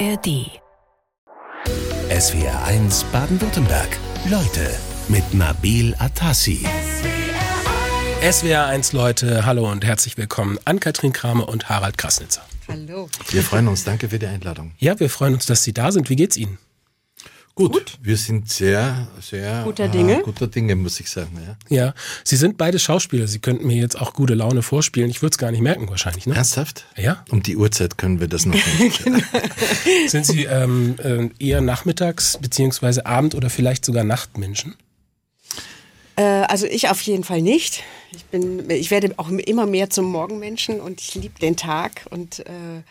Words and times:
ARD. 0.00 0.50
SWR 2.10 2.64
1 2.64 3.04
Baden-Württemberg. 3.12 3.88
Leute 4.28 4.74
mit 5.08 5.34
Nabil 5.34 5.94
Atassi. 5.98 6.66
SWR 8.20 8.66
1 8.66 8.92
Leute, 8.92 9.46
hallo 9.46 9.70
und 9.70 9.84
herzlich 9.84 10.16
willkommen 10.16 10.58
an 10.64 10.80
Katrin 10.80 11.12
Kramer 11.12 11.48
und 11.48 11.68
Harald 11.68 11.96
Krasnitzer. 11.96 12.42
Hallo. 12.66 13.08
Wir 13.28 13.42
freuen 13.42 13.68
uns, 13.68 13.84
danke 13.84 14.08
für 14.08 14.18
die 14.18 14.26
Einladung. 14.26 14.72
Ja, 14.78 14.98
wir 14.98 15.10
freuen 15.10 15.34
uns, 15.34 15.46
dass 15.46 15.62
Sie 15.62 15.72
da 15.72 15.92
sind. 15.92 16.10
Wie 16.10 16.16
geht's 16.16 16.36
Ihnen? 16.36 16.58
Gut, 17.56 17.98
wir 18.02 18.16
sind 18.16 18.50
sehr, 18.50 19.06
sehr 19.20 19.62
Guter 19.62 19.86
Dinge. 19.86 20.18
Äh, 20.18 20.22
guter 20.22 20.48
Dinge, 20.48 20.74
muss 20.74 20.98
ich 20.98 21.08
sagen. 21.08 21.38
Ja. 21.70 21.76
Ja, 21.76 21.94
Sie 22.24 22.34
sind 22.34 22.58
beide 22.58 22.80
Schauspieler. 22.80 23.28
Sie 23.28 23.38
könnten 23.38 23.68
mir 23.68 23.76
jetzt 23.76 24.00
auch 24.00 24.12
gute 24.12 24.34
Laune 24.34 24.62
vorspielen. 24.62 25.08
Ich 25.08 25.22
würde 25.22 25.34
es 25.34 25.38
gar 25.38 25.52
nicht 25.52 25.60
merken 25.60 25.88
wahrscheinlich, 25.88 26.26
ne? 26.26 26.34
Ernsthaft? 26.34 26.86
Ja. 26.96 27.24
Um 27.30 27.44
die 27.44 27.56
Uhrzeit 27.56 27.96
können 27.96 28.18
wir 28.18 28.26
das 28.26 28.44
noch 28.44 28.56
nicht. 28.80 29.04
Sind 30.08 30.26
Sie 30.26 30.44
ähm, 30.46 30.96
äh, 30.98 31.28
eher 31.38 31.60
Nachmittags- 31.60 32.38
beziehungsweise 32.40 33.06
Abend- 33.06 33.36
oder 33.36 33.50
vielleicht 33.50 33.84
sogar 33.84 34.02
Nachtmenschen? 34.02 34.74
Äh, 36.16 36.22
also 36.24 36.66
ich 36.66 36.88
auf 36.88 37.00
jeden 37.02 37.22
Fall 37.22 37.40
nicht. 37.40 37.84
Ich 38.10 38.24
bin, 38.24 38.68
ich 38.68 38.90
werde 38.90 39.14
auch 39.16 39.28
immer 39.28 39.66
mehr 39.66 39.90
zum 39.90 40.06
Morgenmenschen 40.10 40.80
und 40.80 41.00
ich 41.00 41.14
liebe 41.14 41.38
den 41.38 41.56
Tag 41.56 42.06
und 42.10 42.40
äh, 42.40 42.82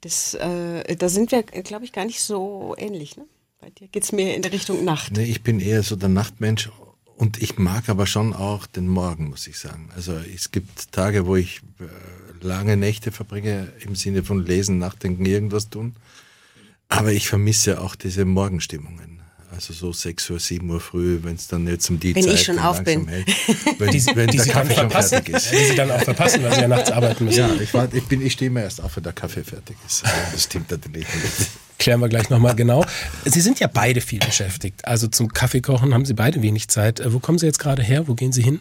das, 0.00 0.34
äh, 0.34 0.96
da 0.96 1.08
sind 1.08 1.30
wir, 1.30 1.44
glaube 1.44 1.84
ich, 1.84 1.92
gar 1.92 2.04
nicht 2.04 2.20
so 2.20 2.74
ähnlich. 2.78 3.16
Ne? 3.16 3.24
Bei 3.60 3.70
dir 3.70 3.88
geht's 3.88 4.12
mehr 4.12 4.34
in 4.36 4.42
der 4.42 4.52
Richtung 4.52 4.84
Nacht. 4.84 5.12
nee, 5.16 5.24
ich 5.24 5.42
bin 5.42 5.60
eher 5.60 5.82
so 5.82 5.96
der 5.96 6.08
Nachtmensch 6.08 6.70
und 7.16 7.42
ich 7.42 7.58
mag 7.58 7.88
aber 7.88 8.06
schon 8.06 8.32
auch 8.32 8.66
den 8.66 8.88
Morgen, 8.88 9.28
muss 9.30 9.46
ich 9.46 9.58
sagen. 9.58 9.90
Also 9.96 10.14
es 10.34 10.50
gibt 10.52 10.92
Tage, 10.92 11.26
wo 11.26 11.34
ich 11.36 11.60
äh, 11.80 12.44
lange 12.46 12.76
Nächte 12.76 13.10
verbringe 13.10 13.72
im 13.80 13.96
Sinne 13.96 14.22
von 14.22 14.44
Lesen, 14.46 14.78
Nachdenken, 14.78 15.26
irgendwas 15.26 15.68
tun. 15.70 15.96
Aber 16.88 17.12
ich 17.12 17.28
vermisse 17.28 17.80
auch 17.80 17.96
diese 17.96 18.24
Morgenstimmungen. 18.24 19.20
Also 19.50 19.72
so 19.72 19.92
6 19.92 20.30
Uhr, 20.30 20.38
7 20.40 20.70
Uhr 20.70 20.78
früh, 20.80 21.18
wenn 21.22 21.34
es 21.34 21.48
dann 21.48 21.66
jetzt 21.66 21.88
um 21.90 21.98
die 21.98 22.14
Wenn 22.14 22.22
Zeit 22.22 22.34
ich 22.34 22.44
schon 22.44 22.58
auf 22.58 22.76
langsam 22.76 23.06
bin. 23.06 23.08
hält, 23.08 23.26
wenn, 23.78 23.90
Die, 23.90 24.06
wenn 24.14 24.28
die 24.28 24.36
der 24.36 24.46
Kaffee 24.46 24.74
schon 24.74 24.90
fertig 24.90 25.28
ist. 25.30 25.50
die 25.52 25.56
Sie 25.70 25.74
dann 25.74 25.90
auch 25.90 26.02
verpassen, 26.02 26.42
weil 26.44 26.54
Sie 26.54 26.60
ja 26.60 26.68
nachts 26.68 26.92
arbeiten 26.92 27.24
müssen. 27.24 27.38
Ja, 27.40 27.54
ich, 27.60 27.72
war, 27.74 27.92
ich, 27.92 28.04
bin, 28.04 28.24
ich 28.24 28.34
stehe 28.34 28.50
immer 28.50 28.62
erst 28.62 28.80
auf, 28.82 28.94
wenn 28.96 29.02
der 29.02 29.14
Kaffee 29.14 29.42
fertig 29.42 29.76
ist. 29.86 30.04
Aber 30.04 30.12
Das 30.32 30.44
stimmt 30.44 30.70
natürlich 30.70 31.06
nicht. 31.08 31.50
Klären 31.78 32.00
wir 32.00 32.08
gleich 32.08 32.28
nochmal 32.28 32.56
genau. 32.56 32.84
Sie 33.24 33.40
sind 33.40 33.60
ja 33.60 33.68
beide 33.68 34.00
viel 34.00 34.18
beschäftigt. 34.18 34.84
Also 34.84 35.06
zum 35.06 35.32
Kaffeekochen 35.32 35.94
haben 35.94 36.04
Sie 36.04 36.14
beide 36.14 36.42
wenig 36.42 36.68
Zeit. 36.68 37.00
Äh, 37.00 37.12
Wo 37.12 37.20
kommen 37.20 37.38
Sie 37.38 37.46
jetzt 37.46 37.58
gerade 37.60 37.82
her? 37.82 38.08
Wo 38.08 38.14
gehen 38.14 38.32
Sie 38.32 38.42
hin? 38.42 38.60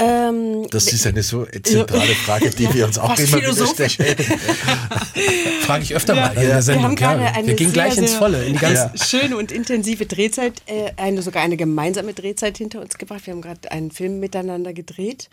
Ähm, 0.00 0.66
Das 0.70 0.92
ist 0.92 1.06
eine 1.06 1.22
so 1.22 1.44
zentrale 1.44 2.14
Frage, 2.14 2.50
die 2.50 2.72
wir 2.72 2.86
uns 2.86 2.98
auch 2.98 3.16
Fast 3.16 3.32
immer 3.34 3.42
wieder 3.42 3.88
stellen. 3.88 4.16
Frage 5.62 5.82
ich 5.82 5.94
öfter 5.94 6.14
mal 6.14 6.30
hier 6.30 6.36
in 6.36 6.42
wir 6.42 6.48
der 6.54 6.62
Sendung. 6.62 6.84
haben 6.84 6.96
gerade 6.96 7.22
ja, 7.22 7.32
eine 7.32 7.48
wir 7.48 7.54
gehen 7.54 7.72
gleich 7.72 7.94
sehr, 7.94 8.04
ins 8.04 8.14
Volle, 8.14 8.44
in 8.44 8.52
die 8.54 8.58
ganze, 8.60 8.92
schöne 9.04 9.36
und 9.36 9.50
intensive 9.50 10.06
Drehzeit, 10.06 10.62
äh, 10.66 10.92
eine 10.96 11.22
sogar 11.22 11.42
eine 11.42 11.56
gemeinsame 11.56 12.14
Drehzeit 12.14 12.58
hinter 12.58 12.80
uns 12.80 12.96
gebracht. 12.96 13.26
Wir 13.26 13.34
haben 13.34 13.42
gerade 13.42 13.70
einen 13.72 13.90
Film 13.90 14.20
miteinander 14.20 14.72
gedreht 14.72 15.28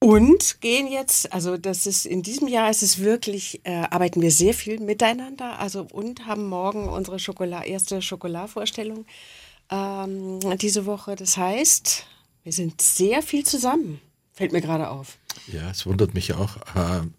und 0.00 0.60
gehen 0.60 0.86
jetzt, 0.86 1.32
also 1.32 1.56
das 1.56 1.86
ist 1.86 2.06
in 2.06 2.22
diesem 2.22 2.48
Jahr 2.48 2.70
ist 2.70 2.82
es 2.82 2.98
wirklich, 3.00 3.60
äh, 3.64 3.84
arbeiten 3.90 4.22
wir 4.22 4.30
sehr 4.30 4.54
viel 4.54 4.78
miteinander, 4.80 5.58
also 5.58 5.86
und 5.92 6.26
haben 6.26 6.46
morgen 6.48 6.88
unsere 6.88 7.18
Schokolade, 7.18 7.66
erste 7.68 8.00
Schokoladvorstellung 8.00 9.06
ähm, 9.70 10.40
diese 10.58 10.86
Woche. 10.86 11.16
Das 11.16 11.36
heißt, 11.36 12.06
wir 12.44 12.52
sind 12.52 12.80
sehr 12.80 13.22
viel 13.22 13.44
zusammen. 13.44 14.00
Fällt 14.32 14.52
mir 14.52 14.60
gerade 14.60 14.88
auf. 14.88 15.18
Ja, 15.52 15.70
es 15.70 15.84
wundert 15.84 16.14
mich 16.14 16.32
auch, 16.32 16.58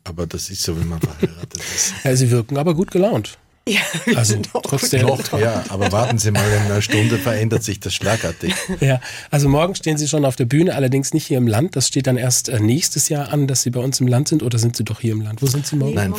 aber 0.06 0.26
das 0.26 0.50
ist 0.50 0.64
so, 0.64 0.80
wenn 0.80 0.88
man 0.88 1.02
verheiratet 1.02 1.58
ist. 1.58 1.94
Ja, 2.04 2.16
Sie 2.16 2.32
wirken 2.32 2.58
aber 2.58 2.74
gut 2.74 2.92
gelaunt. 2.92 3.38
Ja, 3.70 3.80
wir 4.06 4.18
Also 4.18 4.34
sind 4.34 4.54
auch 4.56 4.62
trotz 4.64 4.82
gut 4.84 4.92
der- 4.94 5.02
drauf. 5.04 5.22
Doch, 5.30 5.40
ja, 5.40 5.64
aber 5.70 5.92
warten 5.92 6.18
Sie 6.18 6.32
mal, 6.32 6.44
in 6.52 6.64
einer 6.72 6.82
Stunde 6.82 7.18
verändert 7.18 7.64
sich 7.64 7.80
das 7.80 7.94
schlagartig. 7.94 8.54
Ja, 8.80 9.00
also 9.30 9.48
morgen 9.50 9.76
stehen 9.76 9.98
Sie 9.98 10.08
schon 10.08 10.26
auf 10.26 10.36
der 10.36 10.46
Bühne, 10.46 10.74
allerdings 10.76 11.14
nicht 11.14 11.28
hier 11.28 11.38
im 11.38 11.48
Land. 11.48 11.76
Das 11.76 11.88
steht 11.88 12.08
dann 12.08 12.18
erst 12.18 12.50
äh, 12.50 12.60
nächstes 12.60 13.10
Jahr 13.10 13.32
an, 13.32 13.48
dass 13.48 13.62
Sie 13.62 13.70
bei 13.70 13.80
uns 13.80 14.00
im 14.00 14.08
Land 14.08 14.28
sind 14.30 14.42
oder 14.44 14.58
sind 14.58 14.76
Sie 14.76 14.84
doch 14.84 15.00
hier 15.02 15.12
im 15.12 15.22
Land? 15.22 15.42
Wo 15.42 15.46
sind 15.46 15.68
Sie 15.68 15.76
morgen? 15.76 15.94
Nein, 15.94 16.14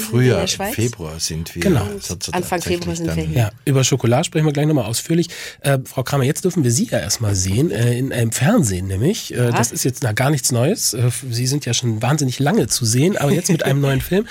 Schweiz. 0.47 0.75
Februar 0.75 1.19
sind 1.19 1.54
wir. 1.54 1.62
Genau. 1.62 1.86
Anfang 2.32 2.62
Februar 2.62 2.94
sind 2.94 3.14
wir 3.16 3.22
hier. 3.25 3.36
Ja, 3.36 3.50
über 3.64 3.82
Schokolade 3.84 4.25
sprechen 4.25 4.46
wir 4.46 4.52
gleich 4.52 4.66
nochmal 4.66 4.84
ausführlich. 4.84 5.28
Äh, 5.60 5.78
Frau 5.84 6.02
Kramer, 6.02 6.25
jetzt 6.25 6.44
dürfen 6.44 6.62
wir 6.64 6.70
Sie 6.70 6.84
ja 6.91 6.98
erstmal 6.98 7.34
sehen, 7.34 7.70
äh, 7.70 7.98
in 7.98 8.12
einem 8.12 8.32
Fernsehen 8.32 8.86
nämlich. 8.86 9.34
Äh, 9.34 9.50
das 9.50 9.72
ist 9.72 9.84
jetzt 9.84 10.02
na, 10.02 10.12
gar 10.12 10.30
nichts 10.30 10.52
Neues. 10.52 10.94
Äh, 10.94 11.10
Sie 11.30 11.46
sind 11.46 11.66
ja 11.66 11.75
schon 11.75 12.00
wahnsinnig 12.02 12.38
lange 12.38 12.66
zu 12.69 12.84
sehen, 12.84 13.16
aber 13.16 13.32
jetzt 13.32 13.50
mit 13.50 13.64
einem 13.64 13.80
neuen 13.80 14.00
Film. 14.10 14.26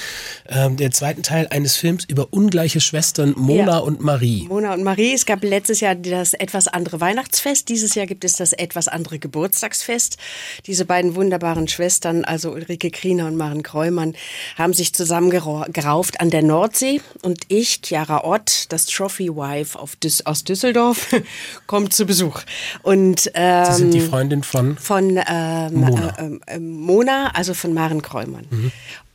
Äh, 0.45 0.69
der 0.71 0.91
zweiten 0.91 1.23
Teil 1.23 1.47
eines 1.49 1.75
Films 1.75 2.05
über 2.05 2.27
ungleiche 2.31 2.79
Schwestern 2.79 3.08
Mona 3.17 3.63
Ja. 3.65 3.77
und 3.79 4.01
Marie. 4.01 4.45
Mona 4.47 4.73
und 4.73 4.83
Marie. 4.83 5.13
Es 5.13 5.25
gab 5.25 5.43
letztes 5.43 5.79
Jahr 5.79 5.95
das 5.95 6.33
etwas 6.33 6.67
andere 6.67 6.99
Weihnachtsfest. 7.01 7.69
Dieses 7.69 7.95
Jahr 7.95 8.05
gibt 8.05 8.23
es 8.23 8.33
das 8.33 8.53
etwas 8.53 8.87
andere 8.87 9.19
Geburtstagsfest. 9.19 10.17
Diese 10.65 10.85
beiden 10.85 11.15
wunderbaren 11.15 11.67
Schwestern, 11.67 12.23
also 12.25 12.51
Ulrike 12.51 12.91
Kriener 12.91 13.27
und 13.27 13.35
Maren 13.35 13.63
Kreumann, 13.63 14.15
haben 14.57 14.73
sich 14.73 14.93
zusammengerauft 14.93 16.21
an 16.21 16.29
der 16.29 16.43
Nordsee. 16.43 17.01
Und 17.21 17.41
ich, 17.47 17.81
Chiara 17.83 18.23
Ott, 18.23 18.65
das 18.69 18.85
Trophy 18.85 19.29
Wife 19.29 19.77
Düs 20.03 20.25
aus 20.25 20.43
Düsseldorf, 20.43 21.15
kommt 21.67 21.93
zu 21.93 22.05
Besuch. 22.05 22.41
Und 22.83 23.31
ähm, 23.33 23.65
Sie 23.65 23.73
sind 23.73 23.93
die 23.93 24.01
Freundin 24.01 24.43
von 24.43 24.77
von 24.77 25.19
ähm, 25.27 25.73
Mona. 25.73 26.09
Äh, 26.17 26.25
ähm, 26.25 26.41
ähm, 26.47 26.71
Mona, 26.79 27.31
also 27.33 27.53
von 27.53 27.73
Maren 27.73 28.01
Kreumann. 28.01 28.45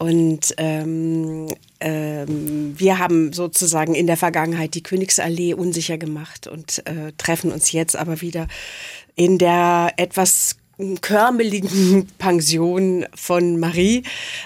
Und 0.05 0.55
ähm, 0.59 1.47
ähm, 1.81 2.75
wir 2.79 2.99
haben 2.99 3.33
sozusagen 3.33 3.95
in 3.95 4.07
der 4.07 4.19
Vergangenheit 4.19 4.75
die 4.75 4.83
Königsallee 4.83 5.55
unsicher 5.55 5.97
gemacht 5.97 6.47
und 6.47 6.87
äh, 6.87 7.13
treffen 7.17 7.51
uns 7.51 7.73
jetzt 7.73 7.97
aber 7.97 8.21
wieder 8.21 8.47
in 9.17 9.39
der 9.39 9.95
etwas 9.97 10.57
körmeligen 11.01 12.07
Pension 12.19 13.07
von 13.15 13.59
Marie 13.59 14.03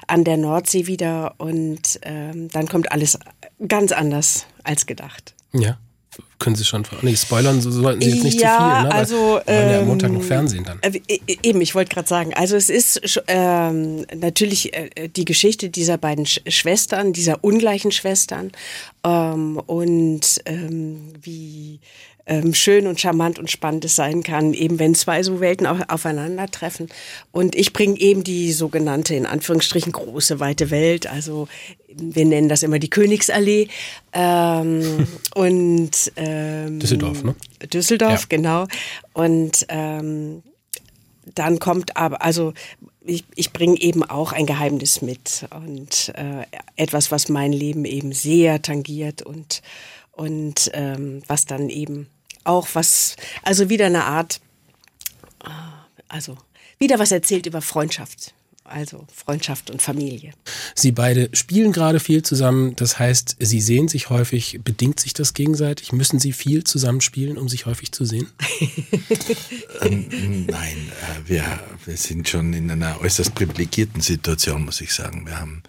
an 0.06 0.22
der 0.22 0.36
Nordsee 0.36 0.86
wieder 0.86 1.34
und 1.38 1.98
ähm, 2.02 2.48
dann 2.50 2.68
kommt 2.68 2.92
alles 2.92 3.18
ganz 3.66 3.90
anders 3.90 4.46
als 4.62 4.86
gedacht. 4.86 5.34
Ja. 5.52 5.76
Können 6.38 6.54
Sie 6.54 6.64
schon 6.64 6.84
nee, 7.02 7.16
spoilern, 7.16 7.60
so 7.60 7.70
sollten 7.70 8.00
Sie 8.00 8.10
jetzt 8.10 8.22
nicht 8.22 8.40
Ja, 8.40 8.56
zu 8.56 8.62
viel, 8.62 8.82
ne? 8.84 8.92
Also, 8.92 9.14
wir 9.44 9.54
wollen 9.54 9.70
ja 9.70 9.78
am 9.80 9.86
Montag 9.88 10.10
ähm, 10.10 10.18
noch 10.18 10.22
Fernsehen 10.22 10.64
dann. 10.64 10.78
Äh, 10.82 11.00
e- 11.08 11.20
e- 11.26 11.36
Eben, 11.42 11.60
ich 11.60 11.74
wollte 11.74 11.92
gerade 11.92 12.08
sagen, 12.08 12.32
also 12.34 12.54
es 12.54 12.70
ist 12.70 13.00
ähm, 13.26 14.06
natürlich 14.14 14.72
äh, 14.72 15.08
die 15.08 15.24
Geschichte 15.24 15.68
dieser 15.68 15.98
beiden 15.98 16.26
Sch 16.26 16.40
Schwestern, 16.46 17.12
dieser 17.12 17.42
ungleichen 17.42 17.90
Schwestern 17.90 18.52
ähm, 19.04 19.60
und 19.66 20.40
ähm, 20.46 21.12
wie 21.20 21.80
ähm, 22.28 22.54
schön 22.54 22.86
und 22.86 23.00
charmant 23.00 23.38
und 23.38 23.50
spannend 23.50 23.84
es 23.84 23.96
sein 23.96 24.22
kann, 24.22 24.52
eben 24.52 24.78
wenn 24.78 24.94
zwei 24.94 25.22
so 25.22 25.40
Welten 25.40 25.66
au 25.66 25.78
aufeinandertreffen. 25.88 26.88
Und 27.32 27.56
ich 27.56 27.72
bringe 27.72 27.98
eben 27.98 28.22
die 28.22 28.52
sogenannte, 28.52 29.14
in 29.14 29.26
Anführungsstrichen, 29.26 29.92
große, 29.92 30.38
weite 30.38 30.70
Welt, 30.70 31.06
also 31.06 31.48
wir 31.88 32.26
nennen 32.26 32.48
das 32.48 32.62
immer 32.62 32.78
die 32.78 32.90
Königsallee. 32.90 33.68
Ähm, 34.12 35.06
und 35.34 36.12
ähm, 36.28 36.78
Düsseldorf, 36.80 37.22
ne? 37.24 37.34
Düsseldorf, 37.72 38.20
Ja. 38.22 38.26
genau. 38.28 38.66
Und 39.12 39.66
ähm, 39.68 40.42
dann 41.34 41.58
kommt 41.58 41.96
aber, 41.96 42.22
also 42.22 42.52
ich, 43.04 43.24
ich 43.34 43.52
bringe 43.52 43.80
eben 43.80 44.02
auch 44.02 44.32
ein 44.32 44.46
Geheimnis 44.46 45.02
mit 45.02 45.46
und 45.50 46.12
äh, 46.14 46.44
etwas, 46.76 47.10
was 47.10 47.28
mein 47.28 47.52
Leben 47.52 47.84
eben 47.84 48.12
sehr 48.12 48.62
tangiert 48.62 49.22
und, 49.22 49.62
und 50.12 50.70
ähm, 50.74 51.22
was 51.26 51.46
dann 51.46 51.68
eben 51.68 52.08
auch 52.44 52.68
was, 52.74 53.16
also 53.42 53.68
wieder 53.68 53.86
eine 53.86 54.04
Art, 54.04 54.40
äh, 55.44 55.48
also 56.08 56.36
wieder 56.78 56.98
was 56.98 57.12
erzählt 57.12 57.46
über 57.46 57.60
Freundschaft. 57.60 58.34
Also 58.68 59.06
Freundschaft 59.14 59.70
und 59.70 59.82
Familie. 59.82 60.32
Sie 60.74 60.92
beide 60.92 61.30
spielen 61.32 61.72
gerade 61.72 62.00
viel 62.00 62.22
zusammen. 62.22 62.76
Das 62.76 62.98
heißt, 62.98 63.36
Sie 63.38 63.60
sehen 63.60 63.88
sich 63.88 64.10
häufig. 64.10 64.60
Bedingt 64.62 65.00
sich 65.00 65.14
das 65.14 65.34
gegenseitig? 65.34 65.92
Müssen 65.92 66.18
Sie 66.18 66.32
viel 66.32 66.64
zusammen 66.64 67.00
spielen, 67.00 67.38
um 67.38 67.48
sich 67.48 67.66
häufig 67.66 67.92
zu 67.92 68.04
sehen? 68.04 68.28
Ähm, 69.80 70.46
nein, 70.46 70.76
äh, 70.88 71.28
wir, 71.28 71.44
wir 71.84 71.96
sind 71.96 72.28
schon 72.28 72.52
in 72.52 72.70
einer 72.70 73.00
äußerst 73.00 73.34
privilegierten 73.34 74.00
Situation, 74.00 74.64
muss 74.64 74.80
ich 74.80 74.92
sagen. 74.92 75.24
Wir 75.26 75.38
haben 75.38 75.62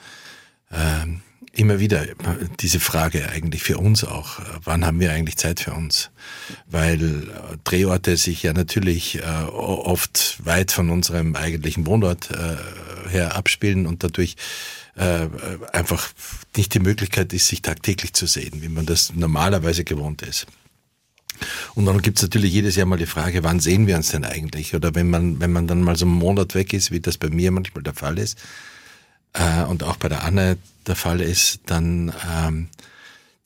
ähm, 0.71 1.21
immer 1.53 1.79
wieder 1.79 2.05
diese 2.59 2.79
Frage 2.79 3.29
eigentlich 3.29 3.63
für 3.63 3.77
uns 3.77 4.03
auch, 4.03 4.39
äh, 4.39 4.43
wann 4.63 4.85
haben 4.85 4.99
wir 4.99 5.11
eigentlich 5.11 5.37
Zeit 5.37 5.59
für 5.59 5.73
uns? 5.73 6.09
Weil 6.67 7.01
äh, 7.01 7.57
Drehorte 7.63 8.17
sich 8.17 8.43
ja 8.43 8.53
natürlich 8.53 9.19
äh, 9.19 9.21
oft 9.21 10.37
weit 10.45 10.71
von 10.71 10.89
unserem 10.89 11.35
eigentlichen 11.35 11.85
Wohnort 11.85 12.29
her 13.09 13.35
abspielen 13.35 13.87
und 13.87 14.03
dadurch 14.03 14.35
einfach 15.71 16.09
nicht 16.57 16.73
die 16.73 16.79
Möglichkeit 16.79 17.31
ist, 17.31 17.47
sich 17.47 17.61
tagtäglich 17.61 18.11
zu 18.13 18.25
sehen, 18.25 18.61
wie 18.61 18.67
man 18.67 18.85
das 18.85 19.13
normalerweise 19.15 19.85
gewohnt 19.85 20.23
ist. 20.23 20.45
Und 21.75 21.85
dann 21.85 22.01
gibt's 22.01 22.21
natürlich 22.21 22.51
jedes 22.51 22.75
Jahr 22.75 22.85
mal 22.85 22.97
die 22.97 23.05
Frage, 23.05 23.43
wann 23.43 23.61
sehen 23.61 23.87
wir 23.87 23.95
uns 23.95 24.09
denn 24.09 24.25
eigentlich? 24.25 24.75
Oder 24.75 24.95
wenn 24.95 25.09
man, 25.09 25.39
wenn 25.39 25.53
man 25.53 25.67
dann 25.67 25.81
mal 25.81 25.95
so 25.95 26.05
einen 26.05 26.15
Monat 26.15 26.53
weg 26.53 26.73
ist, 26.73 26.91
wie 26.91 26.99
das 26.99 27.17
bei 27.17 27.29
mir 27.29 27.51
manchmal 27.51 27.83
der 27.83 27.93
Fall 27.93 28.17
ist, 28.17 28.37
äh, 29.33 29.63
und 29.63 29.83
auch 29.83 29.97
bei 29.97 30.09
der 30.09 30.23
Anne 30.23 30.57
der 30.87 30.95
Fall 30.95 31.21
ist, 31.21 31.59
dann 31.65 32.13
ähm, 32.31 32.69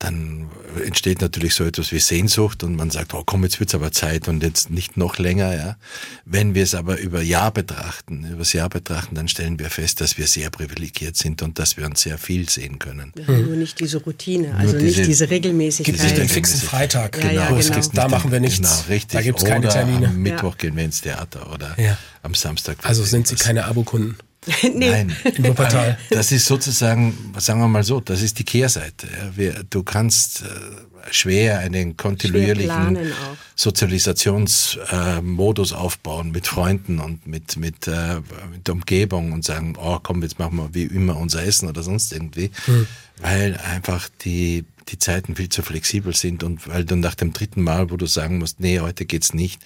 dann 0.04 0.50
entsteht 0.86 1.22
natürlich 1.22 1.56
so 1.56 1.64
etwas 1.64 1.94
wie 1.94 2.00
Sehnsucht 2.00 2.64
und 2.64 2.76
man 2.76 2.90
sagt, 2.90 3.14
oh 3.14 3.24
komm, 3.26 3.44
jetzt 3.44 3.62
wird's 3.62 3.74
aber 3.74 3.94
Zeit 3.94 4.28
und 4.28 4.44
jetzt 4.44 4.70
nicht 4.70 4.98
noch 4.98 5.18
länger. 5.18 5.56
Ja. 5.56 5.78
Wenn 6.26 6.56
wir 6.56 6.64
es 6.64 6.76
aber 6.76 7.00
über 7.00 7.22
Jahr 7.22 7.52
betrachten, 7.52 8.26
über 8.28 8.40
das 8.40 8.52
Jahr 8.52 8.68
betrachten, 8.68 9.16
dann 9.16 9.30
stellen 9.30 9.60
wir 9.60 9.70
fest, 9.70 10.02
dass 10.02 10.18
wir 10.18 10.28
sehr 10.28 10.50
privilegiert 10.50 11.16
sind 11.16 11.42
und 11.42 11.58
dass 11.58 11.78
wir 11.78 11.86
uns 11.86 12.02
sehr 12.02 12.18
viel 12.18 12.50
sehen 12.50 12.80
können. 12.80 13.14
Ja, 13.16 13.34
Nur 13.34 13.56
nicht 13.56 13.80
diese 13.80 14.04
Routine, 14.04 14.54
also 14.56 14.78
diese, 14.78 15.00
nicht 15.00 15.10
diese 15.10 15.30
Regelmäßigkeit. 15.30 15.96
Gibt 15.96 16.06
es 16.06 16.14
den 16.14 16.28
fixen 16.28 16.60
Freitag? 16.60 17.24
Ja, 17.24 17.32
ja, 17.32 17.52
genau. 17.52 17.80
Da 17.94 18.10
machen 18.10 18.32
wir 18.32 18.42
nichts. 18.42 18.58
Genau, 18.58 18.84
richtig. 18.90 19.14
Da 19.14 19.22
gibt's 19.22 19.46
keine 19.46 19.70
Termine. 19.70 20.08
am 20.08 20.18
Mittwoch 20.18 20.58
gehen 20.58 20.76
wir 20.76 20.84
ins 20.84 21.00
Theater 21.00 21.50
oder 21.54 21.78
am 22.22 22.34
Samstag. 22.34 22.78
Also 22.84 23.06
sind 23.06 23.28
Sie 23.28 23.36
keine 23.36 23.66
Abokunden? 23.66 24.18
nee. 24.74 24.90
Nein, 24.90 25.16
Wuppertal. 25.40 25.98
Das 26.10 26.32
ist 26.32 26.46
sozusagen, 26.46 27.34
sagen 27.38 27.60
wir 27.60 27.68
mal 27.68 27.84
so, 27.84 28.00
das 28.00 28.22
ist 28.22 28.40
die 28.40 28.44
Kehrseite. 28.44 29.08
Du 29.70 29.84
kannst 29.84 30.44
äh, 30.44 30.46
schwer 31.12 31.60
einen 31.60 31.98
kontinuierlichen 31.98 32.98
Sozialisationsmodus 33.56 35.74
aufbauen 35.74 36.32
mit 36.32 36.48
Freunden 36.48 36.98
und 37.00 37.28
mit, 37.28 37.58
mit, 37.58 37.88
äh, 37.88 38.22
mit 38.52 38.68
der 38.68 38.74
Umgebung 38.74 39.32
und 39.32 39.46
sagen, 39.46 39.76
oh 39.78 40.00
komm, 40.02 40.24
jetzt 40.24 40.40
machen 40.40 40.58
wir 40.58 40.74
wie 40.74 40.84
immer 40.84 41.18
unser 41.18 41.44
Essen 41.44 41.70
oder 41.70 41.84
sonst 41.84 42.12
irgendwie. 42.14 42.50
Hm. 42.66 42.88
Weil 43.22 43.58
einfach 43.58 44.10
die 44.24 44.66
die 44.90 45.00
Zeiten 45.00 45.36
viel 45.36 45.50
zu 45.50 45.62
flexibel 45.62 46.16
sind 46.16 46.44
und 46.44 46.68
weil 46.68 46.86
du 46.86 46.96
nach 46.96 47.16
dem 47.16 47.34
dritten 47.34 47.62
Mal, 47.62 47.90
wo 47.92 47.98
du 47.98 48.06
sagen 48.06 48.38
musst, 48.38 48.60
nee, 48.60 48.80
heute 48.80 49.06
geht's 49.06 49.34
nicht, 49.34 49.62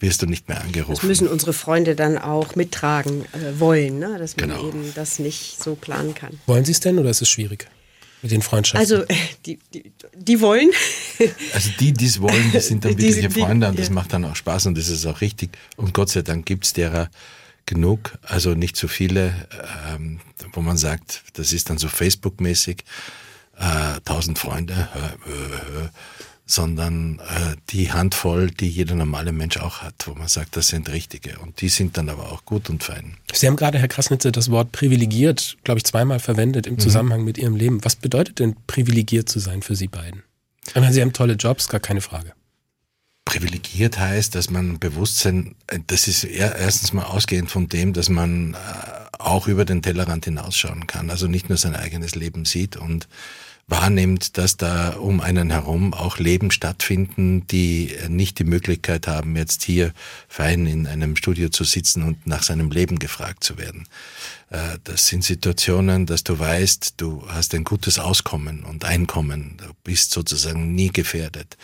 wirst 0.00 0.22
du 0.22 0.26
nicht 0.26 0.48
mehr 0.48 0.60
angerufen. 0.60 0.94
Das 0.94 1.02
müssen 1.02 1.28
unsere 1.28 1.52
Freunde 1.52 1.94
dann 1.94 2.18
auch 2.18 2.54
mittragen 2.54 3.24
äh, 3.32 3.58
wollen, 3.58 3.98
ne? 3.98 4.16
dass 4.18 4.36
man 4.36 4.50
genau. 4.50 4.68
eben 4.68 4.92
das 4.94 5.18
nicht 5.18 5.62
so 5.62 5.74
planen 5.74 6.14
kann. 6.14 6.38
Wollen 6.46 6.64
Sie 6.64 6.72
es 6.72 6.80
denn 6.80 6.98
oder 6.98 7.10
ist 7.10 7.22
es 7.22 7.28
schwierig? 7.28 7.68
Mit 8.22 8.32
den 8.32 8.42
Freundschaften? 8.42 8.80
Also, 8.80 9.04
die, 9.44 9.58
die, 9.72 9.92
die 10.14 10.40
wollen. 10.40 10.70
Also, 11.54 11.70
die, 11.80 11.92
die 11.92 12.04
es 12.04 12.20
wollen, 12.20 12.52
die 12.52 12.60
sind 12.60 12.84
dann 12.84 12.90
wirkliche 12.98 13.30
Freunde 13.30 13.68
und 13.68 13.78
das 13.78 13.88
ja. 13.88 13.94
macht 13.94 14.12
dann 14.12 14.22
auch 14.26 14.36
Spaß 14.36 14.66
und 14.66 14.76
das 14.76 14.88
ist 14.88 15.06
auch 15.06 15.22
richtig. 15.22 15.56
Und 15.76 15.94
Gott 15.94 16.10
sei 16.10 16.20
Dank 16.20 16.44
gibt's 16.44 16.74
derer 16.74 17.08
genug, 17.64 18.18
also 18.22 18.54
nicht 18.54 18.76
so 18.76 18.86
viele, 18.86 19.48
ähm, 19.88 20.20
wo 20.52 20.60
man 20.60 20.76
sagt, 20.76 21.24
das 21.34 21.52
ist 21.52 21.70
dann 21.70 21.78
so 21.78 21.88
Facebook-mäßig 21.88 22.84
äh, 23.58 24.00
tausend 24.04 24.38
Freunde, 24.38 24.88
sondern 26.46 27.18
äh, 27.18 27.56
die 27.70 27.92
Handvoll, 27.92 28.50
die 28.52 28.68
jeder 28.68 28.94
normale 28.94 29.32
Mensch 29.32 29.56
auch 29.56 29.82
hat, 29.82 29.94
wo 30.06 30.14
man 30.14 30.28
sagt, 30.28 30.56
das 30.56 30.68
sind 30.68 30.88
richtige. 30.88 31.40
Und 31.40 31.60
die 31.60 31.68
sind 31.68 31.96
dann 31.98 32.08
aber 32.08 32.30
auch 32.32 32.44
gut 32.44 32.70
und 32.70 32.84
fein. 32.84 33.16
Sie 33.32 33.48
haben 33.48 33.56
gerade, 33.56 33.78
Herr 33.78 33.88
Krasnitzer, 33.88 34.30
das 34.30 34.50
Wort 34.50 34.70
privilegiert, 34.70 35.56
glaube 35.64 35.78
ich, 35.78 35.84
zweimal 35.84 36.20
verwendet 36.20 36.68
im 36.68 36.74
mhm. 36.74 36.78
Zusammenhang 36.78 37.24
mit 37.24 37.36
Ihrem 37.36 37.56
Leben. 37.56 37.84
Was 37.84 37.96
bedeutet 37.96 38.38
denn 38.38 38.56
privilegiert 38.68 39.28
zu 39.28 39.40
sein 39.40 39.60
für 39.62 39.74
Sie 39.74 39.88
beiden? 39.88 40.22
Ich 40.68 40.74
meine, 40.76 40.92
Sie 40.92 41.02
haben 41.02 41.12
tolle 41.12 41.34
Jobs, 41.34 41.68
gar 41.68 41.80
keine 41.80 42.00
Frage. 42.00 42.32
Privilegiert 43.24 43.98
heißt, 43.98 44.36
dass 44.36 44.50
man 44.50 44.78
Bewusstsein, 44.78 45.56
das 45.88 46.06
ist 46.06 46.22
erstens 46.22 46.92
mal 46.92 47.04
ausgehend 47.04 47.50
von 47.50 47.68
dem, 47.68 47.92
dass 47.92 48.08
man 48.08 48.54
äh, 48.54 48.56
auch 49.18 49.48
über 49.48 49.64
den 49.64 49.82
Tellerrand 49.82 50.26
hinausschauen 50.26 50.86
kann, 50.86 51.10
also 51.10 51.26
nicht 51.26 51.48
nur 51.48 51.58
sein 51.58 51.74
eigenes 51.74 52.14
Leben 52.14 52.44
sieht 52.44 52.76
und 52.76 53.08
wahrnimmt, 53.68 54.38
dass 54.38 54.56
da 54.56 54.90
um 54.90 55.20
einen 55.20 55.50
herum 55.50 55.92
auch 55.92 56.18
Leben 56.18 56.50
stattfinden, 56.50 57.46
die 57.48 57.96
nicht 58.08 58.38
die 58.38 58.44
Möglichkeit 58.44 59.08
haben, 59.08 59.36
jetzt 59.36 59.64
hier 59.64 59.92
fein 60.28 60.66
in 60.66 60.86
einem 60.86 61.16
Studio 61.16 61.48
zu 61.48 61.64
sitzen 61.64 62.02
und 62.04 62.26
nach 62.26 62.44
seinem 62.44 62.70
Leben 62.70 62.98
gefragt 62.98 63.42
zu 63.42 63.58
werden. 63.58 63.88
Äh, 64.50 64.78
das 64.84 65.08
sind 65.08 65.24
Situationen, 65.24 66.06
dass 66.06 66.22
du 66.22 66.38
weißt, 66.38 66.94
du 66.96 67.24
hast 67.28 67.54
ein 67.54 67.64
gutes 67.64 67.98
Auskommen 67.98 68.64
und 68.64 68.84
Einkommen, 68.84 69.56
du 69.58 69.72
bist 69.82 70.12
sozusagen 70.12 70.74
nie 70.74 70.90
gefährdet. 70.90 71.56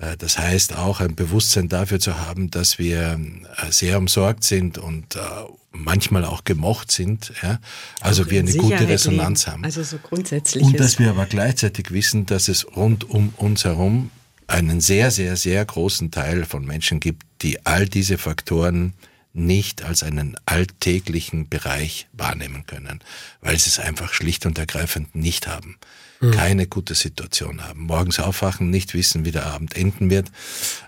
Äh, 0.00 0.16
das 0.16 0.38
heißt 0.38 0.76
auch 0.76 1.00
ein 1.00 1.14
Bewusstsein 1.14 1.68
dafür 1.68 2.00
zu 2.00 2.18
haben, 2.18 2.50
dass 2.50 2.78
wir 2.78 3.20
äh, 3.56 3.70
sehr 3.70 3.98
umsorgt 3.98 4.44
sind 4.44 4.78
und 4.78 5.16
äh, 5.16 5.20
manchmal 5.72 6.24
auch 6.24 6.44
gemocht 6.44 6.90
sind, 6.90 7.32
ja. 7.42 7.60
Also 8.00 8.30
wir 8.30 8.40
eine 8.40 8.50
Sicherheit 8.50 8.80
gute 8.80 8.88
Resonanz 8.88 9.44
leben. 9.44 9.52
haben. 9.52 9.64
Also 9.64 9.82
so 9.84 9.98
grundsätzlich. 9.98 10.64
Und 10.64 10.80
dass 10.80 10.98
wir 10.98 11.10
aber 11.10 11.26
gleichzeitig 11.26 11.92
wissen, 11.92 12.26
dass 12.26 12.48
es 12.48 12.66
rund 12.76 13.08
um 13.08 13.32
uns 13.36 13.64
herum 13.64 14.10
einen 14.48 14.80
sehr, 14.80 15.12
sehr, 15.12 15.36
sehr 15.36 15.64
großen 15.64 16.10
Teil 16.10 16.44
von 16.44 16.64
Menschen 16.64 16.98
gibt, 16.98 17.24
die 17.42 17.64
all 17.66 17.88
diese 17.88 18.18
Faktoren 18.18 18.94
nicht 19.32 19.84
als 19.84 20.02
einen 20.02 20.36
alltäglichen 20.44 21.48
Bereich 21.48 22.08
wahrnehmen 22.12 22.66
können, 22.66 22.98
weil 23.40 23.56
sie 23.56 23.68
es 23.68 23.78
einfach 23.78 24.12
schlicht 24.12 24.44
und 24.44 24.58
ergreifend 24.58 25.14
nicht 25.14 25.46
haben 25.46 25.76
mhm. 26.20 26.30
keine 26.32 26.66
gute 26.66 26.94
Situation 26.94 27.66
haben. 27.66 27.86
Morgens 27.86 28.20
aufwachen, 28.20 28.70
nicht 28.70 28.94
wissen, 28.94 29.24
wie 29.24 29.32
der 29.32 29.46
Abend 29.46 29.76
enden 29.76 30.10
wird, 30.10 30.28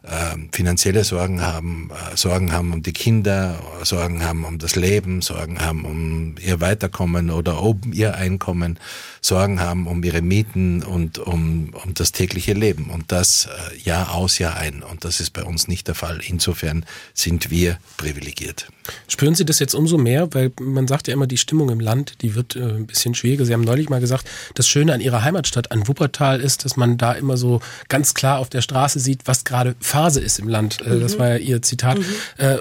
äh, 0.03 0.37
finanzielle 0.53 1.05
Sorgen 1.05 1.41
haben, 1.41 1.91
äh, 1.91 2.17
Sorgen 2.17 2.53
haben 2.53 2.73
um 2.73 2.83
die 2.83 2.93
Kinder, 2.93 3.61
Sorgen 3.83 4.25
haben 4.25 4.45
um 4.45 4.59
das 4.59 4.77
Leben, 4.77 5.23
Sorgen 5.23 5.61
haben 5.61 5.85
um 5.85 6.35
ihr 6.41 6.61
Weiterkommen 6.61 7.31
oder 7.31 7.63
um 7.63 7.81
ihr 7.93 8.15
Einkommen, 8.15 8.79
Sorgen 9.21 9.61
haben 9.61 9.87
um 9.87 10.03
ihre 10.03 10.21
Mieten 10.21 10.83
und 10.83 11.19
um, 11.19 11.75
um 11.85 11.95
das 11.95 12.13
tägliche 12.13 12.55
Leben. 12.55 12.91
Und 12.91 13.13
das 13.13 13.47
äh, 13.47 13.79
Jahr 13.79 14.15
aus, 14.15 14.39
Jahr 14.39 14.57
ein. 14.57 14.83
Und 14.83 15.05
das 15.05 15.21
ist 15.21 15.31
bei 15.31 15.45
uns 15.45 15.69
nicht 15.69 15.89
der 15.89 15.95
Fall. 15.95 16.21
Insofern 16.27 16.85
sind 17.15 17.51
wir 17.51 17.79
privilegiert. 17.97 18.69
Spüren 19.09 19.35
Sie 19.35 19.45
das 19.45 19.59
jetzt 19.59 19.75
umso 19.75 19.97
mehr? 19.97 20.33
Weil 20.35 20.53
man 20.61 20.89
sagt 20.89 21.07
ja 21.07 21.15
immer, 21.15 21.27
die 21.27 21.39
Stimmung 21.39 21.71
im 21.71 21.81
Land, 21.81 22.23
die 22.23 22.35
wird 22.35 22.57
äh, 22.57 22.63
ein 22.63 22.87
bisschen 22.87 23.15
schwieriger. 23.15 23.45
Sie 23.45 23.53
haben 23.53 23.63
neulich 23.63 23.89
mal 23.89 24.01
gesagt, 24.01 24.29
das 24.55 24.69
Schöne 24.69 24.93
an 24.93 25.01
Ihrer 25.01 25.22
Heimatstadt, 25.23 25.73
an 25.73 25.87
Wuppertal, 25.89 26.41
ist, 26.41 26.65
dass 26.65 26.77
man 26.77 26.99
da 26.99 27.13
immer 27.13 27.37
so 27.37 27.61
ganz 27.89 28.15
klar 28.15 28.39
auf 28.39 28.49
der 28.49 28.63
Straße 28.63 29.01
sieht, 29.01 29.23
was 29.27 29.45
gerade 29.45 29.75
Phase 29.81 30.21
ist 30.21 30.39
im 30.39 30.49
Land. 30.49 30.81
Äh, 30.81 30.91
mhm. 30.91 31.01
Das 31.01 31.19
war 31.19 31.29
ja 31.29 31.37
Ihr 31.37 31.63
Zitat. 31.63 31.99
Mhm. 31.99 32.05
Äh, 32.39 32.57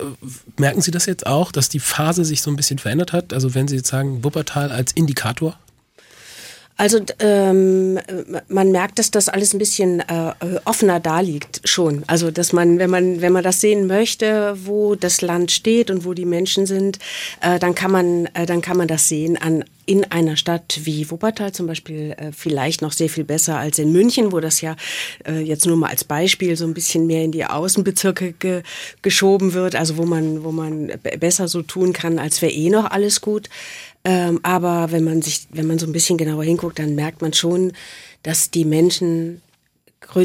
merken 0.57 0.81
Sie 0.81 0.91
das 0.91 1.05
jetzt 1.05 1.25
auch, 1.25 1.51
dass 1.51 1.69
die 1.69 1.79
Phase 1.79 2.25
sich 2.25 2.41
so 2.41 2.51
ein 2.51 2.55
bisschen 2.55 2.79
verändert 2.79 3.13
hat? 3.13 3.33
Also 3.33 3.53
wenn 3.55 3.67
Sie 3.67 3.75
jetzt 3.77 3.89
sagen, 3.89 4.23
Wuppertal 4.23 4.71
als 4.71 4.91
Indikator? 4.91 5.57
Also 6.77 6.99
ähm, 7.19 7.99
man 8.47 8.71
merkt, 8.71 8.99
dass 8.99 9.11
das 9.11 9.29
alles 9.29 9.53
ein 9.53 9.59
bisschen 9.59 9.99
äh, 9.99 10.33
offener 10.65 10.99
da 10.99 11.19
liegt 11.19 11.61
schon. 11.67 12.03
Also 12.07 12.31
dass 12.31 12.53
man, 12.53 12.79
wenn 12.79 12.89
man, 12.89 13.21
wenn 13.21 13.33
man 13.33 13.43
das 13.43 13.61
sehen 13.61 13.87
möchte, 13.87 14.57
wo 14.65 14.95
das 14.95 15.21
Land 15.21 15.51
steht 15.51 15.91
und 15.91 16.05
wo 16.05 16.13
die 16.13 16.25
Menschen 16.25 16.65
sind, 16.65 16.99
äh, 17.41 17.59
dann 17.59 17.75
kann 17.75 17.91
man, 17.91 18.25
äh, 18.33 18.45
dann 18.45 18.61
kann 18.61 18.77
man 18.77 18.87
das 18.87 19.07
sehen 19.07 19.37
an 19.37 19.63
in 19.85 20.05
einer 20.05 20.37
Stadt 20.37 20.79
wie 20.83 21.09
Wuppertal 21.09 21.51
zum 21.51 21.67
Beispiel 21.67 22.15
äh, 22.17 22.31
vielleicht 22.31 22.81
noch 22.81 22.91
sehr 22.91 23.09
viel 23.09 23.23
besser 23.23 23.57
als 23.57 23.79
in 23.79 23.91
München, 23.91 24.31
wo 24.31 24.39
das 24.39 24.61
ja 24.61 24.75
äh, 25.27 25.39
jetzt 25.39 25.65
nur 25.65 25.75
mal 25.75 25.89
als 25.89 26.03
Beispiel 26.03 26.55
so 26.55 26.65
ein 26.65 26.73
bisschen 26.73 27.07
mehr 27.07 27.23
in 27.23 27.31
die 27.31 27.45
Außenbezirke 27.45 28.33
ge 28.33 28.61
geschoben 29.01 29.53
wird, 29.53 29.75
also 29.75 29.97
wo 29.97 30.05
man, 30.05 30.43
wo 30.43 30.51
man 30.51 30.93
besser 31.19 31.47
so 31.47 31.61
tun 31.61 31.93
kann, 31.93 32.19
als 32.19 32.41
wäre 32.41 32.53
eh 32.53 32.69
noch 32.69 32.89
alles 32.89 33.21
gut. 33.21 33.49
Ähm, 34.03 34.39
aber 34.43 34.91
wenn 34.91 35.03
man 35.03 35.21
sich, 35.21 35.47
wenn 35.51 35.67
man 35.67 35.79
so 35.79 35.85
ein 35.85 35.91
bisschen 35.91 36.17
genauer 36.17 36.43
hinguckt, 36.43 36.79
dann 36.79 36.95
merkt 36.95 37.21
man 37.21 37.33
schon, 37.33 37.73
dass 38.23 38.51
die 38.51 38.65
Menschen 38.65 39.41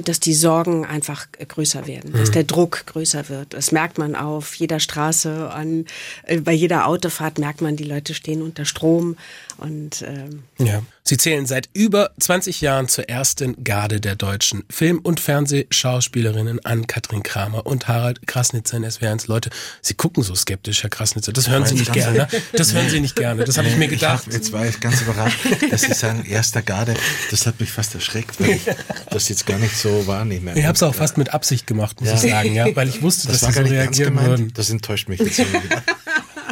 dass 0.05 0.19
die 0.19 0.35
Sorgen 0.35 0.85
einfach 0.85 1.29
größer 1.33 1.87
werden, 1.87 2.13
dass 2.13 2.31
mhm. 2.31 2.35
der 2.35 2.45
Druck 2.45 2.87
größer 2.87 3.29
wird. 3.29 3.55
Das 3.55 3.71
merkt 3.71 3.99
man 3.99 4.17
auf 4.17 4.55
jeder 4.55 4.81
Straße, 4.81 5.51
an, 5.51 5.85
äh, 6.25 6.41
bei 6.41 6.53
jeder 6.53 6.89
Autofahrt 6.89 7.39
merkt 7.39 7.61
man, 7.61 7.77
die 7.77 7.85
Leute 7.85 8.15
stehen 8.15 8.43
unter 8.43 8.65
Strom 8.65 9.17
und 9.59 10.03
ähm, 10.03 10.43
ja. 10.59 10.83
Sie 11.09 11.17
zählen 11.19 11.47
seit 11.47 11.69
über 11.73 12.11
20 12.19 12.63
Jahren 12.63 12.89
zur 12.89 13.09
ersten 13.09 13.63
Garde 13.63 14.01
der 14.01 14.17
deutschen 14.17 14.65
Film- 14.69 14.99
und 14.99 15.21
Fernsehschauspielerinnen 15.21 16.65
an 16.65 16.89
Katrin 16.89 17.23
Kramer 17.23 17.65
und 17.65 17.87
Harald 17.87 18.27
Krasnitzer 18.27 18.79
in 18.79 18.85
SWR1. 18.85 19.29
Leute, 19.29 19.51
Sie 19.81 19.95
gucken 19.95 20.25
so 20.25 20.35
skeptisch, 20.35 20.83
Herr 20.83 20.91
Krasnitzer. 20.91 21.33
Das 21.33 21.49
hören 21.49 21.65
Sie 21.65 21.77
nicht 21.77 21.93
gerne. 21.93 22.27
Das 22.53 22.75
hören 22.75 22.91
Sie 22.91 22.99
nicht 22.99 23.15
gerne. 23.15 23.45
Das 23.45 23.57
habe 23.57 23.69
ich 23.69 23.77
mir 23.77 23.87
gedacht. 23.87 24.25
Ich 24.27 24.27
hab, 24.27 24.33
jetzt 24.33 24.53
war 24.53 24.67
ich 24.67 24.81
ganz 24.81 25.01
überrascht, 25.01 25.39
dass 25.71 25.83
Sie 25.83 25.95
sagen, 25.95 26.25
erster 26.25 26.63
Garde. 26.63 26.95
Das 27.31 27.47
hat 27.47 27.61
mich 27.61 27.71
fast 27.71 27.95
erschreckt, 27.95 28.41
weil 28.41 28.51
ich 28.57 28.63
das 29.09 29.29
jetzt 29.29 29.47
gar 29.47 29.59
nicht 29.59 29.77
so 29.77 30.09
wahrnehme. 30.09 30.59
Ich 30.59 30.65
habe 30.65 30.75
es 30.75 30.83
auch 30.83 30.95
fast 30.97 31.19
mit 31.19 31.33
Absicht 31.33 31.69
gemacht, 31.69 32.01
muss 32.01 32.11
ja. 32.11 32.15
ich 32.17 32.33
sagen, 32.33 32.53
ja, 32.53 32.75
weil 32.75 32.89
ich 32.89 33.01
wusste, 33.01 33.29
das 33.29 33.43
dass 33.43 33.55
Sie 33.55 33.63
so 33.63 33.69
reagieren 33.69 34.21
würden. 34.21 34.53
Das 34.55 34.71
enttäuscht 34.71 35.09
mich 35.09 35.21
jetzt. 35.21 35.41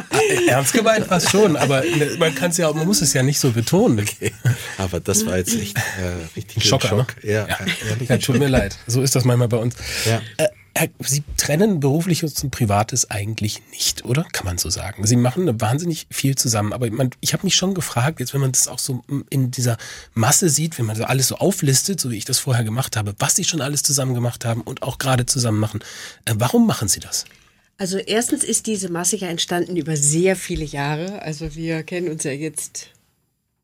Ernst 0.47 0.73
gemeint 0.73 1.05
fast 1.07 1.29
schon, 1.29 1.55
aber 1.55 1.83
man 2.19 2.33
kann 2.35 2.51
es 2.51 2.57
ja, 2.57 2.71
man 2.71 2.85
muss 2.85 3.01
es 3.01 3.13
ja 3.13 3.23
nicht 3.23 3.39
so 3.39 3.51
betonen. 3.51 3.99
Okay. 3.99 4.33
Aber 4.77 4.99
das 4.99 5.25
war 5.25 5.37
jetzt 5.37 5.55
echt 5.55 5.77
äh, 5.77 6.25
richtig 6.35 6.65
Schocker, 6.65 6.89
Schock. 6.89 7.23
Ne? 7.23 7.31
Ja, 7.31 7.47
ja. 7.47 7.57
ja 8.07 8.17
tut 8.17 8.39
mir 8.39 8.47
leid. 8.47 8.77
So 8.87 9.01
ist 9.01 9.15
das 9.15 9.25
manchmal 9.25 9.47
bei 9.47 9.57
uns. 9.57 9.75
Ja. 10.05 10.21
Äh, 10.37 10.47
Sie 10.99 11.23
trennen 11.37 11.79
berufliches 11.79 12.43
und 12.43 12.51
privates 12.51 13.09
eigentlich 13.09 13.61
nicht, 13.71 14.03
oder? 14.03 14.25
Kann 14.33 14.45
man 14.45 14.57
so 14.57 14.69
sagen. 14.69 15.07
Sie 15.07 15.15
machen 15.15 15.61
wahnsinnig 15.61 16.05
viel 16.11 16.35
zusammen. 16.35 16.73
Aber 16.73 16.89
man, 16.91 17.11
ich 17.21 17.31
habe 17.31 17.45
mich 17.45 17.55
schon 17.55 17.73
gefragt, 17.73 18.19
jetzt 18.19 18.33
wenn 18.33 18.41
man 18.41 18.51
das 18.51 18.67
auch 18.67 18.79
so 18.79 19.01
in 19.29 19.51
dieser 19.51 19.77
Masse 20.13 20.49
sieht, 20.49 20.77
wenn 20.77 20.85
man 20.85 20.97
so 20.97 21.05
alles 21.05 21.29
so 21.29 21.37
auflistet, 21.37 22.01
so 22.01 22.11
wie 22.11 22.17
ich 22.17 22.25
das 22.25 22.39
vorher 22.39 22.65
gemacht 22.65 22.97
habe, 22.97 23.15
was 23.19 23.35
Sie 23.35 23.45
schon 23.45 23.61
alles 23.61 23.83
zusammen 23.83 24.13
gemacht 24.13 24.43
haben 24.43 24.61
und 24.61 24.83
auch 24.83 24.97
gerade 24.97 25.25
zusammen 25.25 25.59
machen. 25.59 25.79
Äh, 26.25 26.33
warum 26.37 26.67
machen 26.67 26.89
Sie 26.89 26.99
das? 26.99 27.23
Also 27.77 27.97
erstens 27.97 28.43
ist 28.43 28.67
diese 28.67 28.89
Masse 28.89 29.17
ja 29.17 29.27
entstanden 29.27 29.75
über 29.75 29.97
sehr 29.97 30.35
viele 30.35 30.63
Jahre. 30.63 31.21
Also 31.21 31.55
wir 31.55 31.83
kennen 31.83 32.09
uns 32.09 32.23
ja 32.23 32.31
jetzt 32.31 32.89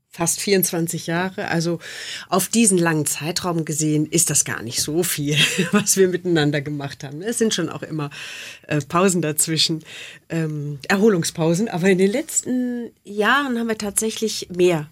fast 0.10 0.42
24 0.42 1.08
Jahre. 1.08 1.48
Also 1.48 1.80
auf 2.28 2.50
diesen 2.50 2.78
langen 2.78 3.06
Zeitraum 3.06 3.64
gesehen 3.64 4.06
ist 4.06 4.30
das 4.30 4.44
gar 4.44 4.62
nicht 4.62 4.82
so 4.82 5.04
viel, 5.04 5.38
was 5.72 5.96
wir 5.96 6.10
miteinander 6.10 6.62
gemacht 6.62 7.04
haben. 7.04 7.22
Es 7.22 7.38
sind 7.38 7.54
schon 7.54 7.70
auch 7.70 7.84
immer 7.84 8.10
äh, 8.68 8.82
Pausen 8.82 9.22
dazwischen, 9.22 9.84
ähm, 10.30 10.80
Erholungspausen. 10.90 11.70
Aber 11.70 11.90
in 11.90 11.98
den 11.98 12.12
letzten 12.12 12.92
Jahren 13.06 13.58
haben 13.58 13.70
wir 13.70 13.78
tatsächlich 13.78 14.50
mehr 14.54 14.90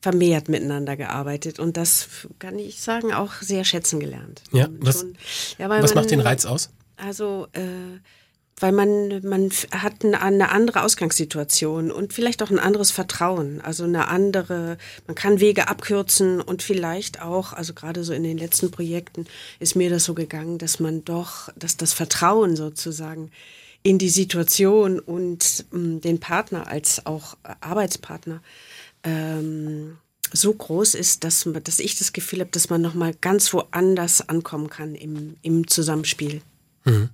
vermehrt 0.00 0.50
miteinander 0.50 0.98
gearbeitet 0.98 1.58
und 1.58 1.78
das 1.78 2.08
kann 2.38 2.58
ich 2.58 2.82
sagen 2.82 3.14
auch 3.14 3.32
sehr 3.40 3.64
schätzen 3.64 4.00
gelernt. 4.00 4.42
Ja, 4.52 4.68
was, 4.80 5.00
schon, 5.00 5.16
ja, 5.56 5.70
was 5.70 5.94
man, 5.94 6.02
macht 6.02 6.10
den 6.10 6.20
Reiz 6.20 6.44
aus? 6.44 6.68
Also 6.96 7.46
äh, 7.54 8.00
weil 8.60 8.72
man, 8.72 9.20
man 9.26 9.50
hat 9.72 10.04
eine 10.04 10.50
andere 10.50 10.82
Ausgangssituation 10.82 11.90
und 11.90 12.12
vielleicht 12.12 12.42
auch 12.42 12.50
ein 12.50 12.58
anderes 12.58 12.90
Vertrauen, 12.90 13.60
also 13.60 13.84
eine 13.84 14.08
andere, 14.08 14.78
man 15.06 15.16
kann 15.16 15.40
Wege 15.40 15.68
abkürzen 15.68 16.40
und 16.40 16.62
vielleicht 16.62 17.20
auch, 17.20 17.52
also 17.52 17.74
gerade 17.74 18.04
so 18.04 18.12
in 18.12 18.22
den 18.22 18.38
letzten 18.38 18.70
Projekten 18.70 19.26
ist 19.58 19.74
mir 19.74 19.90
das 19.90 20.04
so 20.04 20.14
gegangen, 20.14 20.58
dass 20.58 20.78
man 20.78 21.04
doch, 21.04 21.48
dass 21.56 21.76
das 21.76 21.92
Vertrauen 21.92 22.56
sozusagen 22.56 23.30
in 23.82 23.98
die 23.98 24.08
Situation 24.08 24.98
und 24.98 25.66
den 25.72 26.18
Partner 26.18 26.68
als 26.68 27.04
auch 27.06 27.36
Arbeitspartner 27.60 28.40
ähm, 29.02 29.98
so 30.32 30.52
groß 30.52 30.94
ist, 30.94 31.24
dass, 31.24 31.48
dass 31.64 31.78
ich 31.80 31.96
das 31.96 32.12
Gefühl 32.12 32.40
habe, 32.40 32.50
dass 32.50 32.70
man 32.70 32.80
nochmal 32.80 33.14
ganz 33.20 33.52
woanders 33.52 34.28
ankommen 34.28 34.70
kann 34.70 34.94
im, 34.94 35.36
im 35.42 35.68
Zusammenspiel. 35.68 36.40
Mhm. 36.84 37.10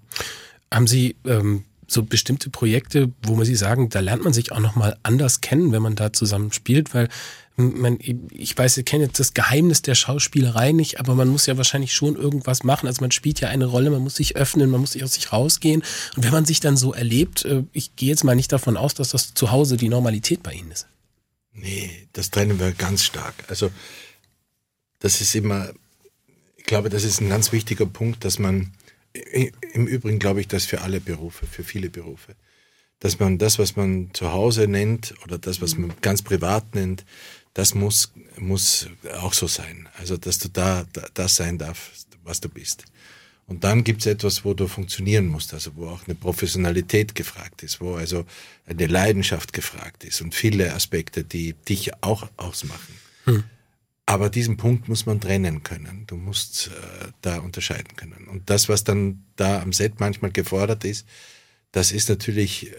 Haben 0.72 0.86
Sie 0.86 1.16
ähm, 1.24 1.64
so 1.86 2.02
bestimmte 2.04 2.50
Projekte, 2.50 3.10
wo 3.22 3.34
man 3.34 3.44
Sie 3.44 3.56
sagen, 3.56 3.88
da 3.88 4.00
lernt 4.00 4.24
man 4.24 4.32
sich 4.32 4.52
auch 4.52 4.60
nochmal 4.60 4.96
anders 5.02 5.40
kennen, 5.40 5.72
wenn 5.72 5.82
man 5.82 5.96
da 5.96 6.12
zusammen 6.12 6.52
spielt, 6.52 6.94
weil 6.94 7.08
man, 7.56 7.98
ich 8.00 8.56
weiß, 8.56 8.76
ihr 8.78 8.84
kennt 8.84 9.02
jetzt 9.02 9.20
das 9.20 9.34
Geheimnis 9.34 9.82
der 9.82 9.94
Schauspielerei 9.94 10.72
nicht, 10.72 10.98
aber 10.98 11.14
man 11.14 11.28
muss 11.28 11.46
ja 11.46 11.56
wahrscheinlich 11.56 11.92
schon 11.92 12.16
irgendwas 12.16 12.62
machen. 12.62 12.86
Also 12.86 13.02
man 13.02 13.10
spielt 13.10 13.40
ja 13.40 13.48
eine 13.48 13.66
Rolle, 13.66 13.90
man 13.90 14.02
muss 14.02 14.14
sich 14.14 14.36
öffnen, 14.36 14.70
man 14.70 14.80
muss 14.80 14.92
sich 14.92 15.04
aus 15.04 15.14
sich 15.14 15.32
rausgehen. 15.32 15.82
Und 16.16 16.24
wenn 16.24 16.32
man 16.32 16.46
sich 16.46 16.60
dann 16.60 16.76
so 16.76 16.92
erlebt, 16.92 17.44
äh, 17.44 17.64
ich 17.72 17.96
gehe 17.96 18.08
jetzt 18.08 18.24
mal 18.24 18.36
nicht 18.36 18.52
davon 18.52 18.76
aus, 18.76 18.94
dass 18.94 19.10
das 19.10 19.34
zu 19.34 19.50
Hause 19.50 19.76
die 19.76 19.88
Normalität 19.88 20.42
bei 20.42 20.52
Ihnen 20.52 20.70
ist. 20.70 20.86
Nee, 21.52 22.08
das 22.12 22.30
trennen 22.30 22.58
wir 22.58 22.72
ganz 22.72 23.04
stark. 23.04 23.34
Also 23.48 23.70
das 25.00 25.20
ist 25.20 25.34
immer, 25.34 25.70
ich 26.56 26.64
glaube, 26.64 26.88
das 26.88 27.04
ist 27.04 27.20
ein 27.20 27.28
ganz 27.28 27.52
wichtiger 27.52 27.86
Punkt, 27.86 28.24
dass 28.24 28.38
man 28.38 28.72
im 29.12 29.86
Übrigen 29.86 30.18
glaube 30.18 30.40
ich, 30.40 30.48
dass 30.48 30.66
für 30.66 30.82
alle 30.82 31.00
Berufe, 31.00 31.46
für 31.46 31.64
viele 31.64 31.90
Berufe, 31.90 32.34
dass 33.00 33.18
man 33.18 33.38
das, 33.38 33.58
was 33.58 33.76
man 33.76 34.10
zu 34.12 34.32
Hause 34.32 34.68
nennt 34.68 35.14
oder 35.24 35.38
das, 35.38 35.60
was 35.60 35.76
man 35.76 35.92
ganz 36.00 36.22
privat 36.22 36.74
nennt, 36.74 37.04
das 37.54 37.74
muss, 37.74 38.12
muss 38.36 38.88
auch 39.20 39.32
so 39.32 39.46
sein. 39.46 39.88
Also, 39.98 40.16
dass 40.16 40.38
du 40.38 40.48
da, 40.48 40.84
da 40.92 41.06
das 41.14 41.36
sein 41.36 41.58
darfst, 41.58 42.06
was 42.22 42.40
du 42.40 42.48
bist. 42.48 42.84
Und 43.46 43.64
dann 43.64 43.82
gibt 43.82 44.02
es 44.02 44.06
etwas, 44.06 44.44
wo 44.44 44.54
du 44.54 44.68
funktionieren 44.68 45.26
musst, 45.26 45.52
also 45.54 45.72
wo 45.74 45.88
auch 45.88 46.06
eine 46.06 46.14
Professionalität 46.14 47.16
gefragt 47.16 47.64
ist, 47.64 47.80
wo 47.80 47.96
also 47.96 48.24
eine 48.64 48.86
Leidenschaft 48.86 49.52
gefragt 49.52 50.04
ist 50.04 50.20
und 50.20 50.36
viele 50.36 50.72
Aspekte, 50.72 51.24
die 51.24 51.54
dich 51.54 51.90
auch 52.00 52.28
ausmachen. 52.36 52.94
Hm. 53.24 53.42
Aber 54.10 54.28
diesen 54.28 54.56
Punkt 54.56 54.88
muss 54.88 55.06
man 55.06 55.20
trennen 55.20 55.62
können. 55.62 56.02
Du 56.08 56.16
musst 56.16 56.66
äh, 56.66 57.12
da 57.22 57.38
unterscheiden 57.38 57.94
können. 57.94 58.26
Und 58.26 58.50
das, 58.50 58.68
was 58.68 58.82
dann 58.82 59.24
da 59.36 59.62
am 59.62 59.72
Set 59.72 60.00
manchmal 60.00 60.32
gefordert 60.32 60.84
ist, 60.84 61.06
das 61.70 61.92
ist 61.92 62.08
natürlich 62.08 62.72
äh, 62.72 62.74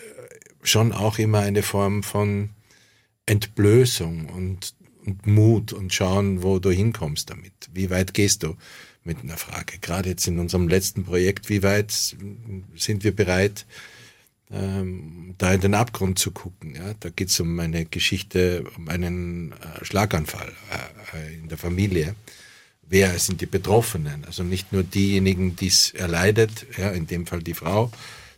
schon 0.61 0.91
auch 0.91 1.19
immer 1.19 1.39
eine 1.39 1.63
Form 1.63 2.03
von 2.03 2.50
Entblößung 3.27 4.25
und, 4.25 4.75
und 5.05 5.25
Mut 5.25 5.71
und 5.71 5.93
schauen, 5.93 6.43
wo 6.43 6.59
du 6.59 6.69
hinkommst 6.69 7.29
damit. 7.29 7.53
Wie 7.71 7.89
weit 7.89 8.13
gehst 8.13 8.43
du 8.43 8.57
mit 9.05 9.23
einer 9.23 9.38
Frage? 9.38 9.79
Gerade 9.79 10.09
jetzt 10.09 10.27
in 10.27 10.38
unserem 10.38 10.67
letzten 10.67 11.05
Projekt, 11.05 11.47
wie 11.47 11.63
weit 11.63 11.93
sind 12.75 13.05
wir 13.05 13.15
bereit, 13.15 13.65
ähm, 14.53 15.36
da 15.38 15.53
in 15.53 15.62
den 15.62 15.74
Abgrund 15.74 16.20
zu 16.20 16.31
gucken. 16.31 16.75
Ja? 16.75 16.93
Da 17.00 17.10
geht 17.10 17.29
es 17.29 17.39
um 17.39 17.60
eine 17.60 17.86
Geschichte, 17.86 18.63
um 18.77 18.89
einen 18.89 19.53
äh, 19.53 19.86
Schlaganfall 19.86 20.51
äh, 21.13 21.36
in 21.36 21.48
der 21.50 21.58
Familie. 21.58 22.15
Wer 22.88 23.17
sind 23.20 23.39
die 23.39 23.46
Betroffenen? 23.46 24.25
Also 24.25 24.43
nicht 24.43 24.74
nur 24.74 24.84
diejenigen, 24.84 25.55
die 25.55 25.67
es 25.67 25.91
erleidet, 25.91 26.65
ja, 26.77 26.91
in 26.91 27.08
dem 27.08 27.25
Fall 27.25 27.41
die 27.41 27.53
Frau, 27.53 27.89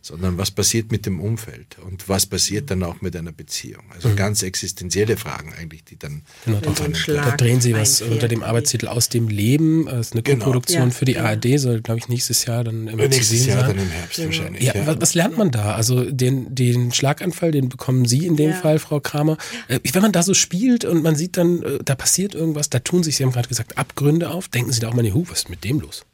sondern 0.04 0.36
was 0.36 0.50
passiert 0.50 0.92
mit 0.92 1.06
dem 1.06 1.18
Umfeld 1.18 1.78
und 1.82 2.10
was 2.10 2.26
passiert 2.26 2.70
dann 2.70 2.82
auch 2.82 3.00
mit 3.00 3.16
einer 3.16 3.32
Beziehung. 3.32 3.84
Also 3.88 4.10
mhm. 4.10 4.16
ganz 4.16 4.42
existenzielle 4.42 5.16
Fragen 5.16 5.54
eigentlich, 5.58 5.82
die 5.82 5.98
dann... 5.98 6.22
Genau, 6.44 6.60
da, 6.60 6.72
da, 7.06 7.36
drehen 7.36 7.62
Sie 7.62 7.72
was 7.72 8.02
unter 8.02 8.28
dem 8.28 8.42
Arbeitstitel 8.42 8.88
Aus 8.88 9.08
dem 9.08 9.28
Leben. 9.28 9.86
Das 9.86 10.08
ist 10.08 10.12
eine 10.12 10.22
genau. 10.22 10.44
Co-Produktion 10.44 10.88
ja, 10.88 10.90
für 10.90 11.06
die 11.06 11.12
ja. 11.12 11.24
ARD, 11.24 11.58
soll 11.58 11.80
glaube 11.80 12.00
ich 12.00 12.08
nächstes 12.08 12.44
Jahr 12.44 12.64
dann 12.64 12.86
immer 12.86 13.08
Nächstes 13.08 13.46
Jahr 13.46 13.60
sein. 13.60 13.76
dann 13.76 13.86
im 13.86 13.90
Herbst 13.90 14.18
ja. 14.18 14.26
wahrscheinlich. 14.26 14.62
Ja, 14.62 14.86
was, 14.86 15.00
was, 15.00 15.14
lernt 15.14 15.38
man 15.38 15.50
da? 15.50 15.74
Also 15.74 16.04
den, 16.10 16.54
den 16.54 16.92
Schlaganfall, 16.92 17.50
den 17.50 17.70
bekommen 17.70 18.04
Sie 18.04 18.26
in 18.26 18.36
dem 18.36 18.52
Fall, 18.52 18.78
Frau 18.78 19.00
Kramer. 19.00 19.38
Äh, 19.68 19.80
wenn 19.90 20.02
man 20.02 20.12
da 20.12 20.22
so 20.22 20.34
spielt 20.34 20.84
und 20.84 21.02
man 21.02 21.16
sieht 21.16 21.38
dann, 21.38 21.62
äh, 21.62 21.78
da 21.82 21.94
passiert 21.94 22.34
irgendwas, 22.34 22.68
da 22.68 22.78
tun 22.78 23.02
sich, 23.02 23.16
Sie 23.16 23.24
haben 23.24 23.32
gerade 23.32 23.48
gesagt, 23.48 23.78
Abgründe 23.78 24.28
auf, 24.28 24.48
denken 24.48 24.70
Sie 24.70 24.80
da 24.80 24.88
auch 24.88 24.94
mal, 24.94 25.10
hu, 25.14 25.24
was 25.28 25.44
ist 25.44 25.50
mit 25.50 25.64
dem 25.64 25.80
los? 25.80 26.04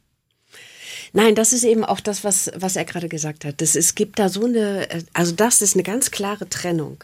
Nein, 1.13 1.35
das 1.35 1.51
ist 1.53 1.63
eben 1.63 1.83
auch 1.83 1.99
das, 1.99 2.23
was, 2.23 2.51
was 2.55 2.75
er 2.75 2.85
gerade 2.85 3.09
gesagt 3.09 3.43
hat. 3.45 3.61
Das, 3.61 3.75
es 3.75 3.95
gibt 3.95 4.19
da 4.19 4.29
so 4.29 4.45
eine, 4.45 4.87
also 5.13 5.33
das 5.33 5.61
ist 5.61 5.75
eine 5.75 5.83
ganz 5.83 6.11
klare 6.11 6.47
Trennung. 6.47 7.03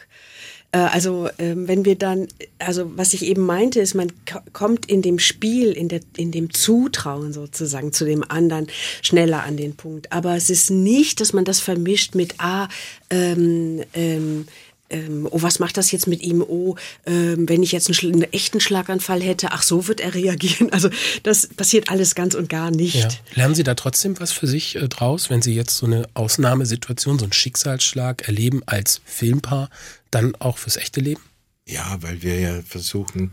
Äh, 0.72 0.78
also 0.78 1.28
ähm, 1.38 1.68
wenn 1.68 1.84
wir 1.84 1.96
dann, 1.96 2.28
also 2.58 2.90
was 2.96 3.14
ich 3.14 3.24
eben 3.24 3.44
meinte, 3.44 3.80
ist, 3.80 3.94
man 3.94 4.12
kommt 4.52 4.86
in 4.86 5.02
dem 5.02 5.18
Spiel, 5.18 5.72
in, 5.72 5.88
der, 5.88 6.00
in 6.16 6.32
dem 6.32 6.52
Zutrauen 6.52 7.32
sozusagen 7.32 7.92
zu 7.92 8.04
dem 8.04 8.24
anderen 8.28 8.68
schneller 9.02 9.42
an 9.44 9.56
den 9.56 9.76
Punkt. 9.76 10.12
Aber 10.12 10.36
es 10.36 10.50
ist 10.50 10.70
nicht, 10.70 11.20
dass 11.20 11.32
man 11.32 11.44
das 11.44 11.60
vermischt 11.60 12.14
mit, 12.14 12.34
ah, 12.38 12.68
ähm, 13.10 13.82
ähm, 13.94 14.46
ähm, 14.90 15.28
oh, 15.30 15.42
was 15.42 15.58
macht 15.58 15.76
das 15.76 15.90
jetzt 15.92 16.06
mit 16.06 16.22
ihm? 16.22 16.42
Oh, 16.42 16.76
ähm, 17.06 17.48
wenn 17.48 17.62
ich 17.62 17.72
jetzt 17.72 17.88
einen, 17.88 18.14
einen, 18.14 18.32
echten 18.32 18.60
Schlaganfall 18.60 19.22
hätte, 19.22 19.52
ach, 19.52 19.62
so 19.62 19.86
wird 19.86 20.00
er 20.00 20.14
reagieren. 20.14 20.72
Also 20.72 20.90
das 21.22 21.46
passiert 21.46 21.90
alles 21.90 22.14
ganz 22.14 22.34
und 22.34 22.48
gar 22.48 22.70
nicht. 22.70 22.96
Ja. 22.96 23.08
Lernen 23.34 23.54
Sie 23.54 23.64
da 23.64 23.74
trotzdem 23.74 24.18
was 24.20 24.32
für 24.32 24.46
sich 24.46 24.76
äh, 24.76 24.88
draus, 24.88 25.30
wenn 25.30 25.42
Sie 25.42 25.54
jetzt 25.54 25.76
so 25.76 25.86
eine 25.86 26.08
Ausnahmesituation, 26.14 27.18
so 27.18 27.24
einen 27.24 27.32
Schicksalsschlag 27.32 28.26
erleben 28.26 28.62
als 28.66 29.00
Filmpaar, 29.04 29.70
dann 30.10 30.34
auch 30.36 30.58
fürs 30.58 30.76
echte 30.76 31.00
Leben? 31.00 31.22
Ja, 31.66 31.98
weil 32.00 32.22
wir 32.22 32.40
ja 32.40 32.62
versuchen, 32.62 33.32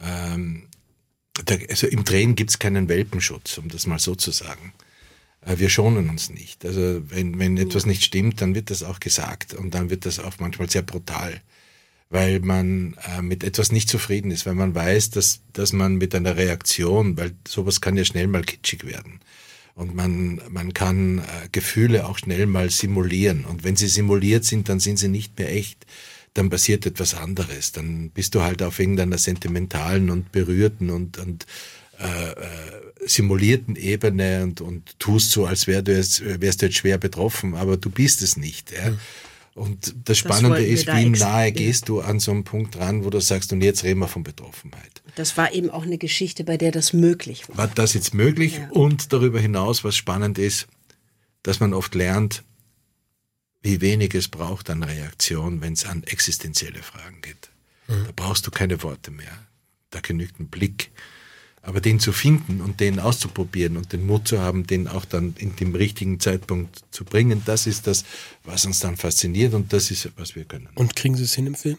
ähm, 0.00 0.68
da, 1.44 1.54
also 1.70 1.86
im 1.86 2.04
Drehen 2.04 2.34
gibt 2.34 2.50
es 2.50 2.58
keinen 2.58 2.88
Welpenschutz, 2.88 3.58
um 3.58 3.68
das 3.68 3.86
mal 3.86 3.98
so 3.98 4.14
zu 4.14 4.32
sagen. 4.32 4.74
Äh, 5.44 5.58
wir 5.58 5.68
schonen 5.68 6.08
uns 6.08 6.30
nicht. 6.30 6.64
Also 6.64 7.02
wenn, 7.08 7.38
wenn 7.38 7.56
etwas 7.56 7.86
nicht 7.86 8.04
stimmt, 8.04 8.40
dann 8.40 8.54
wird 8.54 8.70
das 8.70 8.82
auch 8.82 9.00
gesagt 9.00 9.54
und 9.54 9.74
dann 9.74 9.90
wird 9.90 10.06
das 10.06 10.18
auch 10.18 10.34
manchmal 10.38 10.70
sehr 10.70 10.82
brutal, 10.82 11.40
weil 12.10 12.40
man 12.40 12.96
äh, 13.16 13.22
mit 13.22 13.44
etwas 13.44 13.72
nicht 13.72 13.88
zufrieden 13.88 14.30
ist, 14.30 14.46
weil 14.46 14.54
man 14.54 14.74
weiß, 14.74 15.10
dass, 15.10 15.40
dass 15.52 15.72
man 15.72 15.96
mit 15.96 16.14
einer 16.14 16.36
Reaktion, 16.36 17.16
weil 17.16 17.32
sowas 17.46 17.80
kann 17.80 17.96
ja 17.96 18.04
schnell 18.04 18.26
mal 18.26 18.44
kitschig 18.44 18.84
werden. 18.84 19.20
Und 19.74 19.94
man, 19.94 20.40
man 20.50 20.74
kann 20.74 21.20
äh, 21.20 21.48
Gefühle 21.50 22.06
auch 22.06 22.18
schnell 22.18 22.46
mal 22.46 22.68
simulieren. 22.68 23.46
Und 23.46 23.64
wenn 23.64 23.74
sie 23.74 23.88
simuliert 23.88 24.44
sind, 24.44 24.68
dann 24.68 24.80
sind 24.80 24.98
sie 24.98 25.08
nicht 25.08 25.38
mehr 25.38 25.50
echt. 25.50 25.86
Dann 26.34 26.50
passiert 26.50 26.84
etwas 26.84 27.14
anderes. 27.14 27.72
Dann 27.72 28.10
bist 28.10 28.34
du 28.34 28.42
halt 28.42 28.62
auf 28.62 28.78
irgendeiner 28.78 29.16
sentimentalen 29.16 30.10
und 30.10 30.30
berührten 30.30 30.90
und, 30.90 31.16
und 31.16 31.46
äh, 31.98 32.32
äh, 32.32 32.81
simulierten 33.06 33.76
Ebene 33.76 34.42
und, 34.44 34.60
und 34.60 34.98
tust 34.98 35.32
so, 35.32 35.46
als 35.46 35.66
wär 35.66 35.82
du 35.82 35.94
jetzt, 35.94 36.22
wärst 36.40 36.62
du 36.62 36.66
jetzt 36.66 36.76
schwer 36.76 36.98
betroffen, 36.98 37.54
aber 37.54 37.76
du 37.76 37.90
bist 37.90 38.22
es 38.22 38.36
nicht. 38.36 38.72
Ja. 38.72 38.90
Mhm. 38.90 38.98
Und 39.54 39.94
das 40.04 40.16
Spannende 40.16 40.60
das 40.60 40.66
ist, 40.66 40.86
wie 40.86 41.10
nahe 41.10 41.52
gehst 41.52 41.88
du 41.88 42.00
an 42.00 42.20
so 42.20 42.30
einen 42.30 42.44
Punkt 42.44 42.78
ran, 42.78 43.04
wo 43.04 43.10
du 43.10 43.20
sagst, 43.20 43.52
und 43.52 43.60
jetzt 43.60 43.84
reden 43.84 44.00
wir 44.00 44.08
von 44.08 44.22
Betroffenheit. 44.22 45.02
Das 45.14 45.36
war 45.36 45.52
eben 45.52 45.68
auch 45.68 45.82
eine 45.82 45.98
Geschichte, 45.98 46.42
bei 46.44 46.56
der 46.56 46.72
das 46.72 46.94
möglich 46.94 47.48
war. 47.48 47.58
War 47.58 47.68
das 47.68 47.92
jetzt 47.92 48.14
möglich? 48.14 48.58
Ja. 48.58 48.70
Und 48.70 49.12
darüber 49.12 49.38
hinaus, 49.38 49.84
was 49.84 49.94
spannend 49.94 50.38
ist, 50.38 50.68
dass 51.42 51.60
man 51.60 51.74
oft 51.74 51.94
lernt, 51.94 52.44
wie 53.60 53.82
wenig 53.82 54.14
es 54.14 54.28
braucht 54.28 54.70
an 54.70 54.82
Reaktion, 54.82 55.60
wenn 55.60 55.74
es 55.74 55.84
an 55.84 56.02
existenzielle 56.04 56.82
Fragen 56.82 57.20
geht. 57.20 57.50
Mhm. 57.88 58.06
Da 58.06 58.12
brauchst 58.16 58.46
du 58.46 58.50
keine 58.50 58.82
Worte 58.82 59.10
mehr. 59.10 59.46
Da 59.90 60.00
genügt 60.00 60.40
ein 60.40 60.48
Blick, 60.48 60.90
aber 61.62 61.80
den 61.80 62.00
zu 62.00 62.12
finden 62.12 62.60
und 62.60 62.80
den 62.80 62.98
auszuprobieren 62.98 63.76
und 63.76 63.92
den 63.92 64.04
Mut 64.04 64.26
zu 64.26 64.40
haben, 64.40 64.66
den 64.66 64.88
auch 64.88 65.04
dann 65.04 65.34
in 65.38 65.54
dem 65.56 65.74
richtigen 65.74 66.18
Zeitpunkt 66.18 66.82
zu 66.90 67.04
bringen, 67.04 67.42
das 67.44 67.66
ist 67.66 67.86
das, 67.86 68.04
was 68.44 68.66
uns 68.66 68.80
dann 68.80 68.96
fasziniert 68.96 69.54
und 69.54 69.72
das 69.72 69.90
ist, 69.90 70.10
was 70.16 70.34
wir 70.34 70.44
können. 70.44 70.68
Und 70.74 70.96
kriegen 70.96 71.16
Sie 71.16 71.24
es 71.24 71.34
hin 71.34 71.46
im 71.46 71.54
Film? 71.54 71.78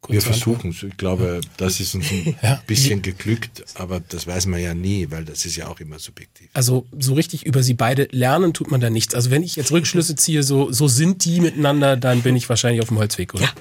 Kurz 0.00 0.14
wir 0.14 0.22
versuchen 0.22 0.70
es. 0.70 0.82
Ich 0.82 0.96
glaube, 0.96 1.42
das 1.58 1.78
ist 1.78 1.94
uns 1.94 2.10
ein 2.10 2.34
ja. 2.42 2.62
bisschen 2.66 3.02
geglückt, 3.02 3.64
aber 3.74 4.00
das 4.00 4.26
weiß 4.26 4.46
man 4.46 4.60
ja 4.60 4.72
nie, 4.72 5.10
weil 5.10 5.26
das 5.26 5.44
ist 5.44 5.56
ja 5.56 5.68
auch 5.68 5.78
immer 5.78 5.98
subjektiv. 5.98 6.48
Also 6.54 6.86
so 6.98 7.12
richtig 7.12 7.44
über 7.44 7.62
sie 7.62 7.74
beide 7.74 8.08
lernen 8.10 8.54
tut 8.54 8.70
man 8.70 8.80
da 8.80 8.88
nichts. 8.88 9.14
Also 9.14 9.30
wenn 9.30 9.42
ich 9.42 9.56
jetzt 9.56 9.72
Rückschlüsse 9.72 10.16
ziehe, 10.16 10.42
so, 10.42 10.72
so 10.72 10.88
sind 10.88 11.26
die 11.26 11.40
miteinander, 11.40 11.98
dann 11.98 12.22
bin 12.22 12.34
ich 12.34 12.48
wahrscheinlich 12.48 12.80
auf 12.80 12.88
dem 12.88 12.96
Holzweg, 12.96 13.34
oder? 13.34 13.42
Ja. 13.44 13.52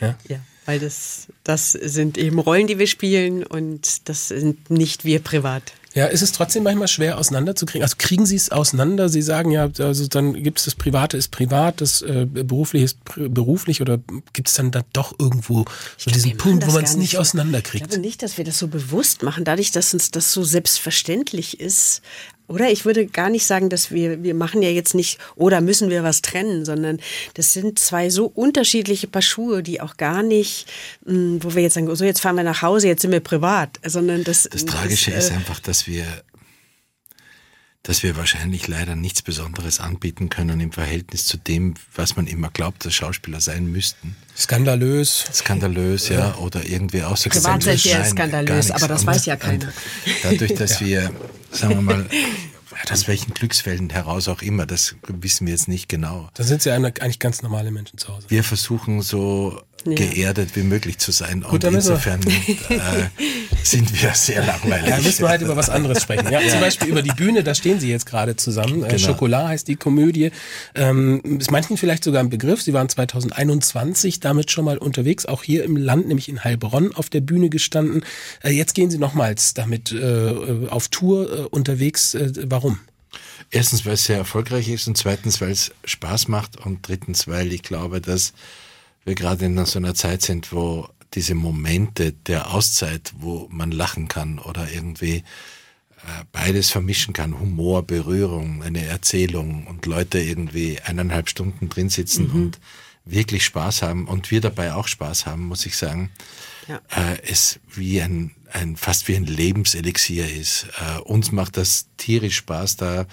ja? 0.00 0.18
ja. 0.28 0.40
Weil 0.66 0.78
das, 0.78 1.28
das 1.42 1.72
sind 1.72 2.18
eben 2.18 2.38
Rollen, 2.38 2.66
die 2.66 2.78
wir 2.78 2.86
spielen 2.86 3.44
und 3.44 4.08
das 4.08 4.28
sind 4.28 4.70
nicht 4.70 5.04
wir 5.04 5.20
privat. 5.20 5.72
Ja, 5.94 6.06
ist 6.06 6.22
es 6.22 6.32
trotzdem 6.32 6.64
manchmal 6.64 6.88
schwer 6.88 7.18
auseinanderzukriegen? 7.18 7.84
Also 7.84 7.94
kriegen 7.96 8.26
Sie 8.26 8.34
es 8.34 8.50
auseinander? 8.50 9.08
Sie 9.08 9.22
sagen 9.22 9.52
ja, 9.52 9.70
also 9.78 10.08
dann 10.08 10.34
gibt 10.42 10.58
es 10.58 10.64
das 10.64 10.74
Private 10.74 11.16
ist 11.16 11.28
privat, 11.30 11.80
das 11.80 12.02
äh, 12.02 12.26
Berufliche 12.26 12.84
ist 12.84 12.98
beruflich 13.14 13.80
oder 13.80 14.00
gibt 14.32 14.48
es 14.48 14.54
dann 14.54 14.72
da 14.72 14.82
doch 14.92 15.14
irgendwo 15.20 15.58
so 15.96 16.10
glaub, 16.10 16.14
diesen 16.14 16.36
Punkt, 16.36 16.66
wo 16.66 16.72
man 16.72 16.82
es 16.82 16.96
nicht 16.96 17.16
auseinanderkriegt? 17.16 17.84
Ich 17.84 17.90
glaube 17.90 18.02
nicht, 18.02 18.24
dass 18.24 18.38
wir 18.38 18.44
das 18.44 18.58
so 18.58 18.66
bewusst 18.66 19.22
machen, 19.22 19.44
dadurch, 19.44 19.70
dass 19.70 19.94
uns 19.94 20.10
das 20.10 20.32
so 20.32 20.42
selbstverständlich 20.42 21.60
ist. 21.60 22.02
Oder 22.46 22.70
ich 22.70 22.84
würde 22.84 23.06
gar 23.06 23.30
nicht 23.30 23.46
sagen, 23.46 23.70
dass 23.70 23.90
wir, 23.90 24.22
wir 24.22 24.34
machen 24.34 24.62
ja 24.62 24.68
jetzt 24.68 24.94
nicht, 24.94 25.18
oder 25.34 25.60
müssen 25.62 25.88
wir 25.88 26.02
was 26.02 26.20
trennen, 26.20 26.64
sondern 26.64 27.00
das 27.34 27.54
sind 27.54 27.78
zwei 27.78 28.10
so 28.10 28.26
unterschiedliche 28.26 29.06
Paar 29.06 29.22
Schuhe, 29.22 29.62
die 29.62 29.80
auch 29.80 29.96
gar 29.96 30.22
nicht, 30.22 30.66
hm, 31.06 31.42
wo 31.42 31.54
wir 31.54 31.62
jetzt 31.62 31.74
sagen, 31.74 31.94
so 31.94 32.04
jetzt 32.04 32.20
fahren 32.20 32.36
wir 32.36 32.44
nach 32.44 32.60
Hause, 32.60 32.88
jetzt 32.88 33.02
sind 33.02 33.12
wir 33.12 33.20
privat, 33.20 33.80
sondern 33.84 34.24
das. 34.24 34.48
Das 34.50 34.66
Tragische 34.66 35.10
das, 35.10 35.24
äh, 35.24 35.28
ist 35.28 35.32
einfach, 35.32 35.58
dass 35.60 35.86
wir, 35.86 36.04
dass 37.84 38.02
wir 38.02 38.16
wahrscheinlich 38.16 38.66
leider 38.66 38.96
nichts 38.96 39.22
Besonderes 39.22 39.78
anbieten 39.78 40.30
können 40.30 40.58
im 40.58 40.72
Verhältnis 40.72 41.26
zu 41.26 41.36
dem, 41.36 41.74
was 41.94 42.16
man 42.16 42.26
immer 42.26 42.50
glaubt, 42.50 42.84
dass 42.84 42.94
Schauspieler 42.94 43.40
sein 43.40 43.66
müssten. 43.66 44.16
Skandalös. 44.36 45.26
Skandalös, 45.32 46.08
ja, 46.08 46.18
ja. 46.18 46.34
oder 46.36 46.64
irgendwie 46.66 47.02
außergewöhnlich. 47.02 47.44
Privat 47.44 47.62
seid 47.62 47.84
ihr 47.84 48.04
skandalös, 48.04 48.70
aber 48.70 48.88
das 48.88 49.06
weiß 49.06 49.26
ja 49.26 49.36
keiner. 49.36 49.72
dadurch, 50.22 50.54
dass 50.54 50.80
ja. 50.80 50.86
wir 50.86 51.12
sagen 51.54 51.74
wir 51.74 51.82
mal, 51.82 52.06
aus 52.90 53.08
welchen 53.08 53.34
Glücksfällen 53.34 53.90
heraus 53.90 54.28
auch 54.28 54.42
immer, 54.42 54.66
das 54.66 54.96
wissen 55.06 55.46
wir 55.46 55.52
jetzt 55.52 55.68
nicht 55.68 55.88
genau. 55.88 56.28
Da 56.34 56.42
sind 56.42 56.62
sie 56.62 56.70
eigentlich 56.70 57.18
ganz 57.18 57.42
normale 57.42 57.70
Menschen 57.70 57.98
zu 57.98 58.08
Hause. 58.08 58.26
Wir 58.28 58.44
versuchen 58.44 59.02
so 59.02 59.62
ja. 59.86 59.94
geerdet 59.94 60.56
wie 60.56 60.62
möglich 60.62 60.98
zu 60.98 61.12
sein. 61.12 61.42
Gut, 61.42 61.64
und 61.64 61.74
insofern 61.74 62.20
äh, 62.22 62.78
sind 63.62 64.02
wir 64.02 64.14
sehr 64.14 64.44
langweilig. 64.44 64.88
Ja, 64.88 65.00
müssen 65.00 65.22
wir 65.22 65.28
halt 65.28 65.42
über 65.42 65.56
was 65.56 65.70
anderes 65.70 66.02
sprechen. 66.02 66.30
Ja, 66.30 66.40
ja. 66.40 66.48
Zum 66.48 66.60
Beispiel 66.60 66.88
über 66.88 67.02
die 67.02 67.12
Bühne, 67.12 67.42
da 67.42 67.54
stehen 67.54 67.80
Sie 67.80 67.90
jetzt 67.90 68.06
gerade 68.06 68.36
zusammen. 68.36 68.84
Äh, 68.84 68.88
genau. 68.88 68.98
Schokolade 68.98 69.48
heißt 69.48 69.68
die 69.68 69.76
Komödie. 69.76 70.30
Ähm, 70.74 71.20
ist 71.38 71.50
manchen 71.50 71.76
vielleicht 71.76 72.04
sogar 72.04 72.22
ein 72.22 72.30
Begriff. 72.30 72.62
Sie 72.62 72.72
waren 72.72 72.88
2021 72.88 74.20
damit 74.20 74.50
schon 74.50 74.64
mal 74.64 74.78
unterwegs, 74.78 75.26
auch 75.26 75.42
hier 75.42 75.64
im 75.64 75.76
Land, 75.76 76.08
nämlich 76.08 76.28
in 76.28 76.44
Heilbronn 76.44 76.94
auf 76.94 77.10
der 77.10 77.20
Bühne 77.20 77.48
gestanden. 77.48 78.04
Äh, 78.42 78.50
jetzt 78.50 78.74
gehen 78.74 78.90
Sie 78.90 78.98
nochmals 78.98 79.54
damit 79.54 79.92
äh, 79.92 80.68
auf 80.68 80.88
Tour 80.88 81.30
äh, 81.30 81.42
unterwegs. 81.50 82.14
Äh, 82.14 82.32
warum? 82.46 82.78
Erstens, 83.50 83.86
weil 83.86 83.94
es 83.94 84.04
sehr 84.04 84.18
erfolgreich 84.18 84.68
ist 84.68 84.86
und 84.88 84.96
zweitens, 84.96 85.40
weil 85.40 85.50
es 85.50 85.72
Spaß 85.84 86.28
macht 86.28 86.56
und 86.56 86.86
drittens, 86.86 87.28
weil 87.28 87.52
ich 87.52 87.62
glaube, 87.62 88.00
dass 88.00 88.32
wir 89.04 89.14
gerade 89.14 89.44
in 89.44 89.64
so 89.66 89.78
einer 89.78 89.94
Zeit 89.94 90.22
sind, 90.22 90.52
wo 90.52 90.88
diese 91.14 91.34
Momente 91.34 92.12
der 92.12 92.52
Auszeit, 92.52 93.12
wo 93.18 93.48
man 93.50 93.70
lachen 93.70 94.08
kann 94.08 94.38
oder 94.38 94.70
irgendwie 94.72 95.16
äh, 95.16 96.24
beides 96.32 96.70
vermischen 96.70 97.14
kann, 97.14 97.38
Humor, 97.38 97.82
Berührung, 97.82 98.62
eine 98.62 98.84
Erzählung 98.84 99.66
und 99.66 99.86
Leute 99.86 100.18
irgendwie 100.18 100.80
eineinhalb 100.80 101.28
Stunden 101.28 101.68
drin 101.68 101.88
sitzen 101.88 102.28
mhm. 102.28 102.34
und 102.34 102.60
wirklich 103.04 103.44
Spaß 103.44 103.82
haben 103.82 104.08
und 104.08 104.30
wir 104.30 104.40
dabei 104.40 104.74
auch 104.74 104.88
Spaß 104.88 105.26
haben, 105.26 105.44
muss 105.44 105.66
ich 105.66 105.76
sagen, 105.76 106.10
ja. 106.68 106.80
äh, 106.88 107.18
es 107.22 107.60
wie 107.72 108.00
ein, 108.00 108.32
ein 108.50 108.76
fast 108.76 109.08
wie 109.08 109.16
ein 109.16 109.26
Lebenselixier 109.26 110.30
ist. 110.34 110.66
Äh, 110.78 111.00
uns 111.00 111.30
macht 111.30 111.56
das 111.56 111.86
tierisch 111.96 112.36
Spaß, 112.36 112.76
da 112.76 113.06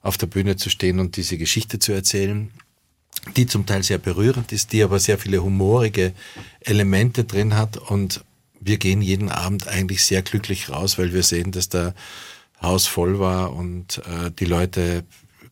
auf 0.00 0.16
der 0.16 0.26
Bühne 0.26 0.56
zu 0.56 0.70
stehen 0.70 1.00
und 1.00 1.16
diese 1.16 1.38
Geschichte 1.38 1.78
zu 1.78 1.92
erzählen 1.92 2.50
die 3.36 3.46
zum 3.46 3.66
Teil 3.66 3.82
sehr 3.82 3.98
berührend 3.98 4.52
ist, 4.52 4.72
die 4.72 4.82
aber 4.82 4.98
sehr 4.98 5.18
viele 5.18 5.42
humorige 5.42 6.12
Elemente 6.60 7.24
drin 7.24 7.54
hat. 7.54 7.76
Und 7.76 8.24
wir 8.60 8.78
gehen 8.78 9.02
jeden 9.02 9.30
Abend 9.30 9.68
eigentlich 9.68 10.04
sehr 10.04 10.22
glücklich 10.22 10.68
raus, 10.70 10.98
weil 10.98 11.12
wir 11.12 11.22
sehen, 11.22 11.52
dass 11.52 11.68
der 11.68 11.94
Haus 12.60 12.86
voll 12.86 13.18
war 13.18 13.52
und 13.52 13.98
äh, 13.98 14.30
die 14.30 14.44
Leute 14.44 15.04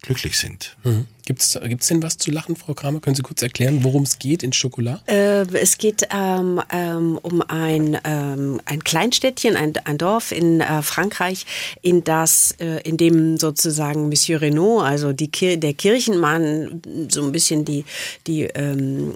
glücklich 0.03 0.39
sind. 0.39 0.77
Mhm. 0.85 1.07
Gibt 1.25 1.43
es 1.43 1.59
gibt's 1.63 1.87
denn 1.87 2.03
was 2.03 2.19
zu 2.19 2.31
lachen, 2.31 2.57
Frau 2.57 2.75
Kramer? 2.75 3.01
Können 3.01 3.15
Sie 3.15 3.23
kurz 3.23 3.43
erklären, 3.43 3.85
worum 3.85 4.03
es 4.03 4.19
geht 4.19 4.43
in 4.43 4.53
Schokolade? 4.53 5.01
Äh, 5.07 5.47
es 5.57 5.79
geht 5.79 6.09
ähm, 6.11 6.61
ähm, 6.71 7.19
um 7.23 7.43
ein, 7.43 7.99
ähm, 8.05 8.61
ein 8.65 8.83
Kleinstädtchen, 8.83 9.57
ein, 9.57 9.75
ein 9.85 9.99
Dorf 9.99 10.33
in 10.33 10.61
äh, 10.61 10.83
Frankreich, 10.83 11.47
in 11.83 12.03
das, 12.03 12.57
äh, 12.59 12.81
in 12.83 12.97
dem 12.97 13.37
sozusagen 13.39 14.09
Monsieur 14.09 14.41
Renault, 14.41 14.83
also 14.83 15.13
die 15.13 15.31
Kir 15.31 15.57
der 15.57 15.75
Kirchenmann, 15.75 16.83
so 17.09 17.23
ein 17.23 17.33
bisschen 17.33 17.65
die, 17.65 17.85
die, 18.27 18.43
ähm, 18.43 19.15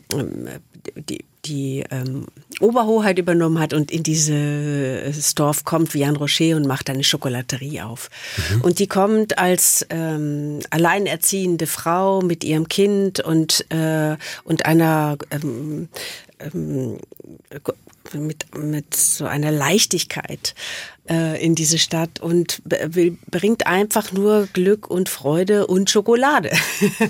die 1.09 1.25
die 1.44 1.85
ähm, 1.90 2.26
Oberhoheit 2.61 3.18
übernommen 3.18 3.59
hat 3.59 3.74
und 3.74 3.90
in 3.90 4.02
dieses 4.02 5.35
Dorf 5.35 5.64
kommt 5.64 5.94
Vian 5.94 6.16
Rocher 6.16 6.57
und 6.57 6.66
macht 6.66 6.90
eine 6.90 7.04
Schokolaterie 7.04 7.83
auf. 7.83 8.11
Mhm. 8.37 8.61
Und 8.62 8.78
die 8.78 8.87
kommt 8.87 9.38
als 9.38 9.87
ähm, 9.90 10.61
alleinerziehende 10.70 11.66
Frau 11.66 12.20
mit 12.22 12.44
ihrem 12.44 12.68
Kind 12.68 13.20
und, 13.20 13.66
äh, 13.70 14.16
und 14.44 14.66
einer 14.66 15.18
ähm, 15.30 15.88
ähm, 16.40 16.98
mit, 18.12 18.54
mit 18.57 18.94
so 18.94 19.24
einer 19.24 19.50
Leichtigkeit 19.50 20.54
äh, 20.54 20.93
in 21.07 21.55
diese 21.55 21.79
Stadt 21.79 22.21
und 22.21 22.62
bringt 23.31 23.67
einfach 23.67 24.12
nur 24.12 24.49
Glück 24.53 24.88
und 24.88 25.11
Freude 25.11 25.67
und 25.67 25.90
Schokolade. 25.90 26.51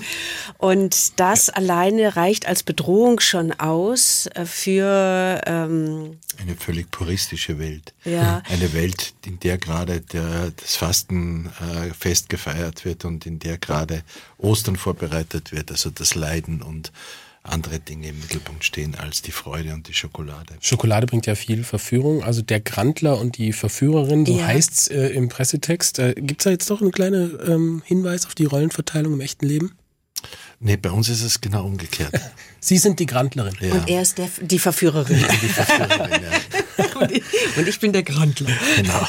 und 0.57 1.19
das 1.19 1.49
alleine 1.49 2.15
reicht 2.15 2.47
als 2.47 2.63
Bedrohung 2.63 3.19
schon 3.19 3.53
aus 3.53 4.27
äh, 4.33 4.45
für 4.45 5.41
ähm, 5.45 6.17
eine 6.39 6.55
völlig 6.55 6.91
puristische 6.91 7.59
Welt. 7.59 7.93
Ja. 8.03 8.41
Eine 8.49 8.73
Welt, 8.73 9.13
in 9.25 9.39
der 9.39 9.57
gerade 9.57 10.01
der, 10.01 10.51
das 10.51 10.75
Fastenfest 10.75 12.25
äh, 12.25 12.27
gefeiert 12.27 12.85
wird 12.85 13.05
und 13.05 13.25
in 13.25 13.39
der 13.39 13.57
gerade 13.57 14.03
Ostern 14.37 14.75
vorbereitet 14.75 15.51
wird, 15.51 15.71
also 15.71 15.89
das 15.89 16.15
Leiden 16.15 16.61
und 16.61 16.91
andere 17.45 17.79
Dinge 17.79 18.09
im 18.09 18.19
Mittelpunkt 18.19 18.63
stehen 18.63 18.95
als 18.95 19.21
die 19.21 19.31
Freude 19.31 19.73
und 19.73 19.87
die 19.87 19.93
Schokolade. 19.93 20.55
Schokolade 20.59 21.07
bringt 21.07 21.25
ja 21.25 21.35
viel 21.35 21.63
Verführung. 21.63 22.23
Also 22.23 22.41
der 22.41 22.59
Grandler 22.59 23.19
und 23.19 23.37
die 23.37 23.53
Verführerin, 23.53 24.25
so 24.25 24.37
ja. 24.37 24.45
heißt's 24.45 24.87
äh, 24.87 25.07
im 25.09 25.29
Pressetext. 25.29 25.99
Äh, 25.99 26.13
Gibt 26.15 26.41
es 26.41 26.45
da 26.45 26.49
jetzt 26.49 26.69
doch 26.69 26.81
einen 26.81 26.91
kleinen 26.91 27.37
ähm, 27.47 27.81
Hinweis 27.85 28.25
auf 28.25 28.35
die 28.35 28.45
Rollenverteilung 28.45 29.13
im 29.13 29.21
echten 29.21 29.45
Leben? 29.45 29.75
Nee, 30.59 30.77
bei 30.77 30.89
uns 30.89 31.09
ist 31.09 31.21
es 31.21 31.41
genau 31.41 31.65
umgekehrt. 31.65 32.13
Sie 32.59 32.77
sind 32.77 32.99
die 32.99 33.05
Grandlerin. 33.05 33.55
Ja. 33.59 33.73
Und 33.73 33.89
er 33.89 34.01
ist 34.01 34.17
der, 34.17 34.29
die 34.41 34.59
Verführerin. 34.59 35.23
die 35.41 35.47
Verführerin 35.47 36.11
ja. 36.11 36.85
und, 36.95 37.11
ich, 37.11 37.23
und, 37.57 37.67
ich, 37.67 37.79
bin 37.79 37.93
der 37.93 38.03
Grandler. 38.03 38.49
Genau. 38.77 39.07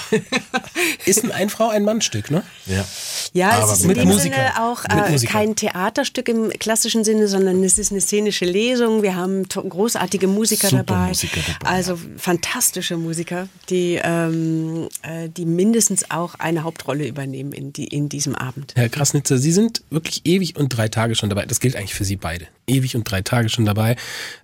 Ist 1.04 1.24
ein 1.24 1.32
Ein-Frau, 1.32 1.68
Ein-Mann-Stück, 1.68 2.30
ne? 2.30 2.42
Ja. 2.66 2.84
Ja, 3.32 3.50
Aber 3.50 3.72
es 3.72 3.80
ist 3.80 3.86
mit 3.86 3.96
in 3.96 4.04
dem 4.04 4.12
Musiker. 4.12 4.36
Sinne 4.36 4.62
auch 4.62 4.84
äh, 4.84 5.26
kein 5.26 5.56
Theaterstück 5.56 6.28
im 6.28 6.50
klassischen 6.50 7.04
Sinne, 7.04 7.28
sondern 7.28 7.62
es 7.62 7.78
ist 7.78 7.92
eine 7.92 8.00
szenische 8.00 8.44
Lesung. 8.44 9.02
Wir 9.02 9.14
haben 9.14 9.44
großartige 9.48 10.26
Musiker 10.26 10.70
dabei. 10.70 11.08
Musiker 11.08 11.40
dabei. 11.46 11.70
Also 11.70 11.92
ja. 11.92 12.00
fantastische 12.16 12.96
Musiker, 12.96 13.48
die, 13.68 14.00
ähm, 14.02 14.88
äh, 15.02 15.28
die 15.28 15.44
mindestens 15.44 16.10
auch 16.10 16.34
eine 16.36 16.64
Hauptrolle 16.64 17.06
übernehmen 17.06 17.52
in, 17.52 17.72
die, 17.72 17.86
in 17.86 18.08
diesem 18.08 18.34
Abend. 18.34 18.72
Herr 18.74 18.88
Krasnitzer, 18.88 19.38
Sie 19.38 19.52
sind 19.52 19.82
wirklich 19.90 20.22
ewig 20.24 20.56
und 20.56 20.68
drei 20.70 20.88
Tage 20.88 21.14
schon 21.14 21.28
dabei. 21.28 21.46
Das 21.46 21.60
gilt 21.60 21.76
eigentlich 21.76 21.94
für 21.94 22.04
Sie 22.04 22.16
beide. 22.16 22.46
Ewig 22.66 22.96
und 22.96 23.04
drei 23.04 23.22
Tage 23.22 23.48
schon 23.48 23.64
dabei. 23.64 23.96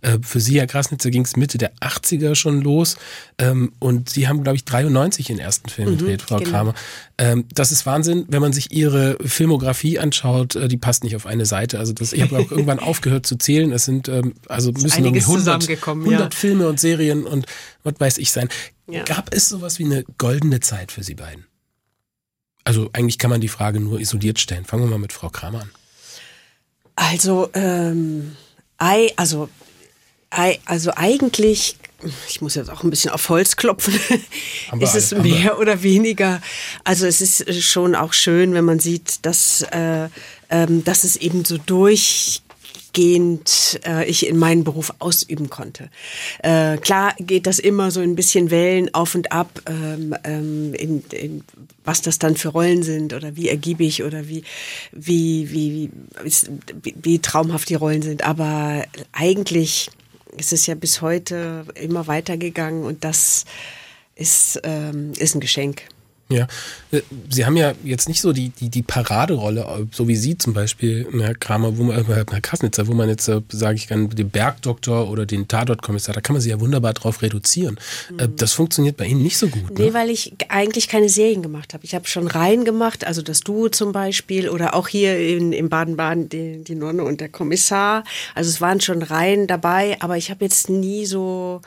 Äh, 0.02 0.18
für 0.22 0.40
Sie, 0.40 0.59
Herr 0.59 0.66
Krasnitzer, 0.66 1.11
ging 1.11 1.24
es 1.24 1.37
Mitte 1.37 1.59
der 1.59 1.74
80er 1.76 2.35
schon 2.35 2.61
los. 2.61 2.96
Ähm, 3.42 3.72
und 3.81 4.09
Sie 4.09 4.28
haben, 4.28 4.42
glaube 4.44 4.57
ich, 4.57 4.64
93 4.64 5.26
den 5.26 5.38
ersten 5.40 5.68
Film 5.68 5.90
mhm, 5.90 5.98
gedreht, 5.98 6.22
Frau 6.22 6.38
genau. 6.38 6.50
Kramer. 6.50 6.74
Ähm, 7.18 7.46
das 7.52 7.72
ist 7.72 7.87
Wahnsinn, 7.87 8.24
wenn 8.28 8.40
man 8.40 8.52
sich 8.52 8.72
Ihre 8.72 9.16
Filmografie 9.24 9.98
anschaut, 9.98 10.55
äh, 10.55 10.68
die 10.68 10.76
passt 10.76 11.02
nicht 11.02 11.16
auf 11.16 11.26
eine 11.26 11.44
Seite. 11.44 11.81
Also 11.81 11.92
das, 11.92 12.12
ich 12.12 12.22
habe 12.22 12.38
auch 12.38 12.50
irgendwann 12.50 12.78
aufgehört 12.78 13.26
zu 13.26 13.37
zählen. 13.37 13.72
Es 13.72 13.85
sind 13.85 14.09
ähm, 14.09 14.35
also 14.48 14.70
müssen 14.70 15.05
irgendwie 15.05 15.22
100, 15.22 15.68
100 15.68 16.11
ja. 16.11 16.31
Filme 16.31 16.68
und 16.68 16.78
Serien 16.78 17.24
und 17.24 17.46
was 17.83 17.94
weiß 17.98 18.18
ich 18.18 18.31
sein. 18.31 18.48
Ja. 18.88 19.02
Gab 19.02 19.35
es 19.35 19.48
sowas 19.48 19.78
wie 19.78 19.87
eine 19.87 20.05
goldene 20.18 20.61
Zeit 20.61 20.92
für 20.92 21.02
Sie 21.02 21.14
beiden? 21.14 21.46
Also 22.64 22.90
eigentlich 22.92 23.18
kann 23.18 23.31
man 23.31 23.40
die 23.40 23.48
Frage 23.48 23.81
nur 23.81 23.98
isoliert 23.98 24.38
stellen. 24.38 24.64
Fangen 24.64 24.85
wir 24.85 24.90
mal 24.90 24.98
mit 24.98 25.12
Frau 25.12 25.31
Kramer 25.31 25.62
an. 25.62 25.70
Also, 26.94 27.50
ähm, 27.55 28.37
also, 29.16 29.48
also 30.64 30.92
eigentlich 30.96 31.76
ich 32.28 32.40
muss 32.40 32.56
jetzt 32.56 32.70
auch 32.70 32.82
ein 32.82 32.90
bisschen 32.90 33.12
auf 33.12 33.28
Holz 33.28 33.56
klopfen, 33.56 33.94
ist 34.80 34.94
es 34.96 35.12
mehr 35.12 35.58
oder 35.58 35.82
weniger. 35.82 36.40
Also 36.84 37.06
es 37.06 37.20
ist 37.20 37.62
schon 37.62 37.94
auch 37.94 38.12
schön, 38.12 38.54
wenn 38.54 38.64
man 38.64 38.80
sieht, 38.80 39.24
dass, 39.24 39.62
äh, 39.70 40.08
ähm, 40.50 40.82
dass 40.84 41.04
es 41.04 41.14
eben 41.16 41.44
so 41.44 41.58
durchgehend 41.58 42.42
äh, 43.86 44.04
ich 44.06 44.26
in 44.26 44.36
meinen 44.36 44.64
Beruf 44.64 44.92
ausüben 44.98 45.48
konnte. 45.48 45.90
Äh, 46.42 46.78
klar 46.78 47.14
geht 47.20 47.46
das 47.46 47.60
immer 47.60 47.92
so 47.92 48.00
ein 48.00 48.16
bisschen 48.16 48.50
Wellen 48.50 48.92
auf 48.94 49.14
und 49.14 49.30
ab, 49.30 49.62
ähm, 49.66 50.16
ähm, 50.24 50.74
in, 50.74 51.04
in, 51.12 51.44
was 51.84 52.02
das 52.02 52.18
dann 52.18 52.36
für 52.36 52.48
Rollen 52.48 52.82
sind 52.82 53.12
oder 53.14 53.36
wie 53.36 53.48
ergiebig 53.48 54.02
oder 54.02 54.26
wie, 54.26 54.42
wie, 54.90 55.48
wie, 55.52 55.90
wie, 56.82 56.94
wie 57.00 57.18
traumhaft 57.20 57.68
die 57.68 57.76
Rollen 57.76 58.02
sind. 58.02 58.24
Aber 58.24 58.82
eigentlich 59.12 59.88
es 60.36 60.52
ist 60.52 60.66
ja 60.66 60.74
bis 60.74 61.00
heute 61.00 61.64
immer 61.74 62.06
weitergegangen 62.06 62.84
und 62.84 63.04
das 63.04 63.44
ist, 64.14 64.60
ähm, 64.64 65.12
ist 65.18 65.34
ein 65.34 65.40
Geschenk. 65.40 65.82
Ja, 66.32 66.46
äh, 66.90 67.02
Sie 67.30 67.44
haben 67.44 67.56
ja 67.56 67.72
jetzt 67.84 68.08
nicht 68.08 68.20
so 68.20 68.32
die, 68.32 68.50
die, 68.50 68.68
die 68.68 68.82
Paraderolle, 68.82 69.60
äh, 69.60 69.86
so 69.92 70.08
wie 70.08 70.16
Sie 70.16 70.38
zum 70.38 70.52
Beispiel, 70.52 71.06
Herr 71.18 71.34
Kramer, 71.34 71.76
wo 71.78 71.84
man, 71.84 71.98
äh, 71.98 72.04
Herr 72.04 72.40
Krasnitzer, 72.40 72.86
wo 72.86 72.94
man 72.94 73.08
jetzt, 73.08 73.24
sage 73.24 73.74
ich 73.74 73.86
kann, 73.86 74.08
den 74.10 74.30
Bergdoktor 74.30 75.10
oder 75.10 75.26
den 75.26 75.48
Tatortkommissar, 75.48 76.14
da 76.14 76.20
kann 76.20 76.34
man 76.34 76.40
sich 76.40 76.50
ja 76.50 76.60
wunderbar 76.60 76.94
drauf 76.94 77.22
reduzieren. 77.22 77.78
Mhm. 78.10 78.36
Das 78.36 78.52
funktioniert 78.52 78.96
bei 78.96 79.06
Ihnen 79.06 79.22
nicht 79.22 79.38
so 79.38 79.48
gut. 79.48 79.78
Ne? 79.78 79.86
Nee, 79.86 79.94
weil 79.94 80.10
ich 80.10 80.34
eigentlich 80.48 80.88
keine 80.88 81.08
Serien 81.08 81.42
gemacht 81.42 81.74
habe. 81.74 81.84
Ich 81.84 81.94
habe 81.94 82.06
schon 82.08 82.26
Reihen 82.26 82.64
gemacht, 82.64 83.06
also 83.06 83.22
das 83.22 83.40
Duo 83.40 83.68
zum 83.68 83.92
Beispiel 83.92 84.48
oder 84.48 84.74
auch 84.74 84.88
hier 84.88 85.18
in, 85.18 85.52
in 85.52 85.68
Baden-Baden 85.68 86.28
die, 86.28 86.64
die 86.64 86.74
Nonne 86.74 87.04
und 87.04 87.20
der 87.20 87.28
Kommissar. 87.28 88.04
Also 88.34 88.50
es 88.50 88.60
waren 88.60 88.80
schon 88.80 89.02
Reihen 89.02 89.46
dabei, 89.46 89.96
aber 90.00 90.16
ich 90.16 90.30
habe 90.30 90.44
jetzt 90.44 90.68
nie 90.68 91.06
so, 91.06 91.60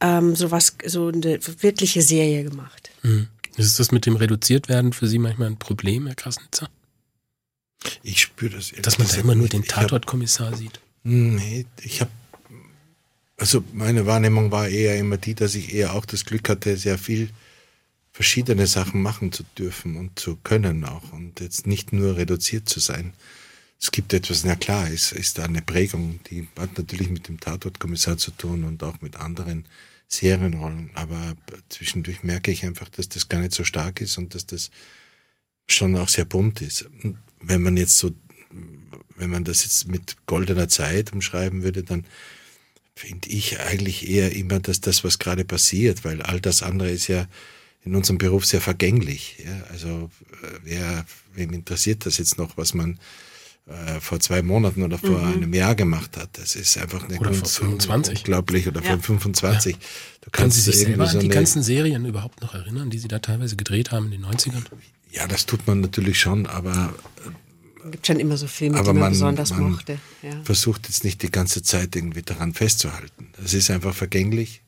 ähm, 0.00 0.34
so 0.34 0.50
was, 0.50 0.76
so 0.86 1.08
eine 1.08 1.38
wirkliche 1.60 2.02
Serie 2.02 2.44
gemacht. 2.44 2.90
Mhm. 3.02 3.28
Ist 3.56 3.78
das 3.78 3.92
mit 3.92 4.06
dem 4.06 4.16
Reduziertwerden 4.16 4.92
für 4.92 5.06
Sie 5.06 5.18
manchmal 5.18 5.48
ein 5.48 5.58
Problem, 5.58 6.06
Herr 6.06 6.14
Krasnitzer? 6.14 6.70
Ich 8.02 8.22
spüre 8.22 8.56
das. 8.56 8.72
Dass 8.80 8.98
man 8.98 9.08
da 9.08 9.16
immer 9.16 9.34
nur 9.34 9.48
den 9.48 9.64
Tatortkommissar 9.64 10.56
sieht? 10.56 10.80
Nee, 11.02 11.66
ich 11.82 12.00
habe, 12.00 12.10
also 13.36 13.64
meine 13.72 14.06
Wahrnehmung 14.06 14.50
war 14.50 14.68
eher 14.68 14.98
immer 14.98 15.16
die, 15.16 15.34
dass 15.34 15.54
ich 15.54 15.74
eher 15.74 15.94
auch 15.94 16.04
das 16.04 16.24
Glück 16.24 16.48
hatte, 16.48 16.76
sehr 16.76 16.98
viel 16.98 17.30
verschiedene 18.12 18.66
Sachen 18.66 19.02
machen 19.02 19.32
zu 19.32 19.42
dürfen 19.58 19.96
und 19.96 20.18
zu 20.18 20.36
können 20.36 20.84
auch 20.84 21.12
und 21.12 21.40
jetzt 21.40 21.66
nicht 21.66 21.92
nur 21.92 22.16
reduziert 22.16 22.68
zu 22.68 22.78
sein. 22.78 23.14
Es 23.80 23.90
gibt 23.90 24.12
etwas, 24.12 24.44
na 24.44 24.54
klar, 24.54 24.88
es 24.88 25.10
ist 25.10 25.38
da 25.38 25.44
eine 25.44 25.62
Prägung, 25.62 26.20
die 26.30 26.46
hat 26.56 26.78
natürlich 26.78 27.10
mit 27.10 27.26
dem 27.26 27.40
Tatortkommissar 27.40 28.16
zu 28.16 28.30
tun 28.30 28.62
und 28.64 28.82
auch 28.84 29.00
mit 29.00 29.16
anderen 29.16 29.64
Serienrollen. 30.12 30.90
Aber 30.94 31.34
zwischendurch 31.68 32.22
merke 32.22 32.50
ich 32.50 32.64
einfach, 32.64 32.88
dass 32.88 33.08
das 33.08 33.28
gar 33.28 33.40
nicht 33.40 33.52
so 33.52 33.64
stark 33.64 34.00
ist 34.00 34.18
und 34.18 34.34
dass 34.34 34.46
das 34.46 34.70
schon 35.68 35.96
auch 35.96 36.08
sehr 36.08 36.24
bunt 36.24 36.60
ist. 36.60 36.82
Und 37.02 37.18
wenn 37.40 37.62
man 37.62 37.76
jetzt 37.76 37.98
so, 37.98 38.12
wenn 39.16 39.30
man 39.30 39.44
das 39.44 39.64
jetzt 39.64 39.88
mit 39.88 40.16
goldener 40.26 40.68
Zeit 40.68 41.12
umschreiben 41.12 41.62
würde, 41.62 41.82
dann 41.82 42.04
finde 42.94 43.30
ich 43.30 43.58
eigentlich 43.60 44.08
eher 44.08 44.34
immer, 44.34 44.60
dass 44.60 44.80
das, 44.80 45.02
was 45.02 45.18
gerade 45.18 45.44
passiert, 45.44 46.04
weil 46.04 46.20
all 46.22 46.40
das 46.40 46.62
andere 46.62 46.90
ist 46.90 47.08
ja 47.08 47.26
in 47.84 47.96
unserem 47.96 48.18
Beruf 48.18 48.44
sehr 48.44 48.60
vergänglich. 48.60 49.38
Ja? 49.44 49.64
Also 49.70 50.10
äh, 50.42 50.58
wer, 50.62 51.06
wem 51.34 51.52
interessiert 51.52 52.06
das 52.06 52.18
jetzt 52.18 52.38
noch, 52.38 52.56
was 52.56 52.74
man 52.74 52.98
äh, 53.66 54.00
vor 54.00 54.18
zwei 54.18 54.42
Monaten 54.42 54.82
oder 54.82 54.98
vor 54.98 55.18
mhm. 55.18 55.34
einem 55.34 55.54
Jahr 55.54 55.74
gemacht 55.74 56.16
hat. 56.16 56.30
Das 56.32 56.56
ist 56.56 56.76
einfach 56.78 57.04
eine 57.04 57.18
oder 57.18 57.30
Kunst, 57.30 57.58
vor 57.58 57.68
25. 57.68 58.18
unglaublich 58.18 58.66
oder 58.66 58.82
ja. 58.82 58.90
vor 58.90 59.02
25. 59.02 59.74
Ja. 59.74 59.80
Du 60.22 60.30
Können 60.30 60.50
Sie 60.50 60.60
sich 60.60 60.78
selber 60.78 61.08
an 61.08 61.20
die 61.20 61.28
ganzen 61.28 61.62
Serien 61.62 62.04
überhaupt 62.04 62.42
noch 62.42 62.54
erinnern, 62.54 62.90
die 62.90 62.98
Sie 62.98 63.08
da 63.08 63.20
teilweise 63.20 63.56
gedreht 63.56 63.92
haben 63.92 64.06
in 64.06 64.22
den 64.22 64.24
90ern? 64.24 64.64
Ja, 65.12 65.26
das 65.26 65.46
tut 65.46 65.66
man 65.66 65.80
natürlich 65.80 66.18
schon, 66.18 66.46
aber 66.46 66.92
es 67.84 67.90
gibt 67.90 68.06
schon 68.06 68.20
immer 68.20 68.36
so 68.36 68.46
Filme, 68.46 68.78
die 68.80 68.86
man, 68.86 68.98
man 68.98 69.12
besonders 69.12 69.50
man 69.50 69.72
mochte. 69.72 69.98
Ja. 70.22 70.40
Versucht 70.44 70.88
jetzt 70.88 71.04
nicht 71.04 71.22
die 71.22 71.30
ganze 71.30 71.62
Zeit 71.62 71.94
irgendwie 71.96 72.22
daran 72.22 72.54
festzuhalten. 72.54 73.28
Das 73.40 73.54
ist 73.54 73.70
einfach 73.70 73.94
vergänglich. 73.94 74.62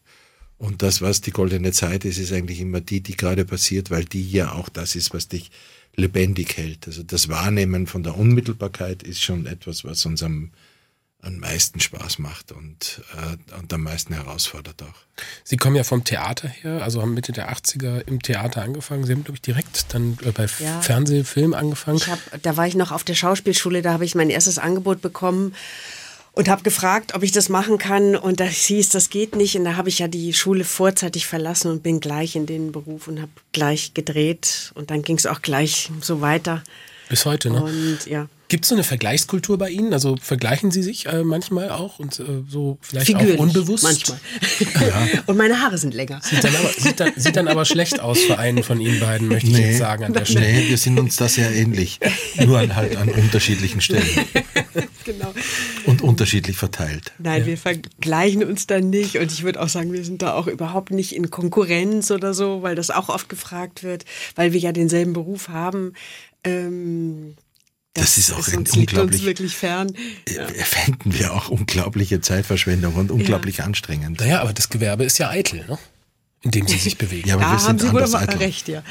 Und 0.59 0.83
das, 0.83 1.02
was 1.02 1.20
die 1.20 1.30
goldene 1.30 1.72
Zeit 1.72 2.04
ist, 2.04 2.18
ist 2.18 2.33
eigentlich 2.33 2.61
immer 2.61 2.80
die, 2.80 3.00
die 3.00 3.16
gerade 3.16 3.44
passiert, 3.44 3.90
weil 3.90 4.04
die 4.04 4.30
ja 4.30 4.52
auch 4.52 4.68
das 4.68 4.94
ist, 4.94 5.12
was 5.12 5.28
dich 5.28 5.50
lebendig 5.96 6.57
hält. 6.57 6.87
Also 6.87 7.02
das 7.02 7.28
Wahrnehmen 7.28 7.87
von 7.87 8.02
der 8.02 8.16
Unmittelbarkeit 8.16 9.02
ist 9.02 9.22
schon 9.22 9.46
etwas, 9.46 9.85
was 9.85 10.04
uns 10.07 10.22
am, 10.22 10.50
am 11.20 11.38
meisten 11.38 11.80
Spaß 11.80 12.18
macht 12.18 12.52
und, 12.52 13.02
äh, 13.16 13.57
und 13.59 13.72
am 13.72 13.83
meisten 13.83 14.14
herausfordert 14.14 14.83
auch. 14.83 15.22
Sie 15.44 15.57
kommen 15.57 15.76
ja 15.76 15.85
vom 15.85 16.04
Theater 16.04 16.48
her, 16.48 16.83
also 16.83 17.00
haben 17.00 17.14
Mitte 17.14 17.33
der 17.33 17.52
80er 17.52 18.07
im 18.07 18.20
Theater 18.20 18.62
angefangen. 18.62 19.04
Sie 19.04 19.12
haben, 19.12 19.24
glaube 19.24 19.37
ich, 19.37 19.42
direkt 19.42 19.94
dann 19.94 20.18
äh, 20.24 20.33
bei 20.33 20.46
ja. 20.59 20.80
Fernsehfilm 20.80 21.54
angefangen. 21.54 21.98
Ich 21.98 22.09
hab, 22.09 22.18
da 22.42 22.57
war 22.57 22.66
ich 22.66 22.74
noch 22.74 22.92
auf 22.92 23.04
der 23.04 23.14
Schauspielschule, 23.14 23.83
da 23.83 23.92
habe 23.92 24.04
ich 24.04 24.14
mein 24.14 24.30
erstes 24.30 24.59
Angebot 24.59 25.00
bekommen 25.00 25.54
und 26.34 26.48
habe 26.48 26.62
gefragt, 26.62 27.14
ob 27.14 27.22
ich 27.22 27.32
das 27.32 27.48
machen 27.48 27.78
kann 27.78 28.16
und 28.16 28.40
da 28.40 28.44
hieß, 28.44 28.88
das 28.90 29.08
geht 29.08 29.36
nicht 29.36 29.56
und 29.56 29.64
da 29.64 29.76
habe 29.76 29.88
ich 29.88 30.00
ja 30.00 30.08
die 30.08 30.32
Schule 30.32 30.64
vorzeitig 30.64 31.26
verlassen 31.26 31.70
und 31.70 31.82
bin 31.82 32.00
gleich 32.00 32.34
in 32.34 32.46
den 32.46 32.72
Beruf 32.72 33.08
und 33.08 33.20
habe 33.20 33.30
gleich 33.52 33.94
gedreht 33.94 34.72
und 34.74 34.90
dann 34.90 35.02
ging 35.02 35.16
es 35.16 35.26
auch 35.26 35.42
gleich 35.42 35.90
so 36.00 36.20
weiter. 36.20 36.62
Bis 37.08 37.24
heute, 37.24 37.50
ne? 37.50 37.62
Und 37.62 38.06
ja. 38.06 38.28
Gibt 38.48 38.64
es 38.64 38.68
so 38.68 38.74
eine 38.74 38.85
Vergleichskultur 38.85 39.57
bei 39.57 39.70
Ihnen? 39.70 39.94
Also 39.94 40.16
vergleichen 40.20 40.70
Sie 40.70 40.83
sich 40.83 41.07
äh, 41.07 41.24
manchmal 41.24 41.70
auch 41.70 41.98
und 41.98 42.20
äh, 42.20 42.24
so 42.46 42.78
vielleicht 42.83 43.07
Figürlich, 43.07 43.38
auch 43.38 43.42
unbewusst? 43.42 43.85
Manchmal. 43.85 44.18
ja. 44.88 45.22
Und 45.26 45.37
meine 45.37 45.61
Haare 45.61 45.78
sind 45.78 45.94
länger. 45.94 46.20
Sieht 46.22 46.44
dann, 46.44 46.54
aber, 46.54 46.68
sieht, 46.68 47.00
dann, 47.00 47.12
sieht 47.16 47.37
dann 47.37 47.48
aber 47.48 47.64
schlecht 47.64 48.00
aus 48.00 48.20
für 48.20 48.38
einen 48.38 48.62
von 48.62 48.80
Ihnen 48.80 49.00
beiden, 49.00 49.28
möchte 49.28 49.50
nee, 49.50 49.59
ich 49.59 49.66
jetzt 49.66 49.78
sagen 49.78 50.04
an 50.04 50.12
der 50.12 50.24
Stelle. 50.26 50.46
Nee, 50.46 50.68
wir 50.68 50.76
sind 50.76 50.98
uns 51.00 51.16
da 51.16 51.28
sehr 51.28 51.50
ähnlich. 51.54 52.00
Nur 52.44 52.59
an, 52.59 52.76
halt 52.76 52.96
an 52.96 53.09
unterschiedlichen 53.09 53.80
Stellen. 53.80 54.07
genau. 55.04 55.33
Und 55.87 56.02
unterschiedlich 56.02 56.57
verteilt. 56.57 57.12
Nein, 57.18 57.42
ja. 57.42 57.46
wir 57.46 57.59
vergleichen 57.59 58.44
uns 58.44 58.66
da 58.66 58.80
nicht. 58.80 59.16
Und 59.16 59.33
ich 59.33 59.42
würde 59.42 59.62
auch 59.62 59.68
sagen, 59.68 59.92
wir 59.92 60.04
sind 60.04 60.20
da 60.20 60.35
auch 60.35 60.46
überhaupt 60.48 60.90
nicht 60.90 61.14
in 61.14 61.30
Konkurrenz 61.30 62.11
oder 62.11 62.35
so, 62.35 62.62
weil 62.62 62.74
das 62.74 62.90
auch 62.90 63.09
oft 63.09 63.28
gefragt 63.28 63.83
wird, 63.83 64.04
weil 64.35 64.52
wir 64.52 64.61
ja 64.61 64.72
denselben 64.72 65.14
Beruf 65.14 65.48
haben. 65.48 65.94
Ähm, 66.44 67.37
das, 67.94 68.16
das 68.16 68.18
ist 68.18 68.33
auch 68.33 68.46
ist 68.46 68.54
ein 68.54 68.66
unglaublich. 68.66 69.20
Uns 69.20 69.26
wirklich 69.26 69.57
fern. 69.57 69.92
Ja. 70.28 70.46
Fänden 70.48 71.14
wir 71.14 71.33
auch 71.33 71.48
unglaubliche 71.48 72.20
Zeitverschwendung 72.20 72.96
und 72.96 73.11
unglaublich 73.11 73.59
ja. 73.59 73.64
anstrengend. 73.64 74.20
Naja, 74.20 74.40
aber 74.40 74.52
das 74.52 74.68
Gewerbe 74.68 75.04
ist 75.04 75.18
ja 75.18 75.30
eitel, 75.30 75.64
ne? 75.66 75.78
in 76.42 76.50
dem 76.50 76.66
sie 76.66 76.76
sich 76.76 76.98
bewegen. 76.98 77.28
Ja, 77.28 77.35
aber 77.37 77.44
da 77.44 77.52
wir 77.52 77.59
sind 77.59 77.68
haben 77.68 77.78
Sie 77.78 77.92
wohl 77.92 78.38
recht, 78.38 78.68
ja. 78.68 78.83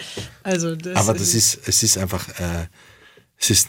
Also 0.42 0.76
das 0.76 0.96
aber 0.96 1.13
das 1.13 1.34
ist, 1.34 1.60
es 1.68 1.84
ist 1.84 1.98
einfach, 1.98 2.28
äh, 2.39 2.68
es 3.38 3.50
ist, 3.50 3.68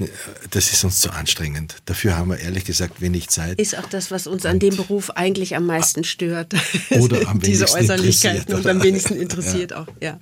das 0.51 0.73
ist 0.73 0.85
uns 0.85 1.01
zu 1.01 1.11
anstrengend. 1.11 1.79
Dafür 1.87 2.17
haben 2.17 2.31
wir 2.31 2.39
ehrlich 2.39 2.65
gesagt 2.65 3.01
wenig 3.01 3.29
Zeit. 3.29 3.59
Ist 3.59 3.77
auch 3.77 3.89
das, 3.89 4.13
was 4.13 4.29
uns 4.29 4.47
an 4.47 4.61
dem 4.61 4.77
Beruf 4.77 5.11
eigentlich 5.11 5.57
am 5.57 5.67
meisten 5.67 6.05
stört. 6.05 6.55
Oder 6.91 7.17
am 7.29 7.43
wenigsten 7.43 7.67
Diese 7.67 7.73
Äußerlichkeiten 7.73 8.55
und 8.55 8.67
am 8.67 8.83
wenigsten 8.83 9.17
interessiert 9.21 9.73
ja. 9.73 9.83
auch, 9.83 9.89
ja. 10.01 10.19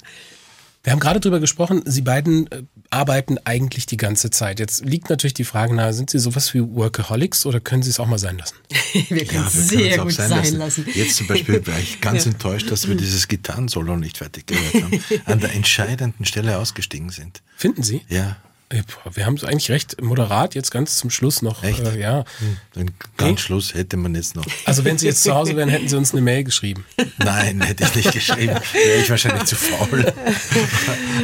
Wir 0.82 0.92
haben 0.92 1.00
gerade 1.00 1.20
drüber 1.20 1.38
gesprochen, 1.38 1.82
Sie 1.84 2.02
beiden 2.02 2.50
äh, 2.50 2.64
arbeiten 2.90 3.38
eigentlich 3.44 3.86
die 3.86 3.96
ganze 3.96 4.30
Zeit. 4.30 4.58
Jetzt 4.58 4.84
liegt 4.84 5.10
natürlich 5.10 5.34
die 5.34 5.44
Frage 5.44 5.74
nahe, 5.74 5.92
sind 5.92 6.10
Sie 6.10 6.18
sowas 6.18 6.52
wie 6.54 6.60
Workaholics 6.60 7.46
oder 7.46 7.60
können 7.60 7.84
Sie 7.84 7.90
es 7.90 8.00
auch 8.00 8.06
mal 8.06 8.18
sein 8.18 8.38
lassen? 8.38 8.56
wir 9.08 9.24
können 9.24 9.42
ja, 9.42 9.46
es 9.46 9.68
sehr 9.68 9.98
gut 9.98 10.12
sein 10.12 10.30
lassen. 10.30 10.58
lassen. 10.58 10.86
Jetzt 10.92 11.16
zum 11.16 11.28
Beispiel 11.28 11.64
war 11.66 11.78
ich 11.78 12.00
ganz 12.00 12.24
ja. 12.24 12.32
enttäuscht, 12.32 12.70
dass 12.70 12.88
wir 12.88 12.96
dieses 12.96 13.28
Gitarrensolo 13.28 13.96
nicht 13.96 14.18
fertig 14.18 14.46
gehört 14.46 14.74
haben. 14.74 15.04
An 15.26 15.38
der 15.38 15.54
entscheidenden 15.54 16.24
Stelle 16.24 16.58
ausgestiegen 16.58 17.10
sind. 17.10 17.42
Finden 17.56 17.84
Sie? 17.84 18.02
Ja. 18.08 18.36
Wir 19.14 19.26
haben 19.26 19.34
es 19.34 19.44
eigentlich 19.44 19.70
recht 19.70 20.00
moderat 20.02 20.54
jetzt 20.54 20.70
ganz 20.70 20.96
zum 20.96 21.10
Schluss 21.10 21.42
noch. 21.42 21.62
Echt? 21.62 21.80
Äh, 21.80 22.00
ja. 22.00 22.24
Hm, 22.38 22.56
dann 22.74 22.90
ganz 23.16 23.40
hey. 23.40 23.46
Schluss 23.46 23.74
hätte 23.74 23.96
man 23.96 24.14
jetzt 24.14 24.34
noch. 24.34 24.46
Also 24.64 24.84
wenn 24.84 24.98
Sie 24.98 25.06
jetzt 25.06 25.22
zu 25.22 25.34
Hause 25.34 25.56
wären, 25.56 25.68
hätten 25.68 25.88
Sie 25.88 25.96
uns 25.96 26.12
eine 26.12 26.22
Mail 26.22 26.44
geschrieben. 26.44 26.84
Nein, 27.18 27.60
hätte 27.60 27.84
ich 27.84 27.94
nicht 27.94 28.12
geschrieben. 28.12 28.54
Wäre 28.72 29.00
ich 29.00 29.10
wahrscheinlich 29.10 29.44
zu 29.44 29.56
faul. 29.56 30.12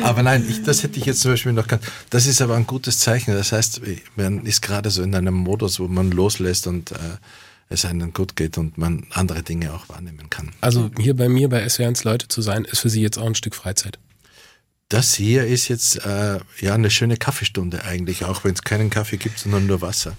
aber 0.03 0.23
nein, 0.23 0.45
ich, 0.49 0.63
das 0.63 0.83
hätte 0.83 0.99
ich 0.99 1.07
jetzt 1.07 1.21
zum 1.21 1.33
Beispiel 1.33 1.53
noch 1.53 1.67
ganz. 1.67 1.85
Das 2.11 2.27
ist 2.27 2.41
aber 2.43 2.57
ein 2.57 2.67
gutes 2.67 2.99
Zeichen. 2.99 3.35
Das 3.35 3.53
heißt, 3.53 3.81
man 4.17 4.45
ist 4.45 4.63
gerade 4.63 4.91
so 4.91 5.03
in 5.03 5.15
einem 5.15 5.35
Modus, 5.35 5.81
wo 5.81 5.89
man 5.89 6.11
loslässt 6.11 6.67
und 6.67 6.93
äh, 6.93 6.97
es 7.71 7.85
einem 7.85 8.13
gut 8.13 8.37
geht 8.37 8.59
und 8.59 8.79
man 8.79 9.07
andere 9.11 9.43
Dinge 9.43 9.75
auch 9.75 9.89
wahrnehmen 9.89 10.31
kann. 10.31 10.51
Also 10.61 10.91
hier 10.99 11.15
bei 11.15 11.29
mir 11.29 11.49
bei 11.49 11.65
SW1 11.65 12.05
Leute 12.05 12.29
zu 12.29 12.43
sein, 12.43 12.65
ist 12.65 12.81
für 12.81 12.91
Sie 12.91 13.03
jetzt 13.03 13.19
auch 13.19 13.27
ein 13.27 13.35
Stück 13.35 13.55
Freizeit. 13.55 13.99
Das 14.89 15.15
hier 15.15 15.47
ist 15.47 15.69
jetzt 15.69 15.97
äh, 16.07 16.39
ja 16.61 16.75
eine 16.75 16.91
schöne 16.91 17.19
Kaffeestunde 17.19 17.85
eigentlich, 17.85 18.25
auch 18.25 18.45
wenn 18.45 18.55
es 18.55 18.63
keinen 18.63 18.89
Kaffee 18.89 19.19
gibt, 19.19 19.39
sondern 19.39 19.67
nur 19.67 19.83
Wasser. 19.83 20.17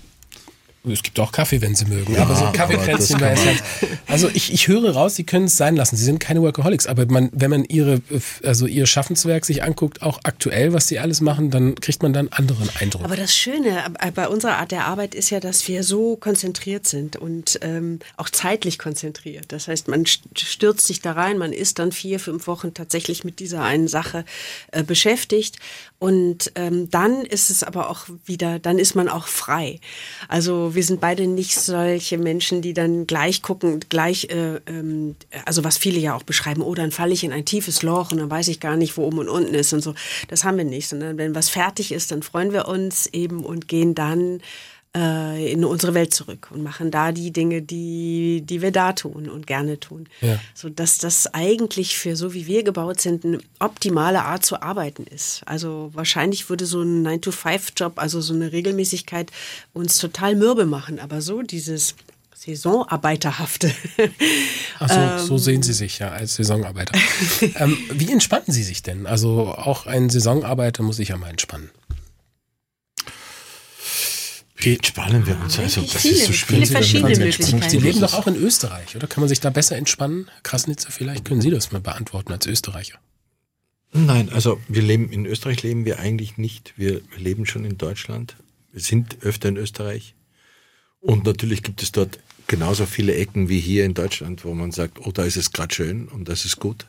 Es 0.88 1.04
gibt 1.04 1.20
auch 1.20 1.34
Kaffee, 1.34 1.62
wenn 1.62 1.76
Sie 1.76 1.86
mögen. 1.86 2.16
Ja, 2.16 2.22
aber 2.22 2.36
so 2.36 2.46
Kaffeekränzchen 2.54 3.20
bei 3.20 3.36
halt, 3.36 3.64
Also 4.08 4.30
ich, 4.34 4.54
ich 4.54 4.70
höre 4.70 4.94
raus, 4.94 5.16
Sie 5.16 5.26
können 5.26 5.46
es 5.46 5.58
sein 5.58 5.76
lassen. 5.76 5.98
Sie 5.98 6.06
sind 6.06 6.20
keine 6.20 6.42
Workaholics, 6.42 6.88
aber 6.88 7.06
man, 7.08 7.30
wenn 7.34 7.50
man 7.50 7.66
ihre, 7.66 8.02
also 8.44 8.66
ihr 8.66 8.86
Schaffenswerk 8.86 9.46
sich 9.46 9.62
anguckt, 9.62 10.02
auch 10.02 10.20
aktuell, 10.24 10.72
was 10.72 10.88
Sie 10.88 10.98
alles 11.00 11.20
machen, 11.20 11.52
dann 11.52 11.76
kriegt 11.76 12.02
man 12.02 12.14
dann 12.14 12.30
anderen 12.30 12.70
Eindruck. 12.80 13.04
Aber 13.04 13.18
das 13.18 13.36
Schöne 13.36 13.94
bei 14.16 14.30
unserer 14.30 14.58
Art 14.58 14.72
der 14.72 14.86
Arbeit 14.86 15.16
ist 15.16 15.30
ja, 15.32 15.42
dass 15.42 15.68
wir 15.68 15.84
so 15.84 16.16
konzentriert 16.16 16.88
sind 16.88 17.18
und 17.18 17.60
ähm, 17.62 18.00
auch 18.16 18.30
zeitlich 18.30 18.80
konzentriert. 18.80 19.46
Das 19.50 19.68
heißt, 19.68 19.90
man 19.90 20.06
stürzt 20.06 20.88
sich 20.88 21.02
da 21.02 21.12
rein, 21.12 21.38
man 21.38 21.52
ist 21.52 21.80
dann 21.80 21.92
vier, 21.92 22.22
fünf 22.22 22.48
Wochen 22.48 22.74
tatsächlich 22.74 23.26
mit 23.26 23.40
dieser 23.40 23.64
einen 23.64 23.90
Sache 23.90 24.24
äh, 24.72 24.84
beschäftigt 24.84 25.58
und 26.00 26.54
ähm, 26.56 26.90
dann 26.90 27.26
ist 27.26 27.50
es 27.50 27.62
aber 27.62 27.90
auch 27.90 28.08
wieder, 28.26 28.58
dann 28.58 28.80
ist 28.80 28.96
man 28.96 29.10
auch 29.10 29.28
frei. 29.28 29.82
Also 30.30 30.74
wir 30.74 30.84
sind 30.84 31.02
beide 31.02 31.28
nicht 31.28 31.60
solche 31.60 32.18
Menschen, 32.18 32.62
die 32.62 32.74
dann 32.74 33.06
gleich 33.06 33.42
gucken, 33.42 33.82
gleich, 33.90 34.30
äh, 34.30 34.62
ähm, 34.66 35.18
also 35.46 35.66
was 35.66 35.78
viele 35.78 36.00
ja 36.00 36.16
auch 36.16 36.24
beschreiben, 36.24 36.62
oh, 36.62 36.74
dann 36.74 36.92
falle 36.92 37.12
ich 37.12 37.26
in 37.26 37.34
ein 37.34 37.44
tiefes 37.44 37.84
Loch 37.84 38.14
und 38.14 38.20
dann 38.20 38.32
weiß 38.32 38.48
ich 38.48 38.62
gar 38.62 38.78
nicht, 38.78 38.96
wo 38.96 39.04
oben 39.04 39.20
und 39.20 39.28
unten 39.28 39.54
ist 39.54 39.74
und 39.74 39.82
so. 39.82 39.94
Das 40.30 40.46
haben 40.46 40.58
wir 40.58 40.64
nicht, 40.64 40.88
sondern 40.88 41.18
wenn 41.18 41.36
was 41.36 41.50
fertig 41.50 41.92
ist, 41.92 42.12
dann 42.12 42.24
freuen 42.24 42.54
wir 42.54 42.70
uns 42.70 43.08
eben 43.08 43.44
und 43.44 43.68
gehen 43.68 43.94
dann 43.94 44.40
äh, 44.96 45.52
in 45.52 45.64
unsere 45.66 45.94
Welt 45.94 46.14
zurück 46.14 46.50
und 46.52 46.64
machen 46.64 46.90
da 46.90 47.12
die 47.12 47.32
Dinge, 47.32 47.62
die, 47.62 48.42
die 48.44 48.62
wir 48.62 48.72
da 48.72 48.94
tun 48.94 49.30
und 49.30 49.46
gerne 49.46 49.80
tun. 49.80 50.08
Ja. 50.22 50.40
So 50.56 50.70
dass 50.70 50.98
das 50.98 51.34
eigentlich 51.34 51.98
für 51.98 52.16
so 52.16 52.34
wie 52.34 52.48
wir 52.48 52.64
gebaut 52.64 53.00
sind, 53.02 53.24
eine 53.24 53.40
optimale 53.60 54.24
Art 54.24 54.46
zu 54.46 54.62
arbeiten 54.62 55.04
ist. 55.04 55.42
Also 55.46 55.92
wahrscheinlich 55.94 56.50
würde 56.50 56.66
so 56.66 56.82
ein 56.82 57.06
9-to-5-Job, 57.06 57.94
also 57.98 58.22
so 58.22 58.34
eine 58.34 58.52
Regelmäßigkeit 58.52 59.32
uns 59.74 59.98
total 59.98 60.36
mürbe 60.36 60.66
machen. 60.66 61.00
Aber 61.00 61.22
so 61.22 61.42
dieses 61.42 61.96
Saisonarbeiterhafte. 62.36 63.72
Ach 64.80 64.90
so, 64.90 65.00
ähm, 65.00 65.20
so 65.28 65.38
sehen 65.38 65.62
Sie 65.62 65.74
sich 65.74 66.00
ja 66.00 66.10
als 66.10 66.36
Saisonarbeiter. 66.36 66.98
ähm, 67.56 67.78
wie 67.92 68.12
entspannen 68.12 68.46
Sie 68.48 68.64
sich 68.64 68.82
denn? 68.82 69.06
Also 69.06 69.50
auch 69.50 69.86
ein 69.86 70.10
Saisonarbeiter 70.10 70.82
muss 70.82 70.96
sich 70.96 71.10
ja 71.10 71.18
mal 71.18 71.30
entspannen. 71.30 71.70
Wie 74.62 74.76
entspannen 74.76 75.26
wir 75.26 75.40
uns? 75.40 75.58
Also, 75.58 75.82
das 75.82 76.02
viele, 76.02 76.16
ist 76.16 76.26
so 76.26 76.34
schwierig. 76.34 76.68
Viele 76.68 76.80
verschiedene 76.80 77.18
Möglichkeiten. 77.18 77.70
Sie 77.70 77.78
leben 77.78 78.02
doch 78.02 78.14
auch 78.14 78.28
in 78.28 78.36
Österreich, 78.36 78.96
oder? 78.96 79.08
Kann 79.08 79.22
man 79.22 79.30
sich 79.30 79.40
da 79.40 79.50
besser 79.50 79.78
entspannen? 79.78 80.28
Krasnitzer, 80.44 80.92
vielleicht 80.92 81.24
können 81.24 81.40
Sie 81.40 81.50
das 81.50 81.72
mal 81.72 81.80
beantworten 81.80 82.34
als 82.34 82.46
Österreicher. 82.46 83.00
Nein, 83.94 84.30
also 84.30 84.60
wir 84.68 84.82
leben 84.82 85.10
in 85.12 85.26
Österreich 85.26 85.64
leben 85.64 85.86
wir 85.86 86.00
eigentlich 86.00 86.38
nicht. 86.38 86.74
Wir 86.76 87.02
leben 87.18 87.46
schon 87.46 87.64
in 87.64 87.78
Deutschland. 87.78 88.36
Wir 88.72 88.82
sind 88.82 89.18
öfter 89.22 89.50
in 89.50 89.58
Österreich. 89.58 90.14
Und 91.00 91.26
natürlich 91.26 91.64
gibt 91.64 91.82
es 91.82 91.94
dort 91.94 92.20
genauso 92.48 92.86
viele 92.86 93.16
Ecken 93.16 93.48
wie 93.48 93.60
hier 93.60 93.86
in 93.86 93.94
Deutschland, 93.94 94.44
wo 94.44 94.54
man 94.54 94.72
sagt, 94.72 95.00
oh, 95.00 95.12
da 95.12 95.24
ist 95.24 95.38
es 95.38 95.54
gerade 95.54 95.74
schön 95.74 96.10
und 96.10 96.28
das 96.28 96.44
ist 96.44 96.60
gut. 96.60 96.88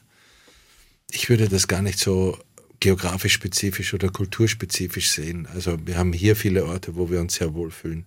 Ich 1.13 1.29
würde 1.29 1.49
das 1.49 1.69
gar 1.69 1.83
nicht 1.83 1.99
so 1.99 2.37
geografisch 2.81 3.35
spezifisch 3.35 3.95
oder 3.95 4.09
kulturspezifisch 4.09 5.11
sehen. 5.11 5.47
Also 5.55 5.79
wir 5.87 5.97
haben 5.97 6.13
hier 6.13 6.35
viele 6.35 6.65
Orte, 6.65 6.97
wo 6.97 7.11
wir 7.11 7.21
uns 7.21 7.35
sehr 7.35 7.55
wohlfühlen. 7.55 8.07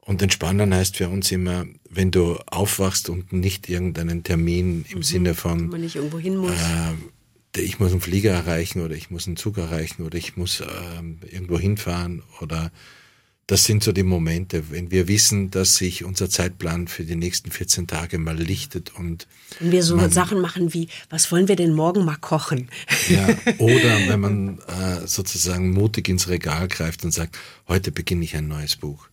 Und 0.00 0.22
entspannen 0.22 0.74
heißt 0.74 0.96
für 0.96 1.08
uns 1.08 1.30
immer, 1.30 1.66
wenn 1.90 2.10
du 2.10 2.38
aufwachst 2.46 3.08
und 3.10 3.32
nicht 3.32 3.68
irgendeinen 3.68 4.24
Termin 4.24 4.84
im 4.88 4.98
mhm, 4.98 5.02
Sinne 5.02 5.34
von, 5.34 5.68
man 5.68 5.82
nicht 5.82 5.96
irgendwo 5.96 6.18
hin 6.18 6.36
muss. 6.36 6.52
Äh, 6.52 7.60
ich 7.60 7.78
muss 7.78 7.92
einen 7.92 8.00
Flieger 8.00 8.32
erreichen 8.32 8.82
oder 8.82 8.94
ich 8.94 9.10
muss 9.10 9.26
einen 9.26 9.36
Zug 9.36 9.58
erreichen 9.58 10.04
oder 10.04 10.16
ich 10.16 10.36
muss 10.36 10.60
äh, 10.60 10.64
irgendwo 11.30 11.58
hinfahren 11.58 12.22
oder 12.40 12.72
das 13.48 13.64
sind 13.64 13.82
so 13.82 13.92
die 13.92 14.02
Momente, 14.02 14.70
wenn 14.70 14.90
wir 14.90 15.08
wissen, 15.08 15.50
dass 15.50 15.76
sich 15.76 16.04
unser 16.04 16.28
Zeitplan 16.28 16.86
für 16.86 17.04
die 17.04 17.16
nächsten 17.16 17.50
14 17.50 17.86
Tage 17.86 18.18
mal 18.18 18.36
lichtet 18.36 18.94
und 18.94 19.26
wenn 19.58 19.72
wir 19.72 19.82
so 19.82 19.96
man, 19.96 20.10
Sachen 20.10 20.40
machen 20.40 20.74
wie, 20.74 20.88
was 21.08 21.32
wollen 21.32 21.48
wir 21.48 21.56
denn 21.56 21.72
morgen 21.72 22.04
mal 22.04 22.16
kochen? 22.16 22.68
Ja, 23.08 23.26
oder 23.58 24.06
wenn 24.06 24.20
man 24.20 24.58
äh, 24.60 25.06
sozusagen 25.06 25.70
mutig 25.70 26.10
ins 26.10 26.28
Regal 26.28 26.68
greift 26.68 27.04
und 27.04 27.12
sagt, 27.12 27.38
heute 27.66 27.90
beginne 27.90 28.24
ich 28.24 28.36
ein 28.36 28.46
neues 28.46 28.76
Buch 28.76 29.08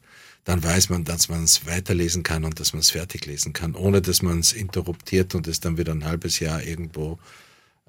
dann 0.45 0.63
weiß 0.63 0.89
man, 0.89 1.03
dass 1.03 1.27
man 1.27 1.43
es 1.43 1.65
weiterlesen 1.65 2.21
kann 2.21 2.45
und 2.45 2.59
dass 2.59 2.71
man 2.71 2.81
es 2.81 2.91
fertig 2.91 3.25
lesen 3.25 3.51
kann, 3.51 3.73
ohne 3.73 3.99
dass 4.03 4.21
man 4.21 4.39
es 4.39 4.53
interruptiert 4.53 5.33
und 5.33 5.47
es 5.47 5.59
dann 5.59 5.79
wieder 5.79 5.91
ein 5.91 6.05
halbes 6.05 6.39
Jahr 6.39 6.61
irgendwo 6.61 7.17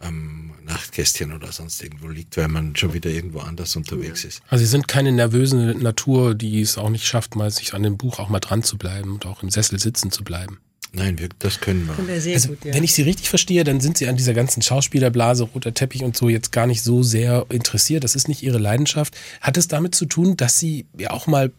am 0.00 0.52
Nachtkästchen 0.64 1.32
oder 1.32 1.52
sonst 1.52 1.82
irgendwo 1.82 2.08
liegt, 2.08 2.36
weil 2.36 2.48
man 2.48 2.76
schon 2.76 2.92
wieder 2.92 3.10
irgendwo 3.10 3.40
anders 3.40 3.76
unterwegs 3.76 4.24
ist. 4.24 4.42
Also 4.48 4.64
Sie 4.64 4.70
sind 4.70 4.88
keine 4.88 5.12
nervöse 5.12 5.56
Natur, 5.56 6.34
die 6.34 6.60
es 6.60 6.76
auch 6.76 6.90
nicht 6.90 7.06
schafft, 7.06 7.34
mal 7.34 7.50
sich 7.50 7.72
an 7.72 7.82
dem 7.82 7.96
Buch 7.96 8.18
auch 8.18 8.28
mal 8.28 8.40
dran 8.40 8.62
zu 8.62 8.76
bleiben 8.76 9.14
und 9.14 9.26
auch 9.26 9.42
im 9.42 9.50
Sessel 9.50 9.78
sitzen 9.78 10.10
zu 10.10 10.22
bleiben. 10.22 10.58
Nein, 10.92 11.18
wir, 11.18 11.28
das 11.38 11.60
können 11.60 11.86
wir. 11.86 11.94
Können 11.94 12.08
wir 12.08 12.20
sehr 12.20 12.34
also, 12.34 12.48
gut, 12.48 12.64
ja. 12.64 12.74
Wenn 12.74 12.84
ich 12.84 12.94
Sie 12.94 13.02
richtig 13.02 13.28
verstehe, 13.28 13.64
dann 13.64 13.80
sind 13.80 13.98
Sie 13.98 14.08
an 14.08 14.16
dieser 14.16 14.34
ganzen 14.34 14.62
Schauspielerblase, 14.62 15.44
roter 15.44 15.74
Teppich 15.74 16.02
und 16.02 16.16
so 16.16 16.28
jetzt 16.28 16.52
gar 16.52 16.66
nicht 16.66 16.82
so 16.82 17.02
sehr 17.02 17.46
interessiert. 17.50 18.04
Das 18.04 18.14
ist 18.14 18.28
nicht 18.28 18.42
Ihre 18.42 18.58
Leidenschaft. 18.58 19.14
Hat 19.40 19.56
es 19.56 19.68
damit 19.68 19.94
zu 19.94 20.06
tun, 20.06 20.36
dass 20.36 20.58
Sie 20.58 20.86
ja 20.96 21.10
auch 21.10 21.26
mal 21.26 21.52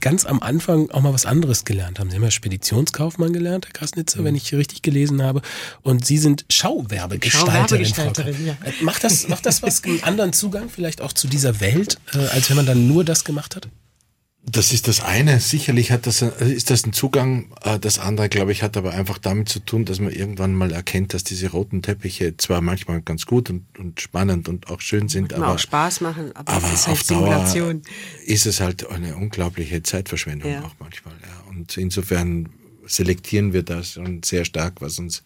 ganz 0.00 0.24
am 0.24 0.40
Anfang 0.40 0.90
auch 0.90 1.02
mal 1.02 1.12
was 1.12 1.26
anderes 1.26 1.64
gelernt 1.64 1.98
haben. 1.98 2.10
Sie 2.10 2.16
haben 2.16 2.22
ja 2.22 2.30
Speditionskaufmann 2.30 3.32
gelernt, 3.32 3.66
Herr 3.66 3.72
Krasnitzer, 3.72 4.20
mhm. 4.20 4.24
wenn 4.24 4.34
ich 4.34 4.54
richtig 4.54 4.82
gelesen 4.82 5.22
habe. 5.22 5.42
Und 5.82 6.06
Sie 6.06 6.18
sind 6.18 6.44
Schauwerbegestalterin. 6.50 7.56
Schauwerbegestalterin 7.56 8.46
ja. 8.46 8.56
Macht, 8.80 9.04
das, 9.04 9.28
macht 9.28 9.44
das 9.46 9.62
was, 9.62 9.84
einen 9.84 10.02
anderen 10.02 10.32
Zugang 10.32 10.68
vielleicht 10.68 11.00
auch 11.00 11.12
zu 11.12 11.28
dieser 11.28 11.60
Welt, 11.60 11.98
äh, 12.14 12.18
als 12.18 12.48
wenn 12.48 12.56
man 12.56 12.66
dann 12.66 12.88
nur 12.88 13.04
das 13.04 13.24
gemacht 13.24 13.56
hat? 13.56 13.68
Das 14.48 14.72
ist 14.72 14.86
das 14.86 15.00
eine. 15.00 15.40
Sicherlich 15.40 15.90
hat 15.90 16.06
das, 16.06 16.22
ist 16.22 16.70
das 16.70 16.86
ein 16.86 16.92
Zugang. 16.92 17.52
Äh, 17.62 17.80
das 17.80 17.98
andere, 17.98 18.28
glaube 18.28 18.52
ich, 18.52 18.62
hat 18.62 18.76
aber 18.76 18.92
einfach 18.92 19.18
damit 19.18 19.48
zu 19.48 19.58
tun, 19.58 19.84
dass 19.84 19.98
man 19.98 20.12
irgendwann 20.12 20.54
mal 20.54 20.72
erkennt, 20.72 21.14
dass 21.14 21.24
diese 21.24 21.50
roten 21.50 21.82
Teppiche 21.82 22.36
zwar 22.36 22.60
manchmal 22.60 23.02
ganz 23.02 23.26
gut 23.26 23.50
und, 23.50 23.64
und 23.76 24.00
spannend 24.00 24.48
und 24.48 24.70
auch 24.70 24.80
schön 24.80 25.08
sind, 25.08 25.34
aber 25.34 25.48
auch 25.48 25.58
Spaß 25.58 26.00
machen, 26.00 26.30
aber, 26.34 26.52
aber 26.52 26.72
ist 26.72 26.86
halt 26.86 26.96
auf 26.96 27.06
Dauer 27.08 27.74
ist 28.24 28.46
es 28.46 28.60
halt 28.60 28.88
eine 28.88 29.16
unglaubliche 29.16 29.82
Zeitverschwendung 29.82 30.52
ja. 30.52 30.62
auch 30.62 30.74
manchmal. 30.78 31.14
Ja. 31.22 31.50
Und 31.50 31.76
insofern 31.76 32.48
selektieren 32.86 33.52
wir 33.52 33.64
das 33.64 33.96
und 33.96 34.24
sehr 34.24 34.44
stark, 34.44 34.74
was 34.80 35.00
uns, 35.00 35.24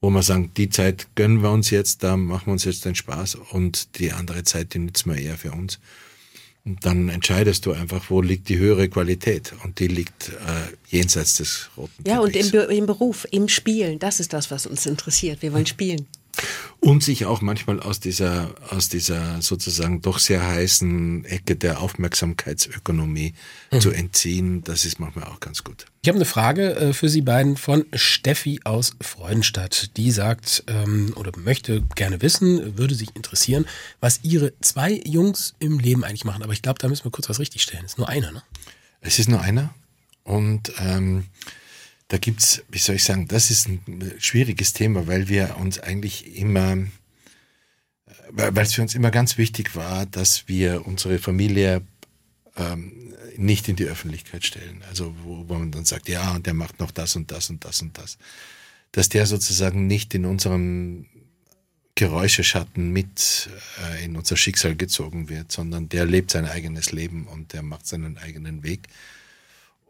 wo 0.00 0.10
wir 0.10 0.22
sagen, 0.22 0.50
die 0.56 0.68
Zeit 0.68 1.06
gönnen 1.14 1.42
wir 1.42 1.52
uns 1.52 1.70
jetzt, 1.70 2.02
da 2.02 2.16
machen 2.16 2.46
wir 2.46 2.52
uns 2.52 2.64
jetzt 2.64 2.84
den 2.84 2.96
Spaß 2.96 3.36
und 3.36 3.98
die 3.98 4.12
andere 4.12 4.42
Zeit, 4.42 4.74
die 4.74 4.80
nützen 4.80 5.14
wir 5.14 5.20
eher 5.20 5.38
für 5.38 5.52
uns. 5.52 5.78
Und 6.68 6.84
dann 6.84 7.08
entscheidest 7.08 7.64
du 7.64 7.72
einfach, 7.72 8.10
wo 8.10 8.20
liegt 8.20 8.50
die 8.50 8.58
höhere 8.58 8.90
Qualität. 8.90 9.54
Und 9.64 9.78
die 9.78 9.88
liegt 9.88 10.28
äh, 10.28 10.34
jenseits 10.94 11.38
des 11.38 11.70
roten 11.78 12.04
Ja, 12.06 12.20
Teppichs. 12.22 12.52
und 12.52 12.62
im, 12.64 12.70
im 12.70 12.86
Beruf, 12.86 13.26
im 13.30 13.48
Spielen, 13.48 13.98
das 13.98 14.20
ist 14.20 14.34
das, 14.34 14.50
was 14.50 14.66
uns 14.66 14.84
interessiert. 14.84 15.40
Wir 15.40 15.54
wollen 15.54 15.64
spielen 15.64 16.06
und 16.80 17.02
sich 17.02 17.26
auch 17.26 17.40
manchmal 17.40 17.80
aus 17.80 18.00
dieser, 18.00 18.54
aus 18.70 18.88
dieser 18.88 19.42
sozusagen 19.42 20.00
doch 20.00 20.18
sehr 20.18 20.46
heißen 20.46 21.24
Ecke 21.24 21.56
der 21.56 21.80
Aufmerksamkeitsökonomie 21.80 23.34
mhm. 23.72 23.80
zu 23.80 23.90
entziehen. 23.90 24.62
Das 24.62 24.84
ist 24.84 25.00
manchmal 25.00 25.24
auch 25.24 25.40
ganz 25.40 25.64
gut. 25.64 25.86
Ich 26.02 26.08
habe 26.08 26.16
eine 26.16 26.24
Frage 26.24 26.76
äh, 26.76 26.92
für 26.92 27.08
Sie 27.08 27.22
beiden 27.22 27.56
von 27.56 27.84
Steffi 27.92 28.60
aus 28.64 28.92
Freudenstadt. 29.00 29.96
Die 29.96 30.10
sagt 30.12 30.64
ähm, 30.68 31.12
oder 31.16 31.32
möchte 31.36 31.82
gerne 31.96 32.22
wissen, 32.22 32.78
würde 32.78 32.94
sich 32.94 33.14
interessieren, 33.16 33.66
was 34.00 34.20
Ihre 34.22 34.52
zwei 34.60 35.02
Jungs 35.04 35.54
im 35.58 35.80
Leben 35.80 36.04
eigentlich 36.04 36.24
machen. 36.24 36.42
Aber 36.42 36.52
ich 36.52 36.62
glaube, 36.62 36.78
da 36.78 36.88
müssen 36.88 37.04
wir 37.04 37.10
kurz 37.10 37.28
was 37.28 37.40
richtigstellen. 37.40 37.84
Es 37.84 37.92
ist 37.92 37.98
nur 37.98 38.08
einer, 38.08 38.30
ne? 38.30 38.42
Es 39.00 39.18
ist 39.18 39.28
nur 39.28 39.40
einer. 39.40 39.74
Und 40.22 40.72
ähm, 40.78 41.26
da 42.08 42.16
gibt's, 42.16 42.62
wie 42.68 42.78
soll 42.78 42.96
ich 42.96 43.04
sagen, 43.04 43.28
das 43.28 43.50
ist 43.50 43.68
ein 43.68 44.14
schwieriges 44.18 44.72
Thema, 44.72 45.06
weil 45.06 45.28
wir 45.28 45.56
uns 45.58 45.78
eigentlich 45.78 46.36
immer, 46.36 46.78
weil 48.30 48.58
es 48.58 48.74
für 48.74 48.82
uns 48.82 48.94
immer 48.94 49.10
ganz 49.10 49.36
wichtig 49.36 49.76
war, 49.76 50.06
dass 50.06 50.48
wir 50.48 50.86
unsere 50.86 51.18
Familie 51.18 51.82
ähm, 52.56 53.14
nicht 53.36 53.68
in 53.68 53.76
die 53.76 53.84
Öffentlichkeit 53.84 54.44
stellen. 54.44 54.82
Also 54.88 55.14
wo, 55.22 55.48
wo 55.48 55.54
man 55.54 55.70
dann 55.70 55.84
sagt, 55.84 56.08
ja, 56.08 56.34
und 56.34 56.46
der 56.46 56.54
macht 56.54 56.80
noch 56.80 56.90
das 56.90 57.14
und 57.14 57.30
das 57.30 57.50
und 57.50 57.64
das 57.64 57.82
und 57.82 57.98
das. 57.98 58.16
Dass 58.92 59.10
der 59.10 59.26
sozusagen 59.26 59.86
nicht 59.86 60.14
in 60.14 60.24
unserem 60.24 61.06
Geräuscheschatten 61.94 62.90
mit 62.90 63.50
äh, 63.82 64.04
in 64.04 64.16
unser 64.16 64.36
Schicksal 64.38 64.76
gezogen 64.76 65.28
wird, 65.28 65.52
sondern 65.52 65.90
der 65.90 66.06
lebt 66.06 66.30
sein 66.30 66.46
eigenes 66.46 66.90
Leben 66.90 67.26
und 67.26 67.52
der 67.52 67.62
macht 67.62 67.86
seinen 67.86 68.16
eigenen 68.16 68.62
Weg. 68.62 68.88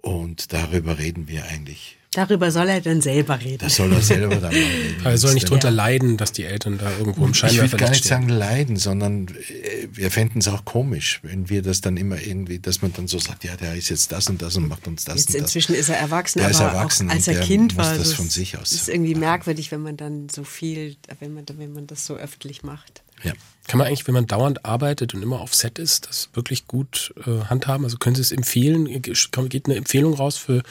Und 0.00 0.52
darüber 0.52 0.98
reden 0.98 1.28
wir 1.28 1.44
eigentlich 1.46 1.97
Darüber 2.12 2.50
soll 2.50 2.68
er 2.70 2.80
dann 2.80 3.02
selber 3.02 3.38
reden. 3.38 3.58
Das 3.58 3.76
soll 3.76 3.92
er 3.92 4.00
selber 4.00 4.36
dann 4.36 4.52
reden. 4.54 5.04
er 5.04 5.18
soll 5.18 5.34
nicht 5.34 5.50
drunter 5.50 5.68
ja. 5.68 5.74
leiden, 5.74 6.16
dass 6.16 6.32
die 6.32 6.44
Eltern 6.44 6.78
da 6.78 6.90
irgendwo 6.98 7.26
im 7.26 7.34
Scheinwerfer 7.34 7.66
Ich 7.66 7.72
will 7.72 7.78
gar 7.78 7.90
nicht 7.90 7.98
stehen. 7.98 8.08
sagen 8.08 8.28
leiden, 8.30 8.76
sondern 8.76 9.28
äh, 9.28 9.88
wir 9.92 10.10
fänden 10.10 10.40
es 10.40 10.48
auch 10.48 10.64
komisch, 10.64 11.20
wenn 11.22 11.50
wir 11.50 11.60
das 11.60 11.82
dann 11.82 11.98
immer 11.98 12.18
irgendwie, 12.18 12.60
dass 12.60 12.80
man 12.80 12.94
dann 12.94 13.08
so 13.08 13.18
sagt, 13.18 13.44
ja, 13.44 13.56
der 13.56 13.74
ist 13.74 13.90
jetzt 13.90 14.10
das 14.10 14.28
und 14.30 14.40
das 14.40 14.56
und 14.56 14.68
macht 14.68 14.86
uns 14.86 15.04
das 15.04 15.16
jetzt 15.16 15.28
und 15.28 15.34
das. 15.34 15.42
Inzwischen 15.42 15.74
ist 15.74 15.90
er 15.90 15.98
erwachsen, 15.98 16.38
der 16.38 16.46
aber 16.46 16.54
ist 16.54 16.60
erwachsen 16.60 17.10
als 17.10 17.28
er 17.28 17.40
Kind 17.40 17.76
war, 17.76 17.96
das 17.96 18.14
von 18.14 18.30
sich 18.30 18.56
aus. 18.56 18.72
ist 18.72 18.88
irgendwie 18.88 19.14
merkwürdig, 19.14 19.70
wenn 19.70 19.82
man 19.82 19.98
dann 19.98 20.30
so 20.30 20.44
viel, 20.44 20.96
wenn 21.20 21.34
man, 21.34 21.44
wenn 21.56 21.72
man 21.74 21.86
das 21.86 22.06
so 22.06 22.16
öffentlich 22.16 22.62
macht. 22.62 23.02
Ja. 23.22 23.32
Kann 23.66 23.78
man 23.78 23.86
eigentlich, 23.86 24.06
wenn 24.06 24.14
man 24.14 24.26
dauernd 24.26 24.64
arbeitet 24.64 25.12
und 25.12 25.22
immer 25.22 25.40
auf 25.40 25.54
Set 25.54 25.78
ist, 25.78 26.08
das 26.08 26.30
wirklich 26.32 26.66
gut 26.66 27.12
äh, 27.26 27.44
handhaben? 27.50 27.84
Also 27.84 27.98
können 27.98 28.16
Sie 28.16 28.22
es 28.22 28.32
empfehlen? 28.32 28.86
Geht 29.02 29.66
eine 29.66 29.76
Empfehlung 29.76 30.14
raus 30.14 30.38
für 30.38 30.62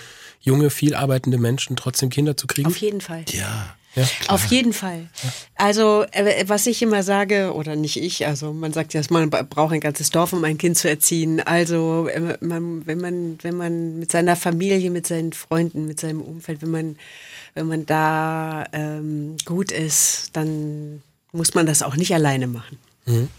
junge, 0.41 0.69
viel 0.69 0.95
arbeitende 0.95 1.37
Menschen 1.37 1.75
trotzdem 1.75 2.09
Kinder 2.09 2.37
zu 2.37 2.47
kriegen? 2.47 2.67
Auf 2.67 2.77
jeden 2.77 3.01
Fall. 3.01 3.25
Ja. 3.31 3.75
Ja, 3.97 4.05
Auf 4.27 4.45
jeden 4.51 4.73
Fall. 4.73 5.07
Also, 5.55 6.05
äh, 6.11 6.43
was 6.47 6.67
ich 6.67 6.83
immer 6.83 7.01
sage, 7.01 7.51
oder 7.55 7.75
nicht 7.75 7.97
ich, 7.97 8.27
also 8.27 8.53
man 8.53 8.71
sagt 8.71 8.93
ja, 8.93 9.01
man 9.09 9.31
braucht 9.31 9.73
ein 9.73 9.79
ganzes 9.79 10.11
Dorf, 10.11 10.33
um 10.33 10.43
ein 10.43 10.59
Kind 10.59 10.77
zu 10.77 10.87
erziehen. 10.87 11.39
Also, 11.41 12.07
äh, 12.07 12.37
man, 12.39 12.85
wenn 12.85 12.99
man, 12.99 13.39
wenn 13.41 13.57
man 13.57 13.97
mit 13.97 14.11
seiner 14.11 14.35
Familie, 14.35 14.91
mit 14.91 15.07
seinen 15.07 15.33
Freunden, 15.33 15.87
mit 15.87 15.99
seinem 15.99 16.21
Umfeld, 16.21 16.61
wenn 16.61 16.69
man, 16.69 16.95
wenn 17.55 17.65
man 17.65 17.85
da 17.87 18.65
ähm, 18.71 19.35
gut 19.45 19.71
ist, 19.71 20.29
dann 20.33 21.01
muss 21.31 21.55
man 21.55 21.65
das 21.65 21.81
auch 21.81 21.95
nicht 21.95 22.13
alleine 22.13 22.45
machen. 22.45 22.77
Mhm. 23.07 23.29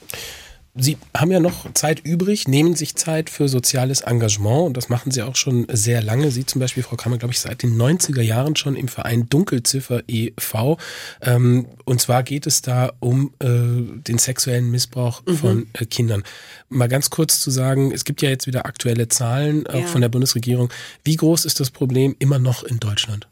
Sie 0.81 0.97
haben 1.17 1.31
ja 1.31 1.41
noch 1.41 1.73
Zeit 1.75 2.01
übrig, 2.05 2.47
nehmen 2.47 2.77
sich 2.77 2.95
Zeit 2.95 3.31
für 3.31 3.49
soziales 3.49 4.03
Engagement 4.03 4.69
und 4.69 4.77
das 4.77 4.89
machen 4.89 5.11
Sie 5.11 5.23
auch 5.23 5.35
schon 5.35 5.67
sehr 5.71 6.03
lange. 6.03 6.31
Sie 6.31 6.47
zum 6.47 6.61
Beispiel, 6.61 6.83
Frau 6.83 6.97
Kammer, 6.97 7.19
glaube 7.19 7.33
ich, 7.33 7.41
seit 7.41 7.63
den 7.63 7.77
90er 7.77 8.23
Jahren 8.23 8.55
schon 8.55 8.77
im 8.77 8.89
Verein 8.89 9.29
Dunkelziffer 9.29 10.03
e.V. 10.07 10.79
Ähm, 11.23 11.67
und 11.85 12.01
zwar 12.01 12.23
geht 12.23 12.47
es 12.47 12.63
da 12.63 12.93
um 13.01 13.33
äh, 13.41 13.49
den 13.49 14.19
sexuellen 14.19 14.71
Missbrauch 14.71 15.23
mhm. 15.27 15.37
von 15.37 15.67
äh, 15.73 15.85
Kindern. 15.87 16.23
Mal 16.69 16.89
ganz 16.89 17.11
kurz 17.11 17.41
zu 17.41 17.51
sagen, 17.51 17.91
es 17.93 18.05
gibt 18.05 18.23
ja 18.23 18.29
jetzt 18.29 18.47
wieder 18.47 18.67
aktuelle 18.67 19.09
Zahlen 19.09 19.67
auch 19.67 19.81
ja. 19.81 19.87
von 19.87 20.01
der 20.01 20.09
Bundesregierung. 20.09 20.71
Wie 21.05 21.17
groß 21.17 21.45
ist 21.45 21.61
das 21.61 21.71
Problem 21.71 22.15
immer 22.19 22.39
noch 22.39 22.63
in 22.63 22.79
Deutschland? 22.79 23.27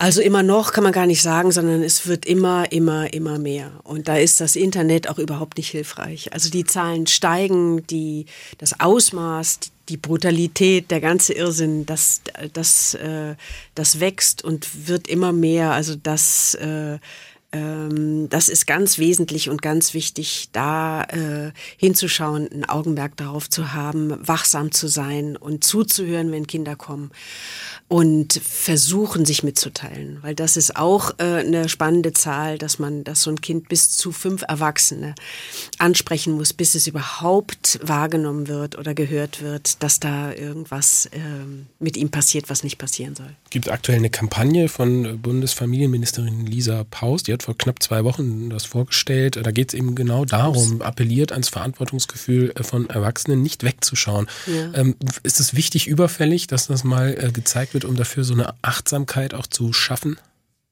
Also 0.00 0.22
immer 0.22 0.42
noch 0.42 0.72
kann 0.72 0.82
man 0.82 0.94
gar 0.94 1.04
nicht 1.04 1.20
sagen, 1.20 1.52
sondern 1.52 1.82
es 1.82 2.06
wird 2.06 2.24
immer, 2.24 2.72
immer, 2.72 3.12
immer 3.12 3.38
mehr. 3.38 3.70
Und 3.84 4.08
da 4.08 4.16
ist 4.16 4.40
das 4.40 4.56
Internet 4.56 5.10
auch 5.10 5.18
überhaupt 5.18 5.58
nicht 5.58 5.68
hilfreich. 5.68 6.32
Also 6.32 6.48
die 6.48 6.64
Zahlen 6.64 7.06
steigen, 7.06 7.86
die, 7.86 8.24
das 8.56 8.80
Ausmaß, 8.80 9.60
die 9.90 9.98
Brutalität, 9.98 10.90
der 10.90 11.02
ganze 11.02 11.34
Irrsinn, 11.34 11.84
das, 11.84 12.22
das, 12.54 12.94
äh, 12.94 13.34
das 13.74 14.00
wächst 14.00 14.42
und 14.42 14.88
wird 14.88 15.06
immer 15.06 15.32
mehr. 15.32 15.72
Also 15.72 15.96
das, 15.96 16.54
äh, 16.54 16.98
ähm, 17.52 18.28
das 18.28 18.48
ist 18.48 18.66
ganz 18.66 18.98
wesentlich 18.98 19.50
und 19.50 19.60
ganz 19.60 19.92
wichtig, 19.92 20.50
da 20.52 21.02
äh, 21.04 21.52
hinzuschauen, 21.76 22.48
ein 22.52 22.64
Augenmerk 22.64 23.16
darauf 23.16 23.50
zu 23.50 23.72
haben, 23.72 24.16
wachsam 24.26 24.70
zu 24.70 24.86
sein 24.86 25.36
und 25.36 25.64
zuzuhören, 25.64 26.30
wenn 26.30 26.46
Kinder 26.46 26.76
kommen 26.76 27.10
und 27.88 28.34
versuchen, 28.34 29.24
sich 29.24 29.42
mitzuteilen. 29.42 30.18
Weil 30.22 30.36
das 30.36 30.56
ist 30.56 30.76
auch 30.76 31.18
äh, 31.18 31.40
eine 31.40 31.68
spannende 31.68 32.12
Zahl, 32.12 32.56
dass 32.56 32.78
man, 32.78 33.02
dass 33.02 33.22
so 33.22 33.30
ein 33.30 33.40
Kind 33.40 33.68
bis 33.68 33.90
zu 33.90 34.12
fünf 34.12 34.42
Erwachsene 34.46 35.16
ansprechen 35.78 36.34
muss, 36.34 36.52
bis 36.52 36.76
es 36.76 36.86
überhaupt 36.86 37.80
wahrgenommen 37.82 38.46
wird 38.46 38.78
oder 38.78 38.94
gehört 38.94 39.42
wird, 39.42 39.82
dass 39.82 39.98
da 39.98 40.32
irgendwas 40.32 41.06
äh, 41.06 41.18
mit 41.80 41.96
ihm 41.96 42.10
passiert, 42.10 42.48
was 42.48 42.62
nicht 42.62 42.78
passieren 42.78 43.16
soll. 43.16 43.34
Gibt 43.50 43.68
aktuell 43.68 43.98
eine 43.98 44.10
Kampagne 44.10 44.68
von 44.68 45.20
Bundesfamilienministerin 45.20 46.46
Lisa 46.46 46.84
Paus, 46.88 47.24
die 47.24 47.32
hat 47.32 47.39
vor 47.42 47.58
knapp 47.58 47.82
zwei 47.82 48.04
Wochen 48.04 48.50
das 48.50 48.64
vorgestellt. 48.64 49.40
Da 49.42 49.50
geht 49.50 49.72
es 49.72 49.78
eben 49.78 49.94
genau 49.94 50.24
darum, 50.24 50.82
appelliert 50.82 51.32
ans 51.32 51.48
Verantwortungsgefühl 51.48 52.54
von 52.60 52.88
Erwachsenen, 52.88 53.42
nicht 53.42 53.64
wegzuschauen. 53.64 54.28
Ja. 54.46 54.72
Ähm, 54.74 54.94
ist 55.22 55.40
es 55.40 55.54
wichtig, 55.54 55.88
überfällig, 55.88 56.46
dass 56.46 56.68
das 56.68 56.84
mal 56.84 57.16
äh, 57.18 57.32
gezeigt 57.32 57.74
wird? 57.74 57.80
wird, 57.80 57.90
um 57.90 57.96
dafür 57.96 58.24
so 58.24 58.34
eine 58.34 58.54
Achtsamkeit 58.62 59.34
auch 59.34 59.46
zu 59.46 59.72
schaffen? 59.72 60.18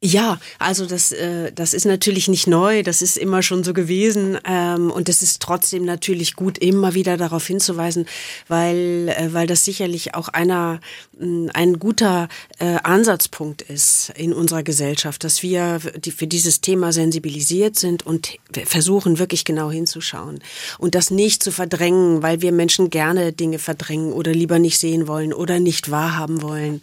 Ja, 0.00 0.38
also 0.61 0.87
das, 0.87 1.11
äh, 1.11 1.50
das 1.52 1.74
ist 1.74 1.84
natürlich 1.84 2.28
nicht 2.28 2.46
neu, 2.46 2.84
das 2.84 3.02
ist 3.02 3.16
immer 3.16 3.42
schon 3.42 3.64
so 3.64 3.72
gewesen 3.72 4.38
ähm, 4.44 4.92
und 4.92 5.08
es 5.08 5.22
ist 5.22 5.42
trotzdem 5.42 5.84
natürlich 5.84 6.37
gut, 6.37 6.56
immer 6.56 6.94
wieder 6.94 7.16
darauf 7.16 7.44
hinzuweisen, 7.44 8.06
weil, 8.46 9.12
äh, 9.18 9.34
weil 9.34 9.48
das 9.48 9.64
sicherlich 9.64 10.14
auch 10.14 10.28
einer, 10.28 10.78
äh, 11.20 11.48
ein 11.52 11.80
guter 11.80 12.28
äh, 12.61 12.76
Ansatzpunkt 12.84 13.62
ist 13.62 14.12
in 14.14 14.32
unserer 14.32 14.62
Gesellschaft, 14.62 15.24
dass 15.24 15.42
wir 15.42 15.80
die, 15.96 16.12
für 16.12 16.28
dieses 16.28 16.61
Thema 16.61 16.92
sensibilisiert 16.92 17.74
sind 17.74 18.06
und 18.06 18.37
versuchen 18.66 19.18
wirklich 19.18 19.44
genau 19.44 19.68
hinzuschauen 19.72 20.38
und 20.78 20.94
das 20.94 21.11
nicht 21.11 21.42
zu 21.42 21.50
verdrängen, 21.50 22.22
weil 22.22 22.40
wir 22.40 22.52
Menschen 22.52 22.90
gerne 22.90 23.32
Dinge 23.32 23.58
verdrängen 23.58 24.12
oder 24.12 24.30
lieber 24.30 24.61
nicht 24.61 24.78
sehen 24.78 25.08
wollen 25.08 25.32
oder 25.32 25.58
nicht 25.58 25.90
wahrhaben 25.90 26.40
wollen. 26.40 26.82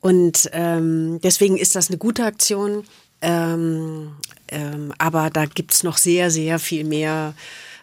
Und 0.00 0.48
ähm, 0.52 1.20
deswegen 1.22 1.56
ist 1.56 1.74
das 1.76 1.88
eine 1.88 1.98
gute 1.98 2.24
Aktion. 2.24 2.84
Ähm, 3.20 4.12
ähm, 4.48 4.92
aber 4.98 5.30
da 5.30 5.46
gibt's 5.46 5.82
noch 5.82 5.96
sehr, 5.96 6.30
sehr 6.30 6.58
viel 6.58 6.84
mehr 6.84 7.34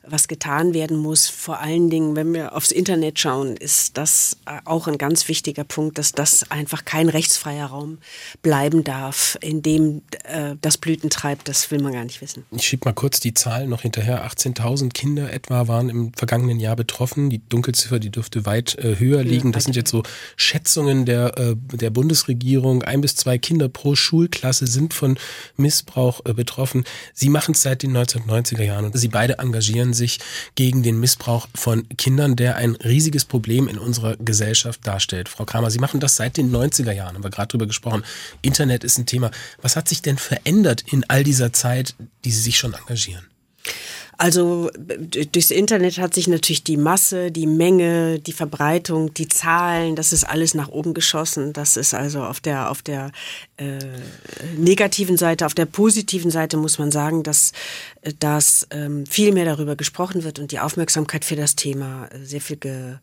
was 0.08 0.28
getan 0.28 0.74
werden 0.74 0.98
muss. 0.98 1.28
Vor 1.28 1.60
allen 1.60 1.90
Dingen, 1.90 2.16
wenn 2.16 2.34
wir 2.34 2.56
aufs 2.56 2.72
Internet 2.72 3.20
schauen, 3.20 3.56
ist 3.56 3.98
das 3.98 4.38
äh, 4.46 4.60
auch 4.66 4.88
ein 4.88 4.98
ganz 4.98 5.28
wichtiger 5.28 5.64
Punkt, 5.64 5.98
dass 5.98 6.12
das 6.12 6.52
einfach 6.52 6.86
kein 6.86 7.10
rechtsfreier 7.10 7.68
Raum 7.68 7.98
bleiben 8.42 8.84
darf, 8.84 9.38
in 9.42 9.62
dem 9.62 10.02
äh, 10.24 10.56
das 10.62 10.78
Blüten 10.78 11.10
treibt. 11.10 11.48
Das 11.48 11.72
will 11.72 11.82
man 11.82 11.94
gar 11.94 12.04
nicht 12.04 12.22
wissen. 12.22 12.46
Ich 12.52 12.68
schiebe 12.68 12.86
mal 12.86 12.94
kurz 12.94 13.20
die 13.20 13.34
Zahlen 13.34 13.70
noch 13.70 13.82
hinterher. 13.82 14.30
18.000 14.30 14.92
Kinder 14.92 15.32
etwa 15.32 15.68
waren 15.68 15.90
im 15.90 16.14
vergangenen 16.14 16.60
Jahr 16.60 16.76
betroffen. 16.76 17.30
Die 17.30 17.42
Dunkelziffer, 17.50 18.00
die 18.00 18.10
dürfte 18.10 18.46
weit 18.46 18.78
äh, 18.78 19.00
höher 19.00 19.24
liegen. 19.24 19.52
Das 19.52 19.64
sind 19.64 19.76
jetzt 19.76 19.92
so 19.92 20.04
Schätzungen 20.36 21.06
der, 21.06 21.38
äh, 21.38 21.56
der 21.76 21.90
Bundesregierung. 21.90 22.84
Ein 22.84 23.02
bis 23.02 23.16
zwei 23.16 23.38
Kinder 23.38 23.70
pro 23.70 23.96
Schulklasse 23.96 24.68
sind 24.68 24.94
von 24.94 25.18
Missbrauch 25.58 26.22
äh, 26.26 26.34
betroffen. 26.34 26.84
Sie 27.14 27.30
machen 27.30 27.54
es 27.54 27.62
seit 27.62 27.84
den 27.84 27.96
1990er 27.96 28.64
Jahren 28.64 28.86
und 28.86 28.98
Sie 28.98 29.08
beide 29.08 29.40
engagieren 29.40 29.94
sich 29.96 30.20
gegen 30.54 30.84
den 30.84 31.00
Missbrauch 31.00 31.48
von 31.56 31.90
Kindern, 31.98 32.36
der 32.36 32.58
ein 32.58 32.76
riesiges 32.76 33.26
Problem 33.26 33.68
in 33.68 33.80
unserer 33.80 34.16
Gesellschaft 34.18 34.86
darstellt. 34.86 35.30
Frau 35.30 35.46
Kramer, 35.46 35.72
Sie 35.72 35.80
machen 35.80 36.00
das 36.00 36.16
seit 36.16 36.38
den 36.38 36.52
90er 36.52 36.92
Jahren, 36.92 37.16
haben 37.16 37.24
wir 37.24 37.32
gerade 37.32 37.48
drüber 37.48 37.66
gesprochen. 37.66 38.04
Internet 38.44 38.84
ist 38.84 39.00
ein 39.00 39.08
Thema. 39.08 39.32
Was 39.62 39.76
hat 39.76 39.90
sich 39.90 40.02
denn 40.02 40.18
verändert 40.18 40.84
in 40.92 41.04
all 41.08 41.24
dieser 41.24 41.54
Zeit, 41.54 41.96
die 42.24 42.32
Sie 42.32 42.42
sich 42.42 42.58
schon 42.58 42.74
engagieren? 42.74 43.26
Also 44.18 44.70
durchs 45.32 45.52
Internet 45.52 45.98
hat 45.98 46.14
sich 46.14 46.28
natürlich 46.28 46.64
die 46.64 46.78
Masse, 46.78 47.32
die 47.32 47.48
Menge, 47.48 48.20
die 48.20 48.32
Verbreitung, 48.32 49.14
die 49.14 49.28
Zahlen, 49.28 49.96
das 49.96 50.14
ist 50.14 50.24
alles 50.24 50.54
nach 50.54 50.70
oben 50.70 50.94
geschossen. 50.94 51.52
Das 51.54 51.76
ist 51.76 51.94
also 51.94 52.24
auf 52.24 52.40
der 52.40 52.72
auf 52.72 52.82
der 52.82 53.12
äh, 53.58 53.80
negativen 54.58 55.18
Seite, 55.18 55.46
auf 55.46 55.54
der 55.54 55.66
positiven 55.66 56.32
Seite 56.32 56.58
muss 56.58 56.80
man 56.80 56.92
sagen, 56.92 57.24
dass 57.24 57.52
dass 58.20 58.68
ähm, 58.72 59.06
viel 59.06 59.34
mehr 59.34 59.46
darüber 59.46 59.76
gesprochen 59.76 60.24
wird 60.24 60.40
und 60.40 60.52
die 60.52 60.60
Aufmerksamkeit 60.60 61.26
für 61.26 61.36
das 61.36 61.56
Thema 61.56 62.08
sehr 62.24 62.42
viel 62.42 62.58
ge 62.58 62.96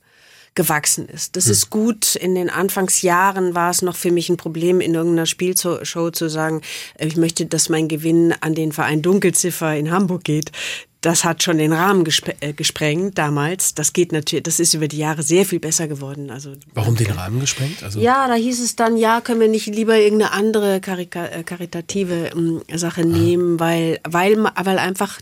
gewachsen 0.55 1.09
ist. 1.09 1.35
Das 1.35 1.47
hm. 1.47 1.53
ist 1.53 1.71
gut. 1.71 2.15
In 2.15 2.35
den 2.35 2.51
Anfangsjahren 2.51 3.55
war 3.55 3.71
es 3.71 3.81
noch 3.81 3.97
für 3.97 4.11
mich 4.11 4.29
ein 4.29 4.37
Problem, 4.37 4.83
in 4.83 4.93
irgendeiner 4.93 5.25
Spielshow 5.25 6.11
zu 6.11 6.29
sagen, 6.29 6.61
ich 6.99 7.17
möchte, 7.17 7.47
dass 7.47 7.71
mein 7.71 7.89
Gewinn 7.89 8.35
an 8.41 8.55
den 8.55 8.73
Verein 8.73 9.01
Dunkelziffer 9.01 9.75
in 9.75 9.91
Hamburg 9.91 10.25
geht 10.25 10.53
das 11.03 11.25
hat 11.25 11.43
schon 11.43 11.59
den 11.59 11.73
Rahmen 11.73 12.05
gespre 12.05 12.35
äh, 12.41 12.53
gesprengt 12.53 13.19
damals. 13.19 13.75
Das 13.75 13.93
geht 13.93 14.13
natürlich, 14.13 14.45
das 14.45 14.61
ist 14.61 14.73
über 14.73 14.89
die 14.89 14.99
Jahre 14.99 15.23
sehr 15.23 15.45
viel 15.45 15.59
besser 15.59 15.89
geworden. 15.89 16.31
Also 16.31 16.53
warum 16.75 16.97
den 16.97 17.11
Rahmen 17.11 17.41
gesprengt? 17.41 17.83
Also 17.83 18.01
ja, 18.01 18.29
da 18.29 18.35
hieß 18.35 18.63
es 18.63 18.77
dann, 18.77 18.97
ja, 18.97 19.21
können 19.21 19.41
wir 19.41 19.49
nicht 19.49 19.67
lieber 19.67 19.97
irgendeine 19.97 20.33
andere 20.33 20.81
karika 20.81 21.27
äh, 21.27 21.43
karitative 21.43 22.31
äh, 22.69 22.79
Sache 22.79 23.05
nehmen, 23.05 23.59
weil 23.59 24.01
weil 24.09 24.37
weil 24.43 24.79
einfach 24.79 25.21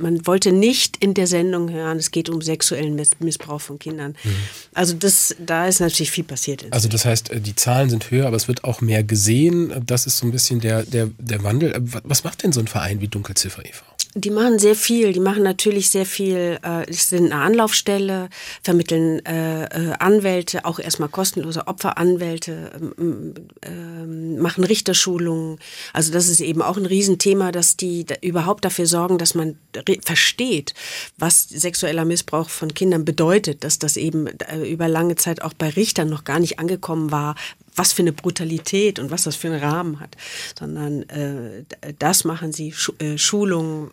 man 0.00 0.26
wollte 0.26 0.52
nicht 0.52 0.96
in 0.96 1.12
der 1.12 1.26
Sendung 1.26 1.70
hören, 1.70 1.98
es 1.98 2.10
geht 2.10 2.30
um 2.30 2.40
sexuellen 2.40 2.94
Missbrauch 3.18 3.60
von 3.60 3.78
Kindern. 3.78 4.16
Mhm. 4.24 4.30
Also 4.72 4.94
das, 4.94 5.36
da 5.38 5.66
ist 5.66 5.80
natürlich 5.80 6.10
viel 6.10 6.24
passiert. 6.24 6.64
Also 6.70 6.88
das 6.88 7.04
heißt, 7.04 7.30
äh, 7.30 7.40
die 7.40 7.54
Zahlen 7.54 7.90
sind 7.90 8.10
höher, 8.10 8.26
aber 8.26 8.36
es 8.36 8.48
wird 8.48 8.64
auch 8.64 8.80
mehr 8.80 9.04
gesehen. 9.04 9.82
Das 9.84 10.06
ist 10.06 10.18
so 10.18 10.26
ein 10.26 10.32
bisschen 10.32 10.60
der, 10.60 10.84
der, 10.84 11.10
der 11.18 11.42
Wandel. 11.42 11.72
Äh, 11.72 11.80
was 12.04 12.24
macht 12.24 12.42
denn 12.42 12.52
so 12.52 12.60
ein 12.60 12.66
Verein 12.66 13.00
wie 13.00 13.08
Dunkelziffer 13.08 13.64
e.V.? 13.64 13.84
Die 14.16 14.30
machen 14.30 14.60
sehr 14.60 14.76
viel. 14.76 15.12
Die 15.12 15.20
machen 15.20 15.42
natürlich 15.42 15.90
sehr 15.90 16.06
viel. 16.06 16.58
Äh, 16.62 16.92
sind 16.92 17.32
eine 17.32 17.42
Anlaufstelle, 17.42 18.28
vermitteln 18.62 19.24
äh, 19.26 19.64
äh, 19.64 19.92
Anwälte, 19.98 20.64
auch 20.64 20.78
erstmal 20.78 21.08
kostenlose 21.08 21.66
Opferanwälte, 21.66 22.70
ähm, 22.98 23.34
äh, 23.62 24.40
machen 24.40 24.62
Richterschulungen. 24.62 25.58
Also 25.92 26.12
das 26.12 26.28
ist 26.28 26.40
eben 26.40 26.62
auch 26.62 26.76
ein 26.76 26.86
Riesenthema, 26.86 27.50
dass 27.50 27.76
die 27.76 28.04
da 28.04 28.14
überhaupt 28.20 28.64
dafür 28.64 28.86
sorgen, 28.86 29.18
dass 29.18 29.34
man 29.34 29.58
versteht, 30.04 30.74
was 31.18 31.48
sexueller 31.48 32.04
Missbrauch 32.04 32.48
von 32.48 32.72
Kindern 32.72 33.04
bedeutet, 33.04 33.64
dass 33.64 33.80
das 33.80 33.96
eben 33.96 34.28
äh, 34.28 34.70
über 34.70 34.86
lange 34.86 35.16
Zeit 35.16 35.42
auch 35.42 35.54
bei 35.54 35.70
Richtern 35.70 36.08
noch 36.08 36.22
gar 36.22 36.38
nicht 36.38 36.60
angekommen 36.60 37.10
war, 37.10 37.34
was 37.74 37.92
für 37.92 38.02
eine 38.02 38.12
Brutalität 38.12 38.98
und 38.98 39.10
was 39.10 39.24
das 39.24 39.36
für 39.36 39.48
einen 39.48 39.62
Rahmen 39.62 40.00
hat, 40.00 40.16
sondern 40.58 41.02
äh, 41.08 41.64
das 41.98 42.24
machen 42.24 42.52
sie, 42.52 42.72
Schu 42.72 42.92
äh, 42.98 43.18
Schulungen, 43.18 43.90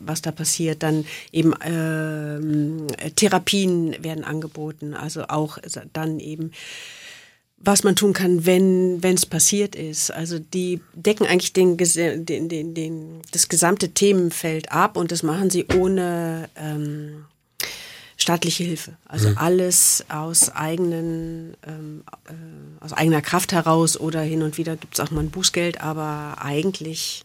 was 0.00 0.22
da 0.22 0.32
passiert, 0.32 0.82
dann 0.82 1.04
eben 1.32 1.52
äh, 1.60 3.10
Therapien 3.12 3.96
werden 4.02 4.24
angeboten, 4.24 4.94
also 4.94 5.24
auch 5.28 5.58
dann 5.92 6.20
eben 6.20 6.52
was 7.64 7.84
man 7.84 7.94
tun 7.94 8.12
kann, 8.12 8.44
wenn 8.44 9.00
es 9.02 9.24
passiert 9.24 9.76
ist. 9.76 10.10
Also 10.10 10.40
die 10.40 10.80
decken 10.94 11.26
eigentlich 11.26 11.52
den, 11.52 11.76
den, 11.76 12.48
den, 12.48 12.74
den, 12.74 13.22
das 13.30 13.48
gesamte 13.48 13.90
Themenfeld 13.90 14.72
ab 14.72 14.96
und 14.96 15.12
das 15.12 15.22
machen 15.22 15.48
sie 15.48 15.66
ohne 15.76 16.48
ähm, 16.56 17.24
staatliche 18.16 18.64
Hilfe. 18.64 18.96
Also 19.06 19.30
mhm. 19.30 19.38
alles 19.38 20.04
aus 20.08 20.50
eigenen, 20.50 21.56
ähm, 21.66 22.04
äh, 22.28 22.84
aus 22.84 22.92
eigener 22.92 23.22
Kraft 23.22 23.52
heraus 23.52 23.98
oder 23.98 24.20
hin 24.20 24.42
und 24.42 24.58
wieder 24.58 24.76
gibt 24.76 24.94
es 24.94 25.00
auch 25.00 25.10
mal 25.10 25.20
ein 25.20 25.30
Bußgeld, 25.30 25.80
aber 25.80 26.36
eigentlich 26.40 27.24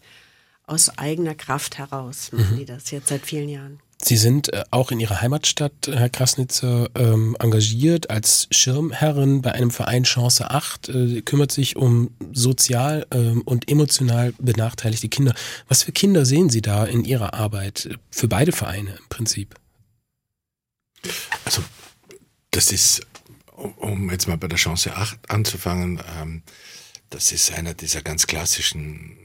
aus 0.66 0.98
eigener 0.98 1.34
Kraft 1.34 1.78
heraus 1.78 2.30
machen 2.32 2.54
mhm. 2.54 2.58
die 2.58 2.64
das 2.64 2.90
jetzt 2.90 3.08
seit 3.08 3.24
vielen 3.24 3.48
Jahren. 3.48 3.80
Sie 4.00 4.16
sind 4.16 4.52
äh, 4.52 4.64
auch 4.70 4.92
in 4.92 5.00
Ihrer 5.00 5.20
Heimatstadt, 5.20 5.72
Herr 5.88 6.08
Krasnitzer, 6.08 6.88
ähm, 6.94 7.36
engagiert 7.40 8.10
als 8.10 8.46
Schirmherrin 8.50 9.42
bei 9.42 9.52
einem 9.52 9.72
Verein 9.72 10.04
Chance 10.04 10.50
8, 10.50 10.88
äh, 10.88 11.22
kümmert 11.22 11.50
sich 11.50 11.76
um 11.76 12.10
sozial 12.32 13.06
ähm, 13.10 13.42
und 13.44 13.68
emotional 13.68 14.34
benachteiligte 14.38 15.08
Kinder. 15.08 15.34
Was 15.66 15.82
für 15.82 15.92
Kinder 15.92 16.24
sehen 16.24 16.48
Sie 16.48 16.62
da 16.62 16.84
in 16.84 17.04
Ihrer 17.04 17.34
Arbeit 17.34 17.98
für 18.10 18.28
beide 18.28 18.52
Vereine 18.52 18.90
im 18.90 19.08
Prinzip? 19.08 19.56
Also 21.44 21.62
das 22.50 22.70
ist, 22.70 23.06
um 23.56 24.10
jetzt 24.10 24.28
mal 24.28 24.38
bei 24.38 24.48
der 24.48 24.58
Chance 24.58 24.94
8 24.96 25.30
anzufangen, 25.30 26.00
ähm, 26.18 26.42
das 27.10 27.32
ist 27.32 27.52
einer 27.52 27.74
dieser 27.74 28.02
ganz 28.02 28.26
klassischen 28.26 29.16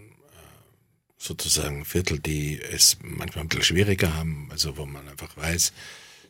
sozusagen 1.17 1.85
Viertel, 1.85 2.19
die 2.19 2.59
es 2.61 2.97
manchmal 3.01 3.45
ein 3.45 3.47
bisschen 3.47 3.63
schwieriger 3.63 4.13
haben, 4.15 4.49
also 4.51 4.77
wo 4.77 4.85
man 4.85 5.07
einfach 5.07 5.35
weiß, 5.37 5.71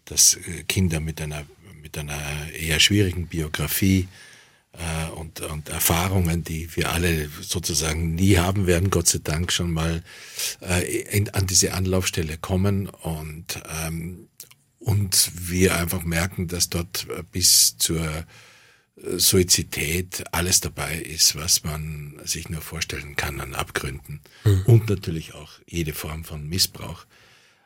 dass 0.05 0.35
äh, 0.35 0.63
Kinder 0.63 0.99
mit 0.99 1.19
einer, 1.19 1.45
mit 1.81 1.97
einer 1.97 2.51
eher 2.51 2.79
schwierigen 2.79 3.27
Biografie 3.27 4.07
äh, 4.73 5.11
und, 5.11 5.41
und 5.41 5.69
Erfahrungen, 5.69 6.43
die 6.43 6.75
wir 6.75 6.91
alle 6.91 7.29
sozusagen 7.41 8.15
nie 8.15 8.37
haben 8.37 8.67
werden, 8.67 8.89
Gott 8.89 9.07
sei 9.07 9.19
Dank 9.23 9.51
schon 9.51 9.71
mal 9.71 10.03
äh, 10.61 11.01
in, 11.01 11.29
an 11.29 11.47
diese 11.47 11.73
Anlaufstelle 11.73 12.37
kommen. 12.37 12.87
Und, 12.87 13.61
ähm, 13.85 14.27
und 14.83 15.31
wir 15.35 15.75
einfach 15.77 16.03
merken, 16.03 16.47
dass 16.47 16.69
dort 16.69 17.07
bis 17.31 17.77
zur 17.77 18.25
Suizidität 18.95 20.23
alles 20.31 20.61
dabei 20.61 20.97
ist, 20.97 21.35
was 21.35 21.63
man 21.63 22.19
sich 22.23 22.49
nur 22.49 22.61
vorstellen 22.61 23.15
kann 23.15 23.39
an 23.39 23.55
Abgründen. 23.55 24.21
Mhm. 24.43 24.63
Und 24.65 24.89
natürlich 24.89 25.33
auch 25.33 25.51
jede 25.67 25.93
Form 25.93 26.23
von 26.23 26.47
Missbrauch. 26.47 27.05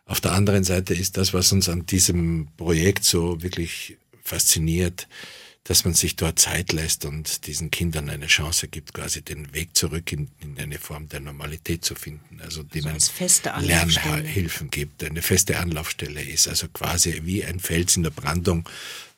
Auf 0.06 0.22
der 0.22 0.32
anderen 0.32 0.64
Seite 0.64 0.94
ist 0.94 1.18
das, 1.18 1.34
was 1.34 1.52
uns 1.52 1.68
an 1.68 1.86
diesem 1.86 2.48
Projekt 2.56 3.04
so 3.04 3.42
wirklich 3.42 3.98
fasziniert, 4.24 5.08
dass 5.68 5.84
man 5.84 5.94
sich 5.94 6.16
dort 6.16 6.40
Zeit 6.40 6.72
lässt 6.72 7.04
und 7.04 7.46
diesen 7.46 7.72
Kindern 7.72 8.10
eine 8.10 8.28
Chance 8.28 8.70
gibt, 8.70 8.94
quasi 8.94 9.22
den 9.22 9.54
Weg 9.54 9.76
zurück 9.76 10.14
in, 10.14 10.30
in 10.40 10.58
eine 10.58 10.80
Form 10.80 11.10
der 11.10 11.20
Normalität 11.20 11.84
zu 11.84 11.94
finden. 11.94 12.40
Also 12.42 12.64
denen 12.64 12.88
also 12.88 13.12
Lernhilfen 13.60 14.70
gibt, 14.70 15.04
eine 15.04 15.22
feste 15.22 15.60
Anlaufstelle 15.60 16.24
ist, 16.24 16.48
also 16.48 16.70
quasi 16.70 17.22
wie 17.26 17.44
ein 17.44 17.60
Fels 17.60 17.98
in 17.98 18.04
der 18.04 18.12
Brandung, 18.12 18.68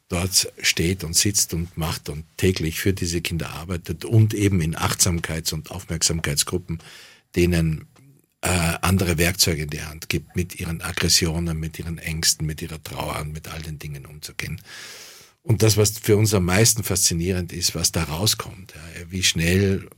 dort 0.08 0.52
steht 0.60 1.04
und 1.04 1.16
sitzt 1.16 1.54
und 1.54 1.78
macht 1.78 2.10
und 2.10 2.26
täglich 2.38 2.80
für 2.80 2.94
diese 2.94 3.22
Kinder 3.22 3.52
arbeitet 3.52 4.04
und 4.04 4.34
eben 4.34 4.60
in 4.60 4.76
Achtsamkeits- 4.76 5.54
und 5.54 5.70
Aufmerksamkeitsgruppen 5.70 6.80
denen 7.36 7.86
äh, 8.42 8.48
andere 8.82 9.20
Werkzeuge 9.20 9.64
in 9.64 9.70
die 9.70 9.84
Hand 9.84 10.10
gibt, 10.10 10.36
mit 10.36 10.60
ihren 10.60 10.82
Aggressionen, 10.82 11.60
mit 11.60 11.78
ihren 11.78 12.00
Ängsten, 12.00 12.48
mit 12.48 12.64
ihrer 12.64 12.82
Trauer 12.82 13.20
und 13.22 13.34
mit 13.34 13.50
all 13.50 13.62
den 13.62 13.78
Dingen 13.78 14.08
umzugehen. 14.08 14.60
Und 15.50 15.64
das, 15.64 15.78
was 15.78 15.98
für 15.98 16.16
uns 16.16 16.36
am 16.36 16.46
meisten 16.46 16.84
faszinierend 16.84 17.52
ist, 17.54 17.74
was 17.74 17.92
da 17.92 18.04
rauskommt, 18.04 18.76
ja, 18.76 19.02
wie 19.10 19.24
schnell 19.24 19.90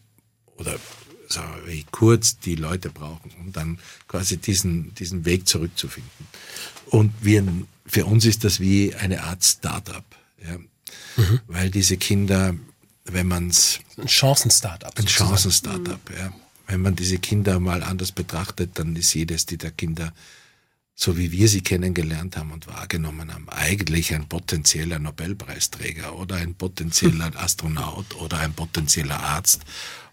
oder 0.56 0.80
sagen 1.28 1.52
wir, 1.66 1.74
wie 1.74 1.86
kurz 1.91 2.39
die 2.39 2.56
Leute 2.56 2.89
brauchen, 2.89 3.32
um 3.38 3.52
dann 3.52 3.78
quasi 4.08 4.38
diesen, 4.38 4.95
diesen 4.95 5.26
Weg 5.26 5.49
zurückzufinden. 5.49 6.26
Und 6.86 7.12
wir 7.20 7.43
für 7.86 8.06
uns 8.06 8.24
ist 8.24 8.45
das 8.45 8.62
wie 8.62 8.95
eine 8.95 9.24
Art 9.24 9.43
Startup, 9.43 10.06
ja. 10.41 10.58
Mhm. 11.18 11.41
weil 11.47 11.70
diese 11.70 11.97
Kinder, 11.97 12.56
wenn 13.04 13.28
man 13.28 13.49
es 13.49 13.82
ein 13.97 14.08
Chancen-Startup, 14.08 14.97
ein 14.97 15.06
Chancen-Startup, 15.06 16.10
mhm. 16.10 16.16
ja, 16.18 16.34
wenn 16.68 16.80
man 16.80 16.95
diese 16.95 17.18
Kinder 17.18 17.60
mal 17.60 17.84
anders 17.84 18.14
betrachtet, 18.14 18.80
dann 18.80 18.95
ist 18.95 19.14
jedes 19.14 19.47
dieser 19.47 19.72
Kinder 19.72 20.14
so 21.02 21.18
wie 21.18 21.32
wir 21.32 21.47
sie 21.47 21.62
kennengelernt 21.62 22.38
haben 22.38 22.52
und 22.52 22.68
wahrgenommen 22.68 23.34
haben, 23.34 23.49
eigentlich 23.49 24.14
ein 24.14 24.30
potenzieller 24.30 24.99
Nobelpreisträger 24.99 26.16
oder 26.16 26.36
ein 26.36 26.54
potenzieller 26.54 27.32
Astronaut 27.41 28.16
oder 28.18 28.38
ein 28.38 28.54
potenzieller 28.54 29.20
Arzt 29.20 29.62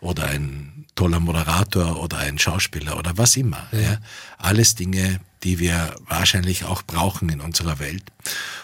oder 0.01 0.29
ein 0.29 0.87
toller 0.95 1.21
Moderator 1.21 2.03
oder 2.03 2.17
ein 2.17 2.39
Schauspieler 2.39 2.99
oder 2.99 3.19
was 3.19 3.37
immer. 3.37 3.69
Ja. 3.73 3.81
Ja. 3.81 3.99
Alles 4.39 4.77
Dinge, 4.77 5.21
die 5.43 5.59
wir 5.59 5.95
wahrscheinlich 6.07 6.65
auch 6.65 6.83
brauchen 6.83 7.29
in 7.29 7.43
unserer 7.43 7.79
Welt. 7.81 8.05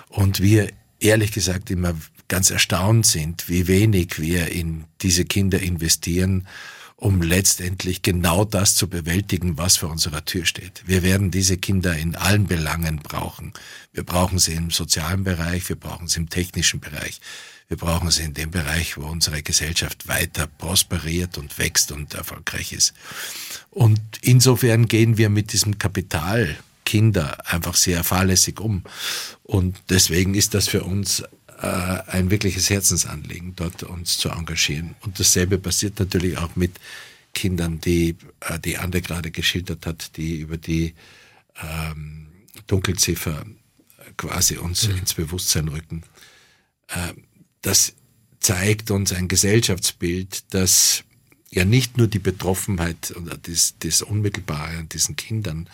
Und 0.08 0.40
wir 0.40 0.72
ehrlich 1.00 1.30
gesagt 1.30 1.70
immer 1.70 1.94
ganz 2.28 2.48
erstaunt 2.48 3.04
sind, 3.04 3.50
wie 3.50 3.68
wenig 3.68 4.18
wir 4.18 4.50
in 4.50 4.84
diese 5.02 5.26
Kinder 5.26 5.60
investieren 5.60 6.46
um 7.04 7.20
letztendlich 7.20 8.00
genau 8.00 8.46
das 8.46 8.74
zu 8.74 8.88
bewältigen, 8.88 9.58
was 9.58 9.76
vor 9.76 9.90
unserer 9.90 10.24
Tür 10.24 10.46
steht. 10.46 10.82
Wir 10.86 11.02
werden 11.02 11.30
diese 11.30 11.58
Kinder 11.58 11.94
in 11.94 12.16
allen 12.16 12.46
Belangen 12.46 12.96
brauchen. 12.96 13.52
Wir 13.92 14.04
brauchen 14.04 14.38
sie 14.38 14.54
im 14.54 14.70
sozialen 14.70 15.22
Bereich, 15.22 15.68
wir 15.68 15.76
brauchen 15.76 16.08
sie 16.08 16.20
im 16.20 16.30
technischen 16.30 16.80
Bereich, 16.80 17.20
wir 17.68 17.76
brauchen 17.76 18.10
sie 18.10 18.22
in 18.22 18.32
dem 18.32 18.50
Bereich, 18.50 18.96
wo 18.96 19.04
unsere 19.04 19.42
Gesellschaft 19.42 20.08
weiter 20.08 20.46
prosperiert 20.46 21.36
und 21.36 21.58
wächst 21.58 21.92
und 21.92 22.14
erfolgreich 22.14 22.72
ist. 22.72 22.94
Und 23.70 24.00
insofern 24.22 24.88
gehen 24.88 25.18
wir 25.18 25.28
mit 25.28 25.52
diesem 25.52 25.76
Kapital 25.76 26.56
Kinder 26.86 27.36
einfach 27.52 27.74
sehr 27.74 28.02
fahrlässig 28.02 28.60
um. 28.60 28.82
Und 29.42 29.76
deswegen 29.90 30.34
ist 30.34 30.54
das 30.54 30.68
für 30.68 30.84
uns 30.84 31.22
ein 31.56 32.30
wirkliches 32.30 32.70
Herzensanliegen, 32.70 33.54
dort 33.56 33.82
uns 33.84 34.18
zu 34.18 34.28
engagieren. 34.28 34.94
Und 35.00 35.18
dasselbe 35.20 35.58
passiert 35.58 35.98
natürlich 35.98 36.36
auch 36.38 36.56
mit 36.56 36.72
Kindern, 37.32 37.80
die 37.80 38.16
äh, 38.40 38.58
die 38.58 38.78
Ande 38.78 39.02
gerade 39.02 39.30
geschildert 39.30 39.86
hat, 39.86 40.16
die 40.16 40.38
über 40.38 40.56
die 40.56 40.94
ähm, 41.62 42.28
Dunkelziffer 42.66 43.44
quasi 44.16 44.56
uns 44.56 44.88
mhm. 44.88 44.98
ins 44.98 45.14
Bewusstsein 45.14 45.68
rücken. 45.68 46.04
Äh, 46.88 47.12
das 47.62 47.94
zeigt 48.40 48.90
uns 48.90 49.12
ein 49.12 49.28
Gesellschaftsbild, 49.28 50.54
das 50.54 51.04
ja 51.50 51.64
nicht 51.64 51.98
nur 51.98 52.08
die 52.08 52.18
Betroffenheit 52.18 53.14
oder 53.16 53.36
das, 53.36 53.74
das 53.78 54.02
Unmittelbare 54.02 54.78
an 54.78 54.88
diesen 54.88 55.16
Kindern 55.16 55.68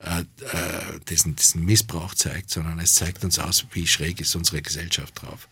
äh, 0.00 0.20
äh, 0.20 1.00
diesen, 1.08 1.34
diesen 1.34 1.64
Missbrauch 1.64 2.14
zeigt, 2.14 2.50
sondern 2.50 2.78
es 2.78 2.94
zeigt 2.94 3.24
uns 3.24 3.38
aus, 3.38 3.66
wie 3.72 3.86
schräg 3.86 4.20
ist 4.20 4.36
unsere 4.36 4.62
Gesellschaft 4.62 5.22
drauf. 5.22 5.48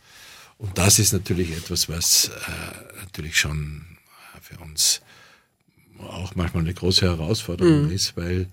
Und 0.59 0.79
das 0.79 0.99
ist 0.99 1.13
natürlich 1.13 1.51
etwas, 1.51 1.89
was 1.89 2.29
äh, 2.29 3.01
natürlich 3.01 3.39
schon 3.39 3.85
für 4.41 4.59
uns 4.59 5.01
auch 5.99 6.35
manchmal 6.35 6.63
eine 6.63 6.75
große 6.75 7.07
Herausforderung 7.07 7.87
mhm. 7.87 7.93
ist, 7.93 8.17
weil 8.17 8.49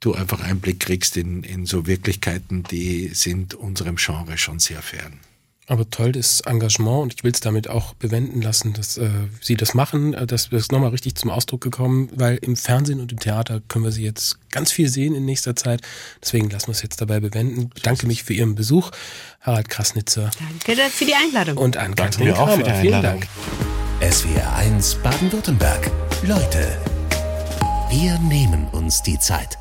du 0.00 0.14
einfach 0.14 0.40
Einblick 0.40 0.80
kriegst 0.80 1.16
in, 1.16 1.42
in 1.42 1.66
so 1.66 1.86
Wirklichkeiten, 1.86 2.62
die 2.62 3.08
sind 3.08 3.54
unserem 3.54 3.96
Genre 3.96 4.38
schon 4.38 4.58
sehr 4.58 4.82
fern. 4.82 5.18
Aber 5.68 5.90
toll 5.90 6.12
das 6.12 6.42
Engagement 6.42 7.02
und 7.02 7.14
ich 7.14 7.24
will 7.24 7.32
es 7.32 7.40
damit 7.40 7.68
auch 7.68 7.94
bewenden 7.94 8.40
lassen, 8.40 8.72
dass 8.72 8.98
äh, 8.98 9.10
Sie 9.40 9.56
das 9.56 9.74
machen. 9.74 10.14
Äh, 10.14 10.26
das 10.26 10.46
ist 10.46 10.70
nochmal 10.70 10.90
richtig 10.90 11.16
zum 11.16 11.30
Ausdruck 11.30 11.60
gekommen, 11.60 12.08
weil 12.14 12.36
im 12.36 12.54
Fernsehen 12.54 13.00
und 13.00 13.10
im 13.10 13.18
Theater 13.18 13.60
können 13.66 13.84
wir 13.84 13.90
Sie 13.90 14.04
jetzt 14.04 14.38
ganz 14.50 14.70
viel 14.70 14.88
sehen 14.88 15.14
in 15.16 15.24
nächster 15.24 15.56
Zeit. 15.56 15.80
Deswegen 16.22 16.50
lassen 16.50 16.68
wir 16.68 16.72
es 16.72 16.82
jetzt 16.82 17.00
dabei 17.00 17.18
bewenden. 17.18 17.70
Bedanke 17.70 18.06
mich 18.06 18.22
für 18.22 18.32
Ihren 18.32 18.54
Besuch, 18.54 18.92
Harald 19.40 19.68
Krasnitzer. 19.68 20.30
Danke 20.38 20.80
für 20.90 21.04
die 21.04 21.14
Einladung. 21.14 21.56
Und 21.56 21.76
an 21.76 21.96
Katrin. 21.96 22.32
Auch 22.32 22.56
für 22.56 22.62
die 22.62 22.72
Vielen 22.72 23.02
Dank. 23.02 23.26
SWR 24.00 24.54
1 24.56 24.96
Baden-Württemberg. 24.96 25.90
Leute, 26.22 26.78
wir 27.90 28.18
nehmen 28.20 28.68
uns 28.68 29.02
die 29.02 29.18
Zeit. 29.18 29.58